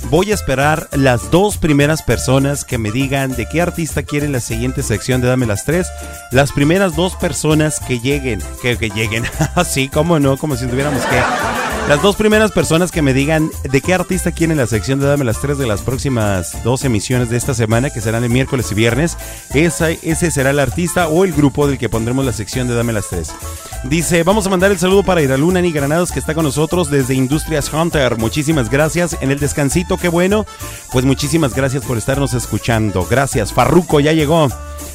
voy 0.09 0.31
a 0.31 0.35
esperar 0.35 0.89
las 0.93 1.31
dos 1.31 1.59
primeras 1.59 2.03
personas 2.03 2.65
que 2.65 2.79
me 2.79 2.91
digan 2.91 3.37
de 3.37 3.47
qué 3.47 3.61
artista 3.61 4.03
quieren 4.03 4.33
la 4.33 4.41
siguiente 4.41 4.83
sección 4.83 5.21
de 5.21 5.29
Dame 5.29 5.47
las 5.47 5.67
tres. 5.67 5.87
Las 6.33 6.53
primeras 6.53 6.97
dos 6.97 7.15
personas 7.17 7.79
que 7.81 8.01
lleguen, 8.01 8.41
que, 8.63 8.79
que 8.79 8.89
lleguen, 8.89 9.25
así 9.55 9.89
como 9.89 10.19
no, 10.19 10.39
como 10.39 10.57
si 10.57 10.67
tuviéramos 10.67 11.03
que... 11.05 11.21
Las 11.89 12.03
dos 12.03 12.15
primeras 12.15 12.53
personas 12.53 12.93
que 12.93 13.03
me 13.03 13.13
digan 13.13 13.51
de 13.69 13.81
qué 13.81 13.95
artista 13.95 14.31
quieren 14.31 14.59
la 14.59 14.69
sección 14.69 15.01
de 15.01 15.07
Dame 15.07 15.25
las 15.25 15.41
tres 15.41 15.59
de 15.59 15.67
las 15.67 15.83
próximas 15.83 16.63
dos 16.63 16.85
emisiones 16.85 17.31
de 17.31 17.37
esta 17.37 17.53
semana, 17.53 17.91
que 17.91 18.01
serán 18.01 18.23
el 18.23 18.31
miércoles 18.31 18.71
y 18.71 18.77
viernes, 18.77 19.17
esa, 19.55 19.91
ese 19.91 20.31
será 20.31 20.51
el 20.51 20.61
artista 20.61 21.09
o 21.09 21.25
el 21.25 21.33
grupo 21.33 21.50
del 21.53 21.79
que 21.79 21.89
pondremos 21.89 22.25
la 22.25 22.33
sección 22.33 22.69
de 22.69 22.75
Dame 22.75 22.93
las 22.93 23.09
tres. 23.09 23.33
Dice, 23.85 24.23
vamos 24.23 24.47
a 24.47 24.51
mandar 24.51 24.71
el 24.71 24.79
saludo 24.79 25.03
para 25.03 25.23
Iraluna 25.23 25.61
Ni 25.61 25.73
Granados 25.73 26.13
que 26.13 26.19
está 26.19 26.35
con 26.35 26.45
nosotros 26.45 26.91
desde 26.91 27.15
Industrias 27.15 27.73
Hunter. 27.73 28.17
Muchísimas 28.19 28.71
gracias. 28.71 29.17
En 29.21 29.31
el 29.31 29.39
descansito, 29.39 29.97
qué 29.97 30.09
bueno. 30.09 30.47
Pues 30.93 31.05
muchísimas 31.05 31.55
gracias 31.55 31.85
por 31.85 31.99
estarnos 31.99 32.35
escuchando. 32.35 33.07
Gracias. 33.09 33.53
Farruco 33.53 34.01
ya 34.01 34.13
llegó. 34.13 34.49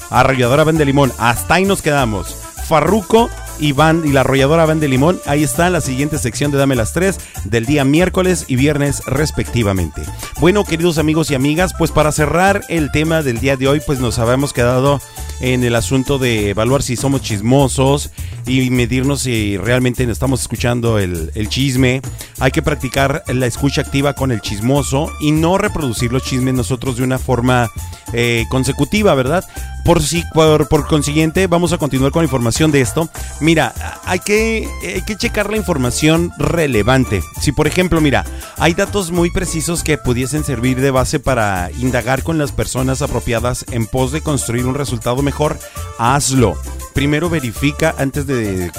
Arrolladora 0.10 0.64
Vende 0.64 0.86
Limón. 0.86 1.12
Hasta 1.18 1.56
ahí 1.56 1.66
nos 1.66 1.82
quedamos. 1.82 2.36
Farruco 2.68 3.30
y, 3.60 3.72
Van, 3.72 4.04
y 4.06 4.12
la 4.12 4.22
arrolladora 4.22 4.66
Van 4.66 4.80
de 4.80 4.88
Limón. 4.88 5.20
Ahí 5.26 5.44
está 5.44 5.70
la 5.70 5.82
siguiente 5.82 6.18
sección 6.18 6.52
de 6.52 6.58
Dame 6.58 6.76
las 6.76 6.94
3 6.94 7.18
del 7.46 7.66
día 7.66 7.84
miércoles 7.86 8.46
y 8.48 8.56
viernes 8.56 9.02
respectivamente. 9.06 10.02
Bueno, 10.40 10.64
queridos 10.64 10.98
amigos 10.98 11.32
y 11.32 11.36
amigas, 11.36 11.74
pues 11.78 11.92
para 11.92 12.12
cerrar 12.12 12.64
el 12.70 12.92
tema 12.92 13.22
del 13.22 13.40
día 13.40 13.58
de 13.58 13.68
hoy, 13.68 13.82
pues 13.86 14.00
nos 14.00 14.20
habíamos 14.20 14.54
quedado 14.54 15.02
en 15.42 15.64
el 15.64 15.76
asunto 15.76 16.18
de 16.18 16.50
evaluar 16.50 16.82
si 16.82 16.96
somos 16.96 17.22
chismosos 17.22 18.12
y 18.46 18.70
medirnos 18.70 19.22
si 19.22 19.58
realmente 19.58 20.10
estamos 20.10 20.42
escuchando 20.42 21.00
el, 21.00 21.32
el 21.36 21.50
chisme. 21.50 22.02
Hay 22.40 22.52
que 22.52 22.62
practicar 22.62 23.24
la 23.28 23.46
escucha 23.46 23.82
activa 23.82 24.14
con 24.14 24.32
el 24.32 24.42
chismoso 24.42 25.12
y 25.20 25.32
no 25.32 25.58
reproducir 25.58 26.12
los 26.12 26.24
chismes 26.24 26.54
nosotros 26.54 26.98
de 26.98 27.04
una 27.04 27.20
forma 27.20 27.70
eh, 28.14 28.46
consecutiva, 28.50 29.14
¿verdad? 29.16 29.44
Por, 29.84 30.02
si, 30.02 30.24
por, 30.34 30.68
por 30.68 30.88
consiguiente, 30.88 31.48
vamos 31.48 31.74
a 31.74 31.78
continuar 31.78 32.12
con 32.12 32.22
la 32.22 32.26
información 32.26 32.72
de 32.72 32.82
esto. 32.82 33.10
Mira, 33.46 33.76
hay 34.06 34.22
que, 34.22 34.68
hay 34.82 35.04
que 35.04 35.18
checar 35.18 35.52
la 35.52 35.58
información 35.58 36.32
relevante. 36.40 37.22
Si, 37.40 37.52
por 37.52 37.68
ejemplo, 37.68 38.02
mira, 38.02 38.26
hay 38.58 38.74
datos 38.74 39.12
muy 39.12 39.30
precisos 39.30 39.84
que 39.84 40.00
pudiesen 40.00 40.44
servir 40.44 40.82
de 40.82 40.90
base 40.90 41.20
para 41.20 41.70
indagar 41.78 42.24
con 42.24 42.40
las 42.40 42.52
personas 42.52 43.04
apropiadas 43.04 43.64
en 43.70 43.86
pos 43.86 44.12
de 44.12 44.22
construir 44.22 44.66
un 44.66 44.74
resultado 44.74 45.22
mejor, 45.22 45.60
hazlo. 46.00 46.58
Primero 46.96 47.30
verifica 47.30 47.94
antes 48.00 48.26
de 48.26 48.72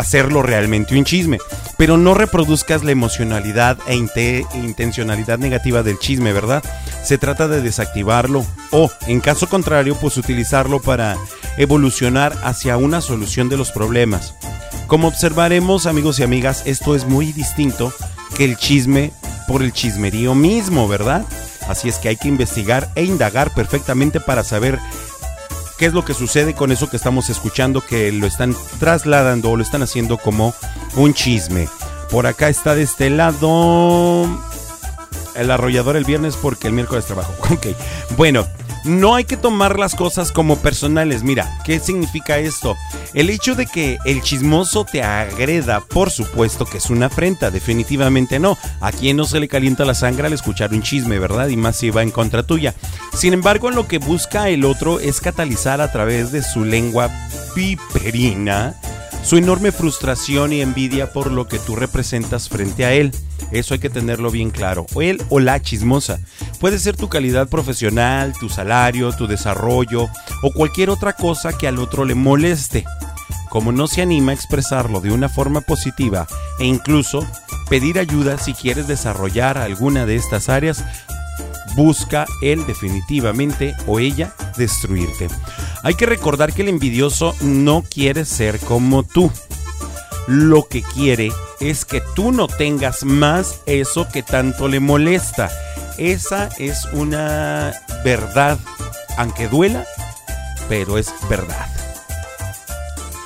hacerlo 0.00 0.42
realmente 0.42 0.96
un 0.96 1.04
chisme. 1.04 1.38
Pero 1.76 1.96
no 1.96 2.14
reproduzcas 2.14 2.84
la 2.84 2.92
emocionalidad 2.92 3.78
e 3.86 3.96
inte- 3.96 4.46
intencionalidad 4.54 5.38
negativa 5.38 5.82
del 5.82 5.98
chisme, 5.98 6.32
¿verdad? 6.32 6.62
Se 7.02 7.18
trata 7.18 7.48
de 7.48 7.60
desactivarlo 7.60 8.44
o, 8.70 8.90
en 9.06 9.20
caso 9.20 9.48
contrario, 9.48 9.96
pues 9.96 10.16
utilizarlo 10.16 10.80
para 10.80 11.16
evolucionar 11.56 12.36
hacia 12.44 12.76
una 12.76 13.00
solución 13.00 13.48
de 13.48 13.56
los 13.56 13.72
problemas. 13.72 14.34
Como 14.86 15.08
observaremos, 15.08 15.86
amigos 15.86 16.18
y 16.18 16.22
amigas, 16.22 16.62
esto 16.66 16.94
es 16.94 17.06
muy 17.06 17.32
distinto 17.32 17.92
que 18.36 18.44
el 18.44 18.56
chisme 18.56 19.12
por 19.48 19.62
el 19.62 19.72
chismerío 19.72 20.34
mismo, 20.34 20.86
¿verdad? 20.88 21.24
Así 21.68 21.88
es 21.88 21.96
que 21.96 22.08
hay 22.08 22.16
que 22.16 22.28
investigar 22.28 22.90
e 22.94 23.04
indagar 23.04 23.52
perfectamente 23.54 24.20
para 24.20 24.44
saber 24.44 24.78
qué 25.82 25.86
es 25.86 25.94
lo 25.94 26.04
que 26.04 26.14
sucede 26.14 26.54
con 26.54 26.70
eso 26.70 26.88
que 26.88 26.96
estamos 26.96 27.28
escuchando, 27.28 27.80
que 27.80 28.12
lo 28.12 28.28
están 28.28 28.54
trasladando 28.78 29.50
o 29.50 29.56
lo 29.56 29.64
están 29.64 29.82
haciendo 29.82 30.16
como 30.16 30.54
un 30.94 31.12
chisme. 31.12 31.66
Por 32.08 32.28
acá 32.28 32.48
está 32.48 32.76
de 32.76 32.82
este 32.82 33.10
lado 33.10 34.28
el 35.34 35.50
arrollador 35.50 35.96
el 35.96 36.04
viernes 36.04 36.36
porque 36.36 36.68
el 36.68 36.72
miércoles 36.72 37.06
trabajo. 37.06 37.34
Ok, 37.52 37.66
bueno, 38.16 38.46
no 38.84 39.14
hay 39.14 39.24
que 39.24 39.36
tomar 39.36 39.78
las 39.78 39.94
cosas 39.94 40.32
como 40.32 40.56
personales. 40.56 41.22
Mira, 41.22 41.58
¿qué 41.64 41.78
significa 41.78 42.38
esto? 42.38 42.76
El 43.14 43.30
hecho 43.30 43.54
de 43.54 43.66
que 43.66 43.98
el 44.04 44.22
chismoso 44.22 44.84
te 44.84 45.02
agreda, 45.02 45.80
por 45.80 46.10
supuesto 46.10 46.64
que 46.64 46.78
es 46.78 46.90
una 46.90 47.06
afrenta, 47.06 47.50
definitivamente 47.50 48.38
no. 48.38 48.58
A 48.80 48.92
quien 48.92 49.16
no 49.16 49.24
se 49.24 49.40
le 49.40 49.48
calienta 49.48 49.84
la 49.84 49.94
sangre 49.94 50.26
al 50.26 50.32
escuchar 50.32 50.72
un 50.72 50.82
chisme, 50.82 51.18
¿verdad? 51.18 51.48
Y 51.48 51.56
más 51.56 51.76
si 51.76 51.90
va 51.90 52.02
en 52.02 52.10
contra 52.10 52.42
tuya. 52.42 52.74
Sin 53.14 53.32
embargo, 53.32 53.70
lo 53.70 53.86
que 53.86 53.98
busca 53.98 54.48
el 54.48 54.64
otro 54.64 55.00
es 55.00 55.20
catalizar 55.20 55.80
a 55.80 55.92
través 55.92 56.32
de 56.32 56.42
su 56.42 56.64
lengua 56.64 57.10
viperina 57.54 58.74
su 59.22 59.36
enorme 59.36 59.72
frustración 59.72 60.52
y 60.52 60.60
envidia 60.60 61.12
por 61.12 61.30
lo 61.30 61.46
que 61.46 61.58
tú 61.58 61.76
representas 61.76 62.48
frente 62.48 62.84
a 62.84 62.92
él. 62.92 63.12
Eso 63.50 63.74
hay 63.74 63.80
que 63.80 63.90
tenerlo 63.90 64.30
bien 64.30 64.50
claro. 64.50 64.86
O 64.94 65.02
él 65.02 65.22
o 65.28 65.40
la 65.40 65.60
chismosa. 65.60 66.20
Puede 66.60 66.78
ser 66.78 66.96
tu 66.96 67.08
calidad 67.08 67.48
profesional, 67.48 68.32
tu 68.38 68.48
salario, 68.48 69.12
tu 69.12 69.26
desarrollo 69.26 70.08
o 70.42 70.52
cualquier 70.54 70.90
otra 70.90 71.12
cosa 71.12 71.56
que 71.56 71.68
al 71.68 71.78
otro 71.78 72.04
le 72.04 72.14
moleste. 72.14 72.84
Como 73.50 73.70
no 73.70 73.86
se 73.86 74.02
anima 74.02 74.32
a 74.32 74.34
expresarlo 74.34 75.00
de 75.00 75.12
una 75.12 75.28
forma 75.28 75.60
positiva 75.60 76.26
e 76.58 76.64
incluso 76.64 77.26
pedir 77.68 77.98
ayuda 77.98 78.38
si 78.38 78.54
quieres 78.54 78.86
desarrollar 78.86 79.58
alguna 79.58 80.06
de 80.06 80.16
estas 80.16 80.48
áreas, 80.48 80.84
busca 81.74 82.26
él 82.40 82.66
definitivamente 82.66 83.74
o 83.86 83.98
ella 83.98 84.34
destruirte. 84.56 85.28
Hay 85.82 85.94
que 85.94 86.06
recordar 86.06 86.52
que 86.52 86.62
el 86.62 86.68
envidioso 86.68 87.34
no 87.40 87.82
quiere 87.82 88.24
ser 88.24 88.58
como 88.60 89.02
tú. 89.02 89.30
Lo 90.28 90.68
que 90.68 90.82
quiere 90.82 91.32
es 91.60 91.84
que 91.84 92.00
tú 92.14 92.32
no 92.32 92.46
tengas 92.46 93.04
más 93.04 93.60
eso 93.66 94.06
que 94.08 94.22
tanto 94.22 94.68
le 94.68 94.80
molesta. 94.80 95.50
Esa 95.98 96.48
es 96.58 96.84
una 96.92 97.72
verdad, 98.04 98.58
aunque 99.16 99.48
duela, 99.48 99.84
pero 100.68 100.98
es 100.98 101.12
verdad. 101.28 101.66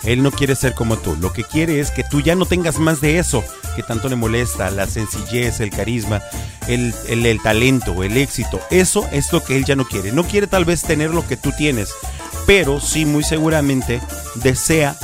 Él 0.05 0.23
no 0.23 0.31
quiere 0.31 0.55
ser 0.55 0.74
como 0.74 0.97
tú. 0.97 1.16
Lo 1.16 1.32
que 1.32 1.44
quiere 1.44 1.81
es 1.81 1.90
que 1.90 2.05
tú 2.05 2.20
ya 2.20 2.35
no 2.35 2.47
tengas 2.47 2.78
más 2.78 3.01
de 3.01 3.18
eso 3.18 3.44
que 3.77 3.82
tanto 3.82 4.09
le 4.09 4.16
molesta, 4.16 4.70
la 4.70 4.86
sencillez, 4.86 5.61
el 5.61 5.70
carisma, 5.70 6.23
el, 6.66 6.94
el, 7.09 7.43
talento, 7.43 8.03
el 8.03 8.16
éxito. 8.16 8.59
Eso 8.70 9.07
es 9.12 9.32
lo 9.32 9.44
que 9.44 9.57
él 9.57 9.65
ya 9.65 9.77
no 9.77 9.85
quiere. 9.85 10.11
No 10.11 10.24
quiere 10.24 10.47
tal 10.47 10.65
vez 10.65 10.82
tener 10.82 11.11
lo 11.11 11.27
que 11.27 11.36
tú 11.36 11.53
tienes, 11.57 11.90
pero 12.47 12.81
sí 12.81 13.05
muy 13.05 13.23
seguramente 13.23 14.01
desea 14.36 14.97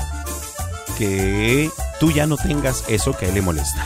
que 0.98 1.70
tú 2.00 2.10
ya 2.10 2.26
no 2.26 2.36
tengas 2.36 2.84
eso 2.88 3.16
que 3.16 3.26
a 3.26 3.28
él 3.28 3.34
le 3.34 3.42
molesta. 3.42 3.84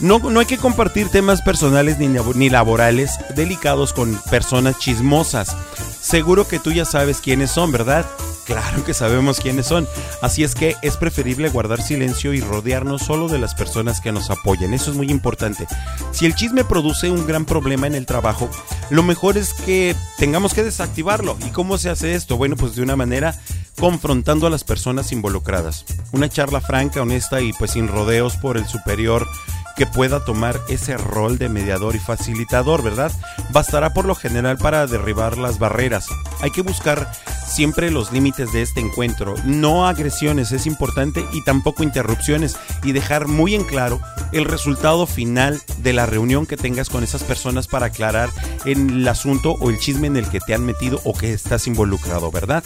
No, 0.00 0.18
no 0.18 0.40
hay 0.40 0.46
que 0.46 0.58
compartir 0.58 1.08
temas 1.08 1.42
personales 1.42 1.98
ni, 1.98 2.08
ni 2.08 2.50
laborales 2.50 3.18
delicados 3.36 3.92
con 3.92 4.20
personas 4.30 4.78
chismosas. 4.80 5.56
Seguro 6.00 6.48
que 6.48 6.58
tú 6.58 6.72
ya 6.72 6.84
sabes 6.84 7.20
quiénes 7.20 7.52
son, 7.52 7.70
¿verdad? 7.70 8.04
Claro 8.44 8.84
que 8.84 8.94
sabemos 8.94 9.40
quiénes 9.40 9.66
son. 9.66 9.86
Así 10.20 10.42
es 10.42 10.54
que 10.54 10.74
es 10.82 10.96
preferible 10.96 11.48
guardar 11.48 11.80
silencio 11.80 12.32
y 12.32 12.40
rodearnos 12.40 13.02
solo 13.02 13.28
de 13.28 13.38
las 13.38 13.54
personas 13.54 14.00
que 14.00 14.12
nos 14.12 14.30
apoyen. 14.30 14.74
Eso 14.74 14.90
es 14.90 14.96
muy 14.96 15.10
importante. 15.10 15.66
Si 16.12 16.26
el 16.26 16.34
chisme 16.34 16.64
produce 16.64 17.10
un 17.10 17.26
gran 17.26 17.44
problema 17.44 17.86
en 17.86 17.94
el 17.94 18.06
trabajo, 18.06 18.50
lo 18.90 19.02
mejor 19.02 19.36
es 19.36 19.54
que 19.54 19.94
tengamos 20.18 20.54
que 20.54 20.64
desactivarlo. 20.64 21.36
¿Y 21.46 21.50
cómo 21.50 21.78
se 21.78 21.90
hace 21.90 22.14
esto? 22.14 22.36
Bueno, 22.36 22.56
pues 22.56 22.74
de 22.74 22.82
una 22.82 22.96
manera 22.96 23.38
confrontando 23.78 24.46
a 24.46 24.50
las 24.50 24.64
personas 24.64 25.12
involucradas. 25.12 25.84
Una 26.12 26.28
charla 26.28 26.60
franca, 26.60 27.02
honesta 27.02 27.40
y 27.40 27.52
pues 27.52 27.72
sin 27.72 27.88
rodeos 27.88 28.36
por 28.36 28.56
el 28.56 28.66
superior 28.66 29.26
que 29.76 29.86
pueda 29.86 30.24
tomar 30.24 30.60
ese 30.68 30.96
rol 30.96 31.38
de 31.38 31.48
mediador 31.48 31.96
y 31.96 31.98
facilitador, 31.98 32.82
¿verdad? 32.82 33.12
Bastará 33.50 33.92
por 33.92 34.04
lo 34.04 34.14
general 34.14 34.58
para 34.58 34.86
derribar 34.86 35.38
las 35.38 35.58
barreras. 35.58 36.06
Hay 36.40 36.50
que 36.50 36.62
buscar 36.62 37.10
siempre 37.46 37.90
los 37.90 38.12
límites 38.12 38.52
de 38.52 38.62
este 38.62 38.80
encuentro, 38.80 39.34
no 39.44 39.86
agresiones, 39.86 40.52
es 40.52 40.66
importante, 40.66 41.24
y 41.32 41.44
tampoco 41.44 41.82
interrupciones, 41.82 42.56
y 42.82 42.92
dejar 42.92 43.28
muy 43.28 43.54
en 43.54 43.64
claro 43.64 44.00
el 44.32 44.44
resultado 44.44 45.06
final 45.06 45.60
de 45.78 45.92
la 45.92 46.06
reunión 46.06 46.46
que 46.46 46.56
tengas 46.56 46.88
con 46.88 47.04
esas 47.04 47.22
personas 47.22 47.68
para 47.68 47.86
aclarar 47.86 48.30
el 48.64 49.06
asunto 49.06 49.52
o 49.52 49.70
el 49.70 49.78
chisme 49.78 50.06
en 50.06 50.16
el 50.16 50.28
que 50.28 50.40
te 50.40 50.54
han 50.54 50.64
metido 50.64 51.00
o 51.04 51.12
que 51.12 51.32
estás 51.32 51.66
involucrado, 51.66 52.30
¿verdad? 52.30 52.64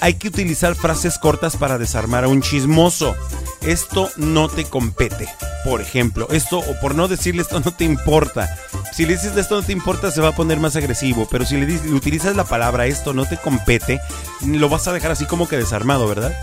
Hay 0.00 0.14
que 0.14 0.28
utilizar 0.28 0.74
frases 0.74 1.18
cortas 1.18 1.56
para 1.56 1.78
desarmar 1.78 2.24
a 2.24 2.28
un 2.28 2.40
chismoso. 2.42 3.14
Esto 3.62 4.08
no 4.16 4.48
te 4.48 4.64
compete. 4.64 5.28
Por 5.64 5.80
ejemplo, 5.82 6.26
esto, 6.30 6.58
o 6.58 6.80
por 6.80 6.94
no 6.94 7.06
decirle 7.06 7.42
esto 7.42 7.60
no 7.64 7.72
te 7.72 7.84
importa. 7.84 8.48
Si 8.92 9.04
le 9.04 9.12
dices 9.12 9.36
esto 9.36 9.56
no 9.56 9.62
te 9.62 9.72
importa, 9.72 10.10
se 10.10 10.20
va 10.20 10.28
a 10.28 10.34
poner 10.34 10.58
más 10.58 10.76
agresivo. 10.76 11.28
Pero 11.30 11.44
si 11.44 11.56
le, 11.56 11.74
utilizas 11.92 12.36
la 12.36 12.44
palabra 12.44 12.86
esto 12.86 13.12
no 13.12 13.26
te 13.26 13.36
compete, 13.36 14.00
lo 14.44 14.68
vas 14.68 14.88
a 14.88 14.92
dejar 14.92 15.12
así 15.12 15.26
como 15.26 15.48
que 15.48 15.56
desarmado, 15.56 16.08
¿verdad? 16.08 16.34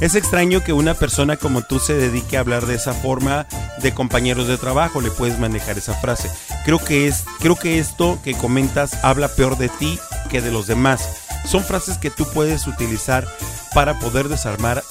Es 0.00 0.14
extraño 0.14 0.64
que 0.64 0.72
una 0.72 0.94
persona 0.94 1.36
como 1.36 1.60
tú 1.60 1.78
se 1.78 1.92
dedique 1.92 2.38
a 2.38 2.40
hablar 2.40 2.64
de 2.64 2.74
esa 2.74 2.94
forma 2.94 3.46
de 3.82 3.92
compañeros 3.92 4.48
de 4.48 4.56
trabajo, 4.56 5.02
le 5.02 5.10
puedes 5.10 5.38
manejar 5.38 5.76
esa 5.76 5.92
frase. 5.92 6.30
Creo 6.64 6.78
que 6.78 7.06
es 7.06 7.24
creo 7.38 7.54
que 7.54 7.78
esto 7.78 8.18
que 8.24 8.32
comentas 8.34 9.04
habla 9.04 9.28
peor 9.28 9.58
de 9.58 9.68
ti 9.68 9.98
que 10.30 10.40
de 10.40 10.50
los 10.50 10.66
demás. 10.66 11.06
Son 11.44 11.62
frases 11.62 11.98
que 11.98 12.10
tú 12.10 12.24
puedes 12.32 12.66
utilizar 12.66 13.28
para 13.74 13.98
poder 13.98 14.28
desarmar 14.28 14.82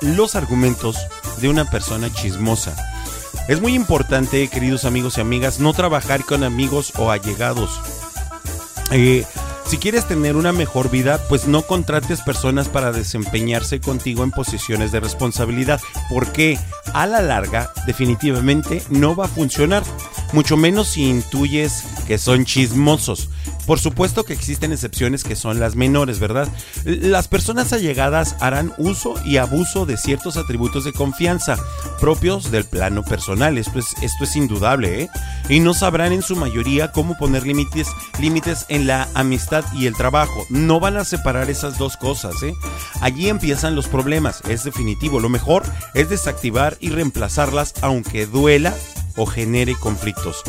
los 0.00 0.36
argumentos 0.36 0.96
de 1.42 1.50
una 1.50 1.70
persona 1.70 2.10
chismosa. 2.10 2.74
Es 3.46 3.60
muy 3.60 3.74
importante, 3.74 4.48
queridos 4.48 4.86
amigos 4.86 5.18
y 5.18 5.20
amigas, 5.20 5.60
no 5.60 5.74
trabajar 5.74 6.24
con 6.24 6.44
amigos 6.44 6.94
o 6.96 7.10
allegados. 7.10 7.78
Eh, 8.90 9.24
si 9.66 9.78
quieres 9.78 10.06
tener 10.06 10.36
una 10.36 10.52
mejor 10.52 10.90
vida, 10.90 11.18
pues 11.28 11.46
no 11.46 11.62
contrates 11.62 12.20
personas 12.20 12.68
para 12.68 12.92
desempeñarse 12.92 13.80
contigo 13.80 14.22
en 14.22 14.30
posiciones 14.30 14.92
de 14.92 15.00
responsabilidad, 15.00 15.80
porque 16.10 16.58
a 16.92 17.06
la 17.06 17.22
larga 17.22 17.72
definitivamente 17.86 18.82
no 18.90 19.16
va 19.16 19.24
a 19.24 19.28
funcionar, 19.28 19.82
mucho 20.32 20.56
menos 20.56 20.88
si 20.88 21.08
intuyes 21.08 21.82
que 22.06 22.18
son 22.18 22.44
chismosos. 22.44 23.30
Por 23.66 23.80
supuesto 23.80 24.24
que 24.24 24.34
existen 24.34 24.72
excepciones 24.72 25.24
que 25.24 25.36
son 25.36 25.58
las 25.58 25.74
menores, 25.74 26.18
¿verdad? 26.18 26.48
Las 26.84 27.28
personas 27.28 27.72
allegadas 27.72 28.36
harán 28.40 28.74
uso 28.76 29.14
y 29.24 29.38
abuso 29.38 29.86
de 29.86 29.96
ciertos 29.96 30.36
atributos 30.36 30.84
de 30.84 30.92
confianza 30.92 31.56
propios 32.04 32.50
del 32.50 32.66
plano 32.66 33.02
personal. 33.02 33.56
Esto 33.56 33.78
es, 33.78 33.94
esto 34.02 34.24
es 34.24 34.36
indudable, 34.36 35.04
¿eh? 35.04 35.10
Y 35.48 35.60
no 35.60 35.72
sabrán 35.72 36.12
en 36.12 36.20
su 36.20 36.36
mayoría 36.36 36.92
cómo 36.92 37.16
poner 37.16 37.46
límites, 37.46 37.88
límites 38.20 38.66
en 38.68 38.86
la 38.86 39.08
amistad 39.14 39.64
y 39.72 39.86
el 39.86 39.96
trabajo. 39.96 40.44
No 40.50 40.80
van 40.80 40.98
a 40.98 41.06
separar 41.06 41.48
esas 41.48 41.78
dos 41.78 41.96
cosas, 41.96 42.34
¿eh? 42.42 42.54
Allí 43.00 43.30
empiezan 43.30 43.74
los 43.74 43.88
problemas, 43.88 44.42
es 44.46 44.64
definitivo. 44.64 45.18
Lo 45.18 45.30
mejor 45.30 45.62
es 45.94 46.10
desactivar 46.10 46.76
y 46.78 46.90
reemplazarlas 46.90 47.72
aunque 47.80 48.26
duela 48.26 48.74
o 49.16 49.26
genere 49.26 49.74
conflictos. 49.74 50.42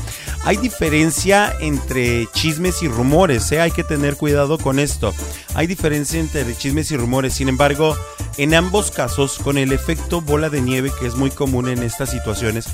Hay 0.44 0.58
diferencia 0.58 1.54
entre 1.60 2.28
chismes 2.34 2.84
y 2.84 2.88
rumores, 2.88 3.52
¿eh? 3.52 3.62
hay 3.62 3.72
que 3.72 3.84
tener 3.84 4.16
cuidado 4.16 4.58
con 4.58 4.80
esto. 4.80 5.14
Hay 5.54 5.68
diferencia 5.68 6.20
entre 6.20 6.56
chismes 6.56 6.92
y 6.92 6.98
rumores, 6.98 7.34
sin 7.34 7.50
embargo, 7.50 7.96
en 8.38 8.54
ambos 8.54 8.92
casos, 8.92 9.38
con 9.38 9.58
el 9.58 9.72
efecto 9.72 10.22
bola 10.22 10.50
de 10.50 10.62
nieve 10.62 10.92
que 11.00 11.08
es 11.08 11.16
muy 11.16 11.32
común 11.32 11.70
en 11.70 11.84
estas 11.84 12.10
situaciones, 12.10 12.66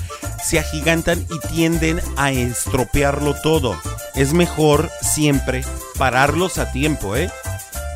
se 0.44 0.58
agigantan 0.58 1.24
y 1.30 1.38
tienden 1.48 2.00
a 2.16 2.32
estropearlo 2.32 3.34
todo. 3.42 3.76
Es 4.14 4.32
mejor 4.32 4.90
siempre 5.00 5.64
pararlos 5.98 6.58
a 6.58 6.72
tiempo, 6.72 7.16
¿eh? 7.16 7.30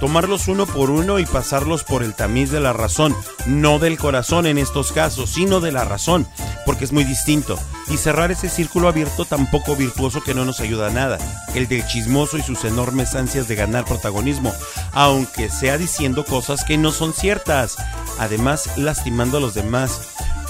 Tomarlos 0.00 0.48
uno 0.48 0.66
por 0.66 0.90
uno 0.90 1.18
y 1.18 1.26
pasarlos 1.26 1.84
por 1.84 2.02
el 2.02 2.14
tamiz 2.14 2.50
de 2.50 2.60
la 2.60 2.72
razón, 2.72 3.16
no 3.46 3.78
del 3.78 3.98
corazón 3.98 4.46
en 4.46 4.58
estos 4.58 4.92
casos, 4.92 5.30
sino 5.30 5.60
de 5.60 5.72
la 5.72 5.84
razón, 5.84 6.26
porque 6.64 6.84
es 6.84 6.92
muy 6.92 7.04
distinto. 7.04 7.58
Y 7.88 7.96
cerrar 7.96 8.30
ese 8.30 8.48
círculo 8.48 8.88
abierto 8.88 9.24
tampoco 9.24 9.76
virtuoso 9.76 10.22
que 10.22 10.34
no 10.34 10.44
nos 10.44 10.60
ayuda 10.60 10.88
a 10.88 10.92
nada, 10.92 11.18
el 11.54 11.68
del 11.68 11.86
chismoso 11.86 12.36
y 12.36 12.42
sus 12.42 12.64
enormes 12.64 13.14
ansias 13.14 13.48
de 13.48 13.54
ganar 13.54 13.84
protagonismo, 13.84 14.52
aunque 14.92 15.48
sea 15.50 15.78
diciendo 15.78 16.24
cosas 16.24 16.64
que 16.64 16.78
no 16.78 16.92
son 16.92 17.12
ciertas, 17.12 17.76
además 18.18 18.76
lastimando 18.76 19.38
a 19.38 19.40
los 19.40 19.54
demás. 19.54 20.00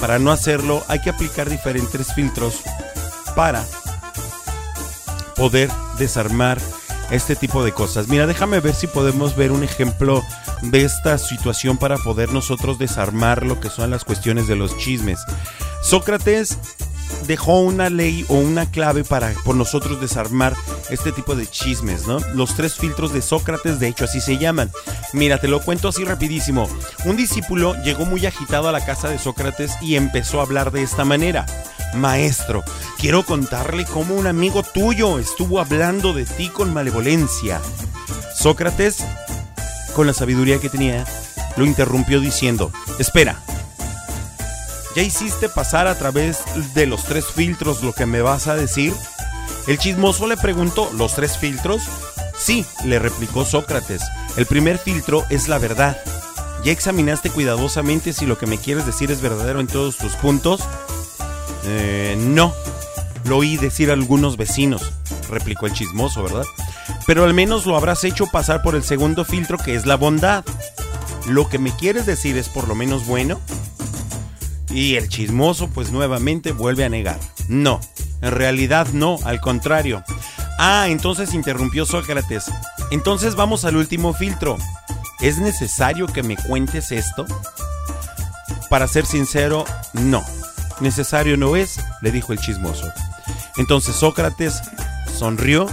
Para 0.00 0.18
no 0.18 0.30
hacerlo 0.30 0.84
hay 0.88 1.00
que 1.00 1.10
aplicar 1.10 1.48
diferentes 1.48 2.12
filtros 2.14 2.60
para 3.34 3.64
poder 5.36 5.70
desarmar 5.98 6.58
este 7.10 7.36
tipo 7.36 7.64
de 7.64 7.72
cosas. 7.72 8.08
Mira, 8.08 8.26
déjame 8.26 8.60
ver 8.60 8.74
si 8.74 8.86
podemos 8.86 9.36
ver 9.36 9.52
un 9.52 9.62
ejemplo 9.62 10.22
de 10.62 10.84
esta 10.84 11.18
situación 11.18 11.78
para 11.78 11.98
poder 11.98 12.32
nosotros 12.32 12.78
desarmar 12.78 13.44
lo 13.44 13.60
que 13.60 13.70
son 13.70 13.90
las 13.90 14.04
cuestiones 14.04 14.46
de 14.46 14.56
los 14.56 14.76
chismes. 14.78 15.20
Sócrates 15.82 16.58
dejó 17.26 17.60
una 17.60 17.90
ley 17.90 18.24
o 18.28 18.34
una 18.34 18.70
clave 18.70 19.04
para 19.04 19.32
por 19.44 19.54
nosotros 19.54 20.00
desarmar 20.00 20.54
este 20.90 21.12
tipo 21.12 21.34
de 21.34 21.46
chismes, 21.46 22.06
¿no? 22.06 22.18
Los 22.34 22.54
tres 22.54 22.74
filtros 22.74 23.12
de 23.12 23.22
Sócrates, 23.22 23.80
de 23.80 23.88
hecho, 23.88 24.04
así 24.04 24.20
se 24.20 24.38
llaman. 24.38 24.70
Mira, 25.12 25.38
te 25.38 25.48
lo 25.48 25.60
cuento 25.60 25.88
así 25.88 26.04
rapidísimo. 26.04 26.68
Un 27.04 27.16
discípulo 27.16 27.74
llegó 27.82 28.04
muy 28.06 28.26
agitado 28.26 28.68
a 28.68 28.72
la 28.72 28.84
casa 28.84 29.08
de 29.08 29.18
Sócrates 29.18 29.72
y 29.80 29.96
empezó 29.96 30.40
a 30.40 30.44
hablar 30.44 30.70
de 30.70 30.82
esta 30.82 31.04
manera. 31.04 31.46
Maestro, 31.94 32.62
quiero 32.98 33.24
contarle 33.24 33.84
cómo 33.84 34.14
un 34.14 34.26
amigo 34.26 34.62
tuyo 34.62 35.18
estuvo 35.18 35.60
hablando 35.60 36.12
de 36.12 36.24
ti 36.24 36.48
con 36.48 36.72
malevolencia. 36.72 37.60
Sócrates, 38.34 39.04
con 39.94 40.06
la 40.06 40.12
sabiduría 40.12 40.60
que 40.60 40.68
tenía, 40.68 41.04
lo 41.56 41.64
interrumpió 41.64 42.20
diciendo, 42.20 42.70
espera, 42.98 43.40
¿ya 44.96 45.02
hiciste 45.02 45.50
pasar 45.50 45.88
a 45.88 45.98
través 45.98 46.38
de 46.72 46.86
los 46.86 47.04
tres 47.04 47.26
filtros 47.26 47.82
lo 47.82 47.92
que 47.92 48.06
me 48.06 48.22
vas 48.22 48.46
a 48.46 48.56
decir? 48.56 48.94
El 49.66 49.76
chismoso 49.76 50.26
le 50.26 50.38
preguntó, 50.38 50.90
¿los 50.94 51.14
tres 51.14 51.36
filtros? 51.36 51.82
Sí, 52.34 52.64
le 52.82 52.98
replicó 52.98 53.44
Sócrates, 53.44 54.02
el 54.38 54.46
primer 54.46 54.78
filtro 54.78 55.24
es 55.28 55.48
la 55.48 55.58
verdad. 55.58 55.98
¿Ya 56.64 56.72
examinaste 56.72 57.28
cuidadosamente 57.28 58.14
si 58.14 58.24
lo 58.24 58.38
que 58.38 58.46
me 58.46 58.56
quieres 58.56 58.86
decir 58.86 59.10
es 59.10 59.20
verdadero 59.20 59.60
en 59.60 59.66
todos 59.66 59.98
tus 59.98 60.14
puntos? 60.14 60.62
Eh, 61.64 62.16
no, 62.18 62.54
lo 63.26 63.36
oí 63.36 63.58
decir 63.58 63.90
a 63.90 63.92
algunos 63.92 64.38
vecinos, 64.38 64.92
replicó 65.28 65.66
el 65.66 65.74
chismoso, 65.74 66.22
¿verdad? 66.22 66.44
Pero 67.06 67.24
al 67.24 67.34
menos 67.34 67.66
lo 67.66 67.76
habrás 67.76 68.02
hecho 68.04 68.28
pasar 68.28 68.62
por 68.62 68.74
el 68.74 68.82
segundo 68.82 69.26
filtro 69.26 69.58
que 69.58 69.74
es 69.74 69.84
la 69.84 69.96
bondad. 69.96 70.42
¿Lo 71.28 71.50
que 71.50 71.58
me 71.58 71.76
quieres 71.76 72.06
decir 72.06 72.38
es 72.38 72.48
por 72.48 72.66
lo 72.66 72.74
menos 72.74 73.04
bueno? 73.06 73.40
Y 74.76 74.96
el 74.96 75.08
chismoso 75.08 75.70
pues 75.70 75.90
nuevamente 75.90 76.52
vuelve 76.52 76.84
a 76.84 76.90
negar. 76.90 77.18
No, 77.48 77.80
en 78.20 78.30
realidad 78.30 78.88
no, 78.92 79.16
al 79.24 79.40
contrario. 79.40 80.04
Ah, 80.58 80.88
entonces 80.88 81.32
interrumpió 81.32 81.86
Sócrates. 81.86 82.44
Entonces 82.90 83.36
vamos 83.36 83.64
al 83.64 83.76
último 83.76 84.12
filtro. 84.12 84.58
¿Es 85.20 85.38
necesario 85.38 86.06
que 86.06 86.22
me 86.22 86.36
cuentes 86.36 86.92
esto? 86.92 87.24
Para 88.68 88.86
ser 88.86 89.06
sincero, 89.06 89.64
no. 89.94 90.22
Necesario 90.80 91.38
no 91.38 91.56
es, 91.56 91.80
le 92.02 92.12
dijo 92.12 92.34
el 92.34 92.38
chismoso. 92.38 92.92
Entonces 93.56 93.96
Sócrates 93.96 94.60
sonrió. 95.18 95.68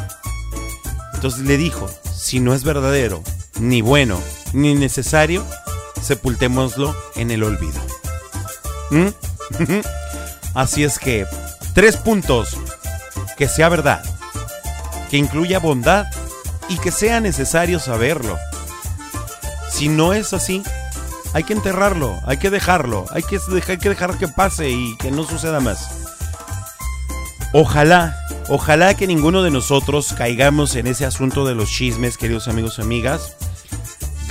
Entonces 1.13 1.41
le 1.41 1.57
dijo, 1.57 1.89
si 2.15 2.39
no 2.39 2.53
es 2.53 2.63
verdadero, 2.63 3.21
ni 3.59 3.81
bueno, 3.81 4.17
ni 4.53 4.75
necesario, 4.75 5.45
sepultémoslo 6.01 6.95
en 7.17 7.31
el 7.31 7.43
olvido. 7.43 7.81
Así 10.53 10.83
es 10.83 10.99
que, 10.99 11.25
tres 11.73 11.97
puntos. 11.97 12.57
Que 13.37 13.47
sea 13.47 13.67
verdad, 13.69 14.03
que 15.09 15.17
incluya 15.17 15.59
bondad 15.59 16.05
y 16.69 16.77
que 16.77 16.91
sea 16.91 17.19
necesario 17.19 17.79
saberlo. 17.79 18.37
Si 19.71 19.89
no 19.89 20.13
es 20.13 20.33
así, 20.33 20.61
hay 21.33 21.43
que 21.43 21.53
enterrarlo, 21.53 22.19
hay 22.25 22.37
que 22.37 22.51
dejarlo, 22.51 23.05
hay 23.09 23.23
que 23.23 23.39
dejar 23.89 24.17
que 24.19 24.27
pase 24.27 24.69
y 24.69 24.95
que 24.97 25.09
no 25.09 25.23
suceda 25.23 25.59
más. 25.59 25.89
Ojalá, 27.53 28.15
ojalá 28.49 28.93
que 28.93 29.07
ninguno 29.07 29.41
de 29.41 29.49
nosotros 29.49 30.13
caigamos 30.15 30.75
en 30.75 30.85
ese 30.85 31.05
asunto 31.05 31.45
de 31.45 31.55
los 31.55 31.69
chismes, 31.69 32.17
queridos 32.17 32.47
amigos 32.47 32.77
y 32.77 32.81
amigas. 32.81 33.35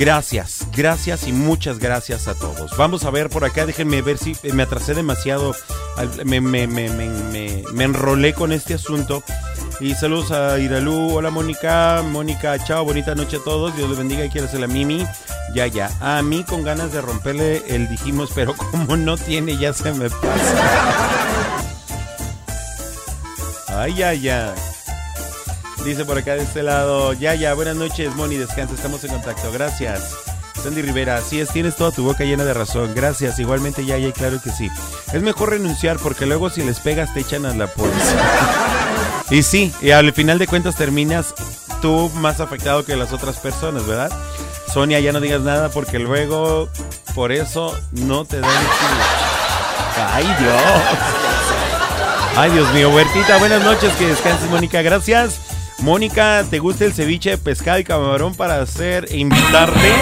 Gracias, 0.02 0.66
gracias 0.74 1.28
y 1.28 1.32
muchas 1.32 1.78
gracias 1.78 2.26
a 2.26 2.34
todos. 2.34 2.76
Vamos 2.76 3.04
a 3.04 3.10
ver 3.12 3.30
por 3.30 3.44
acá, 3.44 3.66
déjenme 3.66 4.02
ver 4.02 4.18
si 4.18 4.36
me 4.52 4.64
atrasé 4.64 4.94
demasiado, 4.94 5.54
me, 6.24 6.40
me, 6.40 6.66
me, 6.66 7.84
enrolé 7.84 8.34
con 8.34 8.50
este 8.50 8.74
asunto. 8.74 9.22
Y 9.78 9.94
saludos 9.94 10.32
a 10.32 10.58
Iralú, 10.58 11.14
hola 11.14 11.30
Mónica, 11.30 12.02
Mónica, 12.04 12.58
chao, 12.64 12.84
bonita 12.84 13.14
noche 13.14 13.36
a 13.36 13.44
todos, 13.44 13.76
Dios 13.76 13.88
les 13.90 13.98
bendiga 13.98 14.24
y 14.24 14.28
quiero 14.28 14.48
ser 14.48 14.58
la 14.58 14.66
Mimi. 14.66 15.06
Ya, 15.54 15.68
ya, 15.68 15.88
a 16.00 16.20
mí 16.20 16.42
con 16.42 16.64
ganas 16.64 16.92
de 16.92 17.00
romperle 17.00 17.62
el 17.68 17.88
dijimos, 17.88 18.32
pero 18.34 18.56
como 18.56 18.96
no 18.96 19.16
tiene, 19.16 19.56
ya 19.56 19.72
se 19.72 19.92
me 19.92 20.10
pasa. 20.10 21.12
Ay, 23.68 23.94
ya, 23.94 24.14
ya. 24.14 24.52
Dice 25.84 26.04
por 26.04 26.16
acá 26.16 26.34
de 26.34 26.44
este 26.44 26.62
lado, 26.62 27.12
ya, 27.12 27.34
ya, 27.34 27.54
buenas 27.54 27.74
noches, 27.74 28.14
Moni, 28.14 28.36
descansa, 28.36 28.74
estamos 28.74 29.02
en 29.02 29.10
contacto, 29.10 29.50
gracias. 29.50 30.14
Sandy 30.62 30.80
Rivera, 30.80 31.16
así 31.16 31.40
es, 31.40 31.48
tienes 31.48 31.74
toda 31.74 31.90
tu 31.90 32.04
boca 32.04 32.22
llena 32.22 32.44
de 32.44 32.54
razón, 32.54 32.92
gracias, 32.94 33.40
igualmente 33.40 33.84
ya, 33.84 33.98
ya, 33.98 34.12
claro 34.12 34.40
que 34.40 34.50
sí. 34.50 34.70
Es 35.12 35.22
mejor 35.22 35.50
renunciar 35.50 35.96
porque 35.98 36.24
luego 36.24 36.50
si 36.50 36.62
les 36.62 36.78
pegas 36.78 37.12
te 37.12 37.20
echan 37.20 37.46
a 37.46 37.54
la 37.54 37.66
policía. 37.66 37.98
y 39.30 39.42
sí, 39.42 39.72
y 39.82 39.90
al 39.90 40.12
final 40.12 40.38
de 40.38 40.46
cuentas 40.46 40.76
terminas 40.76 41.34
tú 41.80 42.10
más 42.14 42.38
afectado 42.38 42.84
que 42.84 42.94
las 42.94 43.12
otras 43.12 43.38
personas, 43.38 43.84
¿verdad? 43.84 44.12
Sonia, 44.72 45.00
ya 45.00 45.12
no 45.12 45.20
digas 45.20 45.40
nada 45.40 45.68
porque 45.68 45.98
luego 45.98 46.68
por 47.12 47.32
eso 47.32 47.76
no 47.90 48.24
te 48.24 48.40
dan 48.40 48.66
Ay, 50.12 50.24
Dios. 50.38 50.62
Ay, 52.36 52.50
Dios 52.52 52.72
mío, 52.72 52.94
Bertita, 52.94 53.36
buenas 53.38 53.64
noches, 53.64 53.92
que 53.94 54.06
descanses, 54.06 54.48
Mónica, 54.48 54.80
gracias. 54.80 55.51
Mónica, 55.82 56.44
¿te 56.48 56.60
gusta 56.60 56.84
el 56.84 56.92
ceviche 56.92 57.30
de 57.30 57.38
pescado 57.38 57.80
y 57.80 57.84
camarón 57.84 58.36
para 58.36 58.60
hacer 58.60 59.06
e 59.10 59.16
invitarte? 59.16 59.92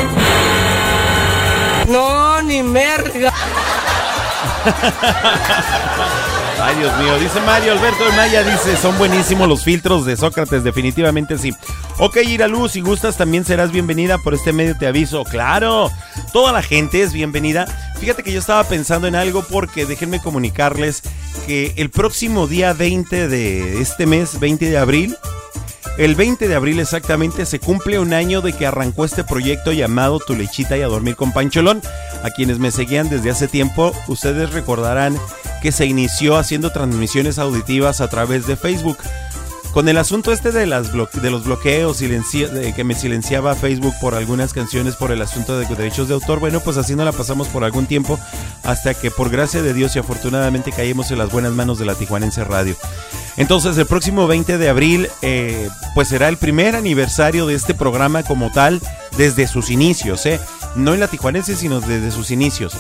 No, 1.88 2.42
ni 2.42 2.62
merga. 2.62 3.32
Ay, 6.62 6.76
Dios 6.76 6.98
mío, 6.98 7.18
dice 7.18 7.40
Mario 7.40 7.72
Alberto 7.72 8.04
de 8.04 8.12
Maya, 8.12 8.42
dice, 8.42 8.76
son 8.76 8.98
buenísimos 8.98 9.48
los 9.48 9.64
filtros 9.64 10.04
de 10.04 10.18
Sócrates, 10.18 10.62
definitivamente 10.62 11.38
sí. 11.38 11.54
Ok, 11.98 12.18
Iralu, 12.26 12.68
si 12.68 12.82
gustas 12.82 13.16
también 13.16 13.46
serás 13.46 13.72
bienvenida 13.72 14.18
por 14.18 14.34
este 14.34 14.52
medio, 14.52 14.76
te 14.76 14.86
aviso. 14.86 15.24
Claro, 15.24 15.90
toda 16.34 16.52
la 16.52 16.62
gente 16.62 17.00
es 17.00 17.14
bienvenida. 17.14 17.64
Fíjate 17.98 18.22
que 18.22 18.32
yo 18.32 18.38
estaba 18.38 18.64
pensando 18.64 19.08
en 19.08 19.14
algo 19.14 19.42
porque 19.50 19.86
déjenme 19.86 20.20
comunicarles 20.20 21.02
que 21.46 21.72
el 21.78 21.88
próximo 21.88 22.46
día 22.46 22.74
20 22.74 23.28
de 23.28 23.80
este 23.80 24.04
mes, 24.04 24.38
20 24.38 24.68
de 24.68 24.76
abril, 24.76 25.16
el 26.00 26.14
20 26.14 26.48
de 26.48 26.54
abril 26.54 26.80
exactamente 26.80 27.44
se 27.44 27.60
cumple 27.60 27.98
un 27.98 28.14
año 28.14 28.40
de 28.40 28.54
que 28.54 28.66
arrancó 28.66 29.04
este 29.04 29.22
proyecto 29.22 29.70
llamado 29.70 30.18
Tu 30.18 30.34
lechita 30.34 30.78
y 30.78 30.80
a 30.80 30.86
dormir 30.86 31.14
con 31.14 31.30
Pancholón. 31.30 31.82
A 32.22 32.30
quienes 32.30 32.58
me 32.58 32.70
seguían 32.70 33.10
desde 33.10 33.28
hace 33.28 33.48
tiempo, 33.48 33.92
ustedes 34.08 34.50
recordarán 34.54 35.18
que 35.60 35.72
se 35.72 35.84
inició 35.84 36.38
haciendo 36.38 36.72
transmisiones 36.72 37.38
auditivas 37.38 38.00
a 38.00 38.08
través 38.08 38.46
de 38.46 38.56
Facebook. 38.56 38.96
Con 39.72 39.88
el 39.88 39.98
asunto 39.98 40.32
este 40.32 40.50
de, 40.52 40.66
las 40.66 40.92
de 40.92 41.30
los 41.30 41.44
bloqueos, 41.44 41.98
que 41.98 42.84
me 42.84 42.94
silenciaba 42.94 43.54
Facebook 43.54 43.94
por 44.00 44.14
algunas 44.14 44.52
canciones 44.52 44.96
por 44.96 45.12
el 45.12 45.22
asunto 45.22 45.58
de 45.58 45.66
derechos 45.66 46.08
de 46.08 46.14
autor, 46.14 46.40
bueno, 46.40 46.60
pues 46.60 46.76
así 46.76 46.94
no 46.94 47.04
la 47.04 47.12
pasamos 47.12 47.48
por 47.48 47.64
algún 47.64 47.86
tiempo 47.86 48.18
hasta 48.64 48.94
que 48.94 49.10
por 49.10 49.30
gracia 49.30 49.62
de 49.62 49.72
Dios 49.72 49.94
y 49.94 50.00
afortunadamente 50.00 50.72
caímos 50.72 51.10
en 51.10 51.18
las 51.18 51.30
buenas 51.30 51.52
manos 51.52 51.78
de 51.78 51.86
la 51.86 51.94
Tijuanense 51.94 52.44
Radio. 52.44 52.76
Entonces 53.36 53.78
el 53.78 53.86
próximo 53.86 54.26
20 54.26 54.58
de 54.58 54.68
abril 54.68 55.08
eh, 55.22 55.68
pues 55.94 56.08
será 56.08 56.28
el 56.28 56.36
primer 56.36 56.74
aniversario 56.74 57.46
de 57.46 57.54
este 57.54 57.74
programa 57.74 58.22
como 58.22 58.50
tal 58.50 58.80
desde 59.16 59.46
sus 59.46 59.70
inicios, 59.70 60.26
¿eh? 60.26 60.40
no 60.76 60.94
en 60.94 61.00
la 61.00 61.08
Tijuanense 61.08 61.56
sino 61.56 61.80
desde 61.80 62.10
sus 62.10 62.30
inicios. 62.30 62.76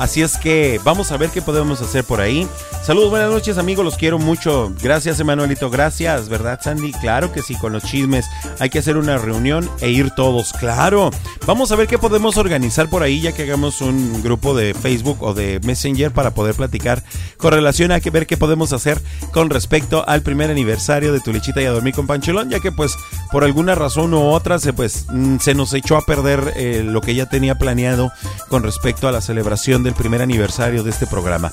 Así 0.00 0.22
es 0.22 0.38
que 0.38 0.80
vamos 0.82 1.12
a 1.12 1.18
ver 1.18 1.28
qué 1.28 1.42
podemos 1.42 1.82
hacer 1.82 2.04
por 2.04 2.22
ahí. 2.22 2.48
Saludos, 2.82 3.10
buenas 3.10 3.30
noches 3.30 3.58
amigos, 3.58 3.84
los 3.84 3.98
quiero 3.98 4.18
mucho. 4.18 4.72
Gracias 4.82 5.20
Emanuelito, 5.20 5.68
gracias, 5.68 6.30
¿verdad 6.30 6.58
Sandy? 6.62 6.92
Claro 6.92 7.32
que 7.32 7.42
sí, 7.42 7.54
con 7.54 7.74
los 7.74 7.84
chismes. 7.84 8.24
Hay 8.60 8.70
que 8.70 8.78
hacer 8.78 8.96
una 8.96 9.18
reunión 9.18 9.68
e 9.82 9.90
ir 9.90 10.10
todos, 10.12 10.54
claro. 10.54 11.10
Vamos 11.46 11.70
a 11.70 11.76
ver 11.76 11.86
qué 11.86 11.98
podemos 11.98 12.38
organizar 12.38 12.88
por 12.88 13.02
ahí 13.02 13.20
ya 13.20 13.32
que 13.32 13.42
hagamos 13.42 13.82
un 13.82 14.22
grupo 14.22 14.56
de 14.56 14.72
Facebook 14.72 15.22
o 15.22 15.34
de 15.34 15.60
Messenger 15.64 16.12
para 16.12 16.30
poder 16.30 16.54
platicar 16.54 17.04
con 17.36 17.52
relación 17.52 17.92
a 17.92 18.00
que 18.00 18.08
ver 18.08 18.26
qué 18.26 18.38
podemos 18.38 18.72
hacer 18.72 19.02
con 19.32 19.50
respecto 19.50 20.08
al 20.08 20.22
primer 20.22 20.50
aniversario 20.50 21.12
de 21.12 21.20
Tu 21.20 21.30
Lechita 21.30 21.60
y 21.60 21.66
a 21.66 21.72
Dormir 21.72 21.94
con 21.94 22.06
Pancholón, 22.06 22.48
ya 22.48 22.60
que 22.60 22.72
pues 22.72 22.94
por 23.30 23.44
alguna 23.44 23.74
razón 23.74 24.14
u 24.14 24.22
otra 24.22 24.58
se 24.58 24.72
pues 24.72 25.04
mm, 25.10 25.36
se 25.40 25.54
nos 25.54 25.69
echó 25.72 25.96
a 25.96 26.02
perder 26.02 26.52
eh, 26.56 26.82
lo 26.84 27.00
que 27.00 27.14
ya 27.14 27.26
tenía 27.26 27.56
planeado 27.56 28.12
con 28.48 28.62
respecto 28.62 29.08
a 29.08 29.12
la 29.12 29.20
celebración 29.20 29.82
del 29.82 29.94
primer 29.94 30.22
aniversario 30.22 30.82
de 30.82 30.90
este 30.90 31.06
programa. 31.06 31.50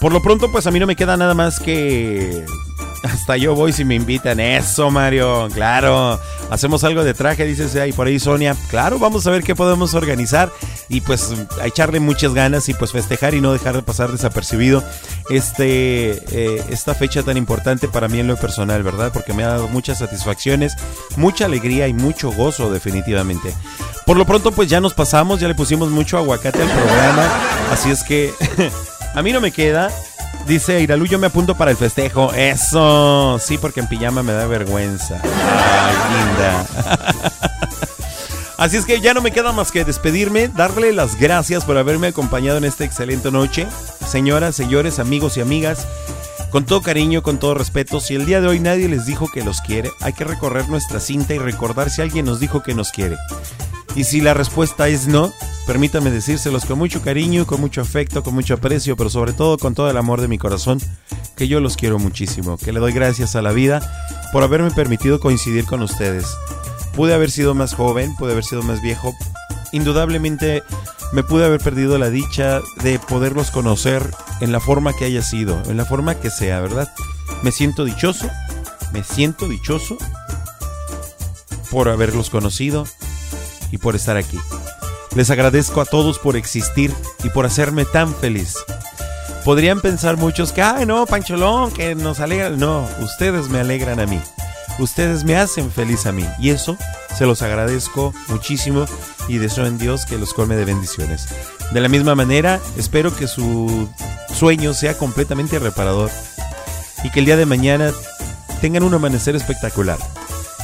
Por 0.00 0.12
lo 0.12 0.22
pronto 0.22 0.50
pues 0.50 0.66
a 0.66 0.70
mí 0.70 0.78
no 0.78 0.86
me 0.86 0.96
queda 0.96 1.16
nada 1.16 1.34
más 1.34 1.60
que 1.60 2.44
hasta 3.02 3.36
yo 3.36 3.54
voy 3.54 3.72
si 3.72 3.84
me 3.84 3.94
invitan. 3.94 4.40
Eso, 4.40 4.90
Mario. 4.90 5.48
Claro. 5.52 6.18
Hacemos 6.50 6.84
algo 6.84 7.04
de 7.04 7.14
traje, 7.14 7.44
dices 7.44 7.76
ahí 7.76 7.92
por 7.92 8.06
ahí 8.06 8.18
Sonia. 8.18 8.56
Claro, 8.70 8.98
vamos 8.98 9.26
a 9.26 9.30
ver 9.30 9.42
qué 9.42 9.54
podemos 9.54 9.94
organizar 9.94 10.50
y 10.88 11.02
pues 11.02 11.32
a 11.60 11.66
echarle 11.66 12.00
muchas 12.00 12.32
ganas 12.32 12.68
y 12.68 12.74
pues 12.74 12.92
festejar 12.92 13.34
y 13.34 13.40
no 13.40 13.52
dejar 13.52 13.74
de 13.74 13.82
pasar 13.82 14.10
desapercibido 14.10 14.82
este 15.28 16.12
eh, 16.32 16.64
esta 16.70 16.94
fecha 16.94 17.22
tan 17.22 17.36
importante 17.36 17.88
para 17.88 18.08
mí 18.08 18.18
en 18.20 18.28
lo 18.28 18.36
personal, 18.36 18.82
¿verdad? 18.82 19.12
Porque 19.12 19.34
me 19.34 19.44
ha 19.44 19.48
dado 19.48 19.68
muchas 19.68 19.98
satisfacciones, 19.98 20.74
mucha 21.16 21.44
alegría 21.44 21.88
y 21.88 21.92
mucho 21.92 22.30
gozo 22.32 22.72
definitivamente. 22.72 23.52
Por 24.06 24.16
lo 24.16 24.24
pronto 24.24 24.52
pues 24.52 24.68
ya 24.68 24.80
nos 24.80 24.94
pasamos, 24.94 25.40
ya 25.40 25.48
le 25.48 25.54
pusimos 25.54 25.90
mucho 25.90 26.16
aguacate 26.16 26.62
al 26.62 26.70
programa, 26.70 27.28
así 27.70 27.90
es 27.90 28.02
que 28.02 28.32
a 29.14 29.22
mí 29.22 29.32
no 29.32 29.40
me 29.40 29.52
queda 29.52 29.90
Dice 30.48 30.80
Iralu, 30.80 31.04
yo 31.04 31.18
me 31.18 31.26
apunto 31.26 31.56
para 31.56 31.70
el 31.70 31.76
festejo. 31.76 32.32
Eso, 32.32 33.38
sí, 33.38 33.58
porque 33.58 33.80
en 33.80 33.86
pijama 33.86 34.22
me 34.22 34.32
da 34.32 34.46
vergüenza. 34.46 35.20
Linda. 35.22 36.66
Así 38.56 38.78
es 38.78 38.86
que 38.86 39.00
ya 39.02 39.12
no 39.12 39.20
me 39.20 39.30
queda 39.30 39.52
más 39.52 39.70
que 39.70 39.84
despedirme, 39.84 40.48
darle 40.48 40.94
las 40.94 41.16
gracias 41.16 41.66
por 41.66 41.76
haberme 41.76 42.06
acompañado 42.08 42.56
en 42.56 42.64
esta 42.64 42.84
excelente 42.84 43.30
noche. 43.30 43.66
Señoras, 44.06 44.56
señores, 44.56 44.98
amigos 44.98 45.36
y 45.36 45.42
amigas, 45.42 45.86
con 46.50 46.64
todo 46.64 46.80
cariño, 46.80 47.22
con 47.22 47.38
todo 47.38 47.52
respeto, 47.52 48.00
si 48.00 48.14
el 48.14 48.24
día 48.24 48.40
de 48.40 48.48
hoy 48.48 48.58
nadie 48.58 48.88
les 48.88 49.04
dijo 49.04 49.28
que 49.30 49.44
los 49.44 49.60
quiere, 49.60 49.90
hay 50.00 50.14
que 50.14 50.24
recorrer 50.24 50.66
nuestra 50.70 50.98
cinta 50.98 51.34
y 51.34 51.38
recordar 51.38 51.90
si 51.90 52.00
alguien 52.00 52.24
nos 52.24 52.40
dijo 52.40 52.62
que 52.62 52.74
nos 52.74 52.90
quiere. 52.90 53.16
Y 53.98 54.04
si 54.04 54.20
la 54.20 54.32
respuesta 54.32 54.86
es 54.86 55.08
no, 55.08 55.32
permítame 55.66 56.12
decírselos 56.12 56.64
con 56.66 56.78
mucho 56.78 57.02
cariño, 57.02 57.48
con 57.48 57.60
mucho 57.60 57.80
afecto, 57.80 58.22
con 58.22 58.32
mucho 58.32 58.54
aprecio, 58.54 58.96
pero 58.96 59.10
sobre 59.10 59.32
todo 59.32 59.58
con 59.58 59.74
todo 59.74 59.90
el 59.90 59.96
amor 59.96 60.20
de 60.20 60.28
mi 60.28 60.38
corazón, 60.38 60.78
que 61.34 61.48
yo 61.48 61.58
los 61.58 61.76
quiero 61.76 61.98
muchísimo, 61.98 62.58
que 62.58 62.72
le 62.72 62.78
doy 62.78 62.92
gracias 62.92 63.34
a 63.34 63.42
la 63.42 63.50
vida 63.50 63.82
por 64.32 64.44
haberme 64.44 64.70
permitido 64.70 65.18
coincidir 65.18 65.64
con 65.64 65.82
ustedes. 65.82 66.28
Pude 66.94 67.12
haber 67.12 67.32
sido 67.32 67.56
más 67.56 67.74
joven, 67.74 68.14
pude 68.14 68.30
haber 68.30 68.44
sido 68.44 68.62
más 68.62 68.80
viejo, 68.82 69.12
indudablemente 69.72 70.62
me 71.12 71.24
pude 71.24 71.46
haber 71.46 71.60
perdido 71.60 71.98
la 71.98 72.08
dicha 72.08 72.60
de 72.84 73.00
poderlos 73.00 73.50
conocer 73.50 74.08
en 74.40 74.52
la 74.52 74.60
forma 74.60 74.92
que 74.92 75.06
haya 75.06 75.22
sido, 75.22 75.60
en 75.68 75.76
la 75.76 75.84
forma 75.84 76.14
que 76.14 76.30
sea, 76.30 76.60
¿verdad? 76.60 76.88
Me 77.42 77.50
siento 77.50 77.84
dichoso, 77.84 78.30
me 78.92 79.02
siento 79.02 79.48
dichoso 79.48 79.98
por 81.72 81.88
haberlos 81.88 82.30
conocido 82.30 82.86
y 83.70 83.78
por 83.78 83.96
estar 83.96 84.16
aquí. 84.16 84.38
Les 85.14 85.30
agradezco 85.30 85.80
a 85.80 85.84
todos 85.84 86.18
por 86.18 86.36
existir 86.36 86.94
y 87.24 87.30
por 87.30 87.46
hacerme 87.46 87.84
tan 87.84 88.14
feliz. 88.14 88.54
Podrían 89.44 89.80
pensar 89.80 90.16
muchos 90.16 90.52
que, 90.52 90.62
ay 90.62 90.84
no, 90.86 91.06
Pancholón, 91.06 91.70
que 91.72 91.94
nos 91.94 92.20
alegra. 92.20 92.50
No, 92.50 92.86
ustedes 93.00 93.48
me 93.48 93.60
alegran 93.60 94.00
a 94.00 94.06
mí. 94.06 94.20
Ustedes 94.78 95.24
me 95.24 95.36
hacen 95.36 95.70
feliz 95.70 96.06
a 96.06 96.12
mí. 96.12 96.24
Y 96.38 96.50
eso 96.50 96.76
se 97.16 97.26
los 97.26 97.42
agradezco 97.42 98.12
muchísimo 98.28 98.84
y 99.26 99.38
deseo 99.38 99.66
en 99.66 99.78
Dios 99.78 100.06
que 100.06 100.18
los 100.18 100.34
colme 100.34 100.54
de 100.56 100.64
bendiciones. 100.64 101.28
De 101.72 101.80
la 101.80 101.88
misma 101.88 102.14
manera, 102.14 102.60
espero 102.76 103.14
que 103.14 103.26
su 103.26 103.88
sueño 104.32 104.74
sea 104.74 104.96
completamente 104.96 105.58
reparador 105.58 106.10
y 107.02 107.10
que 107.10 107.20
el 107.20 107.26
día 107.26 107.36
de 107.36 107.46
mañana 107.46 107.92
tengan 108.60 108.82
un 108.82 108.94
amanecer 108.94 109.34
espectacular. 109.34 109.98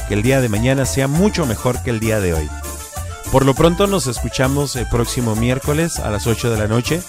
Que 0.07 0.13
el 0.13 0.21
día 0.21 0.39
de 0.39 0.49
mañana 0.49 0.85
sea 0.85 1.07
mucho 1.07 1.45
mejor 1.45 1.81
que 1.81 1.89
el 1.89 1.99
día 1.99 2.19
de 2.19 2.33
hoy. 2.33 2.49
Por 3.31 3.45
lo 3.45 3.53
pronto 3.53 3.87
nos 3.87 4.07
escuchamos 4.07 4.75
el 4.75 4.87
próximo 4.87 5.35
miércoles 5.35 5.99
a 5.99 6.09
las 6.09 6.27
8 6.27 6.49
de 6.49 6.57
la 6.57 6.67
noche. 6.67 7.01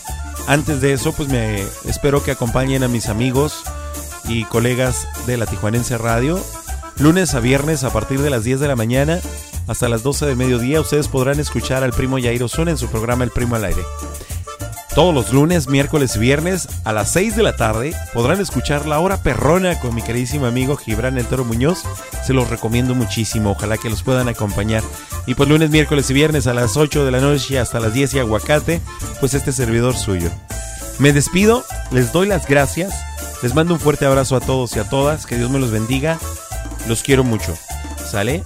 Antes 0.47 0.81
de 0.81 0.93
eso, 0.93 1.13
pues 1.13 1.29
me 1.29 1.63
espero 1.85 2.23
que 2.23 2.33
acompañen 2.33 2.83
a 2.83 2.89
mis 2.89 3.09
amigos 3.09 3.63
y 4.25 4.45
colegas 4.45 5.07
de 5.27 5.37
la 5.37 5.47
Tijuanense 5.47 5.99
Radio. 5.99 6.41
Lunes 6.99 7.35
a 7.35 7.41
viernes 7.41 7.85
a 7.85 7.93
partir 7.93 8.21
de 8.21 8.31
las 8.31 8.45
10 8.45 8.61
de 8.61 8.69
la 8.69 8.77
mañana 8.77 9.21
hasta 9.67 9.89
las 9.89 10.03
12 10.03 10.27
de 10.27 10.37
mediodía 10.37 10.81
ustedes 10.81 11.09
podrán 11.09 11.41
escuchar 11.41 11.83
al 11.83 11.93
primo 11.93 12.19
Yairo 12.19 12.49
Zuna 12.49 12.71
en 12.71 12.79
su 12.79 12.89
programa 12.89 13.25
El 13.25 13.31
Primo 13.31 13.57
al 13.57 13.65
Aire. 13.65 13.83
Todos 14.97 15.15
los 15.15 15.31
lunes, 15.31 15.69
miércoles 15.69 16.17
y 16.17 16.21
viernes 16.21 16.69
a 16.85 16.95
las 16.95 17.13
6 17.13 17.37
de 17.37 17.43
la 17.43 17.55
tarde 17.55 17.95
podrán 18.15 18.41
escuchar 18.41 18.87
La 18.87 18.99
Hora 18.99 19.19
Perrona 19.19 19.79
con 19.79 19.95
mi 19.95 20.01
queridísimo 20.01 20.47
amigo 20.47 20.79
Gibran 20.79 21.19
El 21.19 21.27
Toro 21.27 21.45
Muñoz. 21.45 21.83
Se 22.25 22.33
los 22.33 22.49
recomiendo 22.49 22.95
muchísimo, 22.95 23.51
ojalá 23.51 23.77
que 23.77 23.91
los 23.91 24.03
puedan 24.03 24.31
acompañar. 24.31 24.83
Y 25.27 25.35
pues 25.35 25.51
lunes, 25.51 25.69
miércoles 25.69 26.09
y 26.09 26.15
viernes 26.15 26.47
a 26.47 26.55
las 26.55 26.79
8 26.79 27.05
de 27.05 27.11
la 27.11 27.21
noche 27.21 27.59
hasta 27.59 27.79
las 27.79 27.93
10 27.93 28.15
y 28.15 28.19
aguacate, 28.21 28.81
pues 29.21 29.35
este 29.35 29.53
servidor 29.53 29.95
suyo. 29.95 30.31
Me 30.99 31.13
despido, 31.13 31.63
les 31.91 32.11
doy 32.11 32.27
las 32.27 32.49
gracias, 32.49 32.95
les 33.43 33.55
mando 33.55 33.75
un 33.75 33.81
fuerte 33.81 34.07
abrazo 34.07 34.35
a 34.35 34.41
todos 34.41 34.75
y 34.77 34.79
a 34.79 34.89
todas, 34.89 35.27
que 35.27 35.37
Dios 35.37 35.51
me 35.51 35.59
los 35.59 35.73
bendiga, 35.73 36.19
los 36.89 37.03
quiero 37.03 37.23
mucho. 37.23 37.55
¿Sale? 38.11 38.45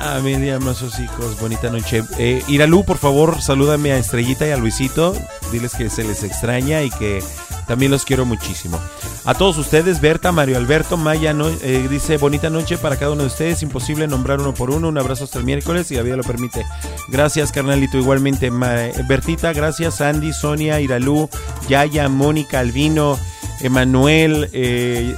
A 0.00 0.16
Amelia, 0.16 0.56
a 0.58 0.74
sus 0.74 0.98
hijos, 1.00 1.38
bonita 1.40 1.70
noche. 1.70 2.04
Eh, 2.18 2.42
Iralu, 2.46 2.84
por 2.84 2.98
favor, 2.98 3.42
salúdame 3.42 3.92
a 3.92 3.98
Estrellita 3.98 4.46
y 4.46 4.52
a 4.52 4.56
Luisito. 4.56 5.12
Diles 5.50 5.72
que 5.74 5.90
se 5.90 6.04
les 6.04 6.22
extraña 6.22 6.82
y 6.84 6.90
que 6.90 7.20
también 7.66 7.90
los 7.90 8.04
quiero 8.04 8.24
muchísimo. 8.24 8.78
A 9.24 9.34
todos 9.34 9.58
ustedes, 9.58 10.00
Berta, 10.00 10.30
Mario 10.30 10.56
Alberto, 10.56 10.96
Maya, 10.96 11.34
no, 11.34 11.48
eh, 11.48 11.88
dice 11.90 12.16
bonita 12.16 12.48
noche 12.48 12.78
para 12.78 12.96
cada 12.96 13.10
uno 13.10 13.22
de 13.22 13.26
ustedes. 13.26 13.60
Imposible 13.64 14.06
nombrar 14.06 14.40
uno 14.40 14.54
por 14.54 14.70
uno. 14.70 14.86
Un 14.88 14.98
abrazo 14.98 15.24
hasta 15.24 15.40
el 15.40 15.44
miércoles, 15.44 15.88
si 15.88 15.96
la 15.96 16.02
vida 16.02 16.16
lo 16.16 16.22
permite. 16.22 16.64
Gracias, 17.08 17.50
carnalito. 17.50 17.98
Igualmente, 17.98 18.52
Ma- 18.52 18.76
Bertita, 19.08 19.52
gracias. 19.52 20.00
Andy, 20.00 20.32
Sonia, 20.32 20.80
Iralu, 20.80 21.28
Yaya, 21.68 22.08
Mónica, 22.08 22.60
Albino. 22.60 23.18
Emanuel, 23.60 24.48
eh, 24.52 25.14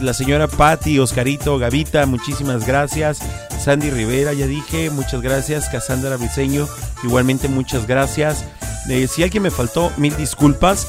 la 0.00 0.14
señora 0.14 0.46
Patti, 0.48 0.98
Oscarito, 0.98 1.58
Gavita, 1.58 2.06
muchísimas 2.06 2.66
gracias. 2.66 3.18
Sandy 3.62 3.90
Rivera, 3.90 4.32
ya 4.32 4.46
dije, 4.46 4.90
muchas 4.90 5.22
gracias. 5.22 5.68
Casandra 5.68 6.16
Briseño, 6.16 6.68
igualmente 7.02 7.48
muchas 7.48 7.86
gracias. 7.86 8.44
Eh, 8.88 9.08
si 9.08 9.22
alguien 9.22 9.42
me 9.42 9.50
faltó, 9.50 9.92
mil 9.96 10.16
disculpas. 10.16 10.86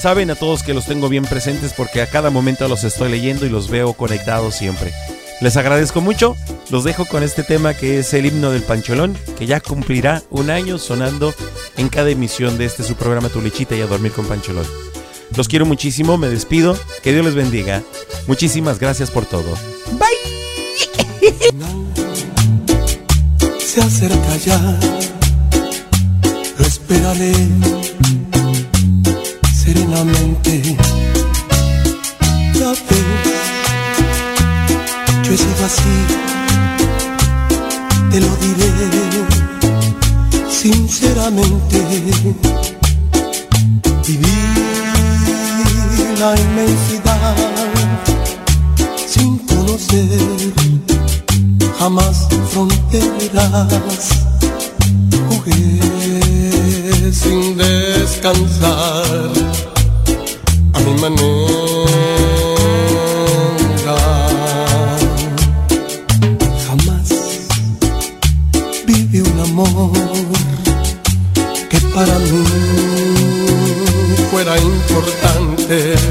Saben 0.00 0.30
a 0.30 0.34
todos 0.34 0.62
que 0.62 0.74
los 0.74 0.86
tengo 0.86 1.08
bien 1.08 1.24
presentes 1.24 1.72
porque 1.72 2.02
a 2.02 2.06
cada 2.08 2.30
momento 2.30 2.66
los 2.68 2.84
estoy 2.84 3.10
leyendo 3.10 3.46
y 3.46 3.50
los 3.50 3.68
veo 3.68 3.92
conectados 3.92 4.54
siempre. 4.54 4.92
Les 5.40 5.56
agradezco 5.56 6.00
mucho, 6.00 6.36
los 6.70 6.84
dejo 6.84 7.04
con 7.04 7.24
este 7.24 7.42
tema 7.42 7.74
que 7.74 7.98
es 7.98 8.14
el 8.14 8.26
himno 8.26 8.52
del 8.52 8.62
Pancholón, 8.62 9.16
que 9.36 9.46
ya 9.46 9.60
cumplirá 9.60 10.22
un 10.30 10.50
año 10.50 10.78
sonando 10.78 11.34
en 11.76 11.88
cada 11.88 12.10
emisión 12.10 12.58
de 12.58 12.66
este 12.66 12.84
su 12.84 12.94
programa 12.94 13.28
Tu 13.28 13.40
Lechita 13.40 13.74
y 13.74 13.80
a 13.80 13.86
Dormir 13.86 14.12
con 14.12 14.26
Pancholón. 14.26 14.91
Los 15.36 15.48
quiero 15.48 15.66
muchísimo, 15.66 16.16
me 16.18 16.28
despido, 16.28 16.78
que 17.02 17.12
Dios 17.12 17.24
les 17.24 17.34
bendiga. 17.34 17.82
Muchísimas 18.26 18.78
gracias 18.78 19.10
por 19.10 19.24
todo. 19.26 19.52
se 23.58 23.80
acerca 23.80 24.36
ya. 24.36 24.78
Lo 26.58 26.66
esperaré 26.66 27.32
serenamente. 29.54 30.76
Ya 32.54 32.70
ves, 32.70 32.80
yo 35.24 35.32
he 35.32 35.36
sido 35.36 35.64
así, 35.64 36.06
te 38.10 38.20
lo 38.20 38.36
diré 38.36 38.70
sinceramente. 40.50 41.78
Viví 44.06 44.51
la 46.22 46.36
inmensidad 46.40 47.36
conocer 49.48 50.52
jamás 51.80 52.28
fronteras. 52.52 54.08
Jugué 55.28 55.80
sin 57.12 57.56
descansar 57.56 59.30
a 60.74 60.78
mi 60.84 60.94
manera. 61.00 61.18
Jamás 66.66 67.08
viví 68.86 69.20
un 69.20 69.40
amor 69.40 69.92
que 71.68 71.78
para 71.94 72.16
mí 72.18 72.44
fuera 74.30 74.54
importante. 74.58 76.01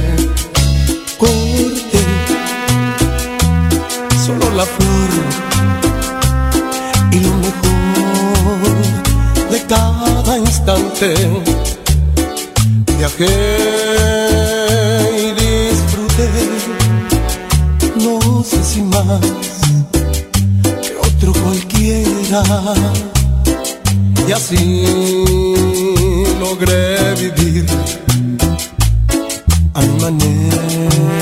Viajé 12.99 13.25
y 15.17 15.31
disfruté, 15.33 16.29
no 17.97 18.43
sé 18.43 18.63
si 18.63 18.83
más 18.83 19.19
que 20.83 20.95
otro 20.97 21.33
cualquiera. 21.41 22.43
Y 24.27 24.31
así 24.31 24.85
logré 26.39 27.15
vivir 27.15 27.65
a 29.73 29.81
mi 29.81 30.01
manera. 30.03 31.20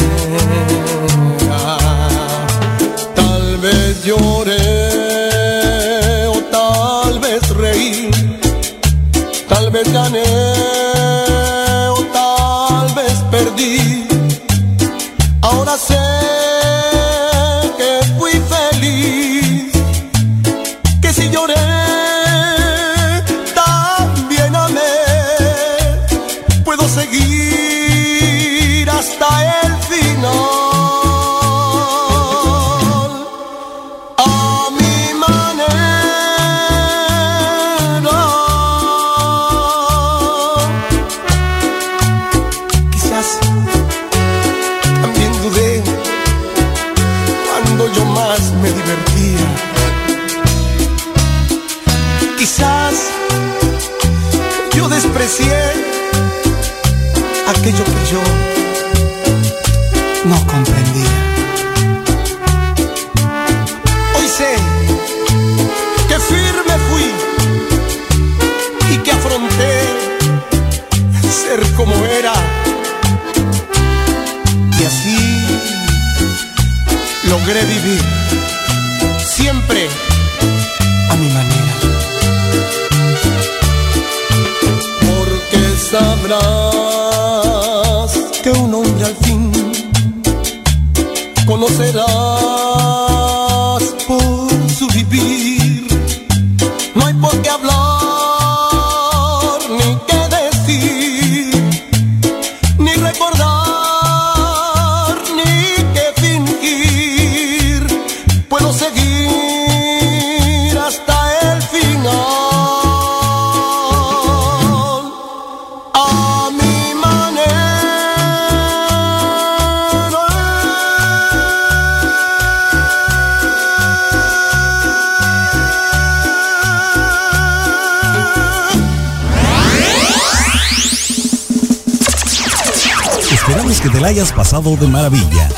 De 134.60 134.88
maravilla. 134.88 135.50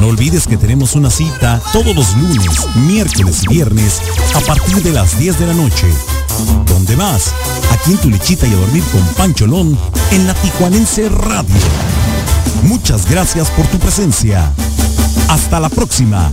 No 0.00 0.08
olvides 0.08 0.48
que 0.48 0.56
tenemos 0.56 0.96
una 0.96 1.08
cita 1.08 1.62
todos 1.72 1.94
los 1.94 2.16
lunes, 2.16 2.66
miércoles 2.74 3.44
y 3.44 3.46
viernes 3.46 4.00
a 4.34 4.40
partir 4.40 4.82
de 4.82 4.90
las 4.90 5.16
10 5.20 5.38
de 5.38 5.46
la 5.46 5.54
noche. 5.54 5.86
¿Dónde 6.66 6.96
más? 6.96 7.32
Aquí 7.70 7.92
en 7.92 7.98
tu 7.98 8.10
lechita 8.10 8.48
y 8.48 8.52
a 8.52 8.56
dormir 8.56 8.82
con 8.90 9.02
Pancholón 9.14 9.78
en 10.10 10.26
la 10.26 10.34
Tijuanense 10.34 11.08
Radio. 11.08 11.54
Muchas 12.64 13.08
gracias 13.08 13.48
por 13.50 13.66
tu 13.68 13.78
presencia. 13.78 14.52
Hasta 15.28 15.60
la 15.60 15.68
próxima. 15.68 16.32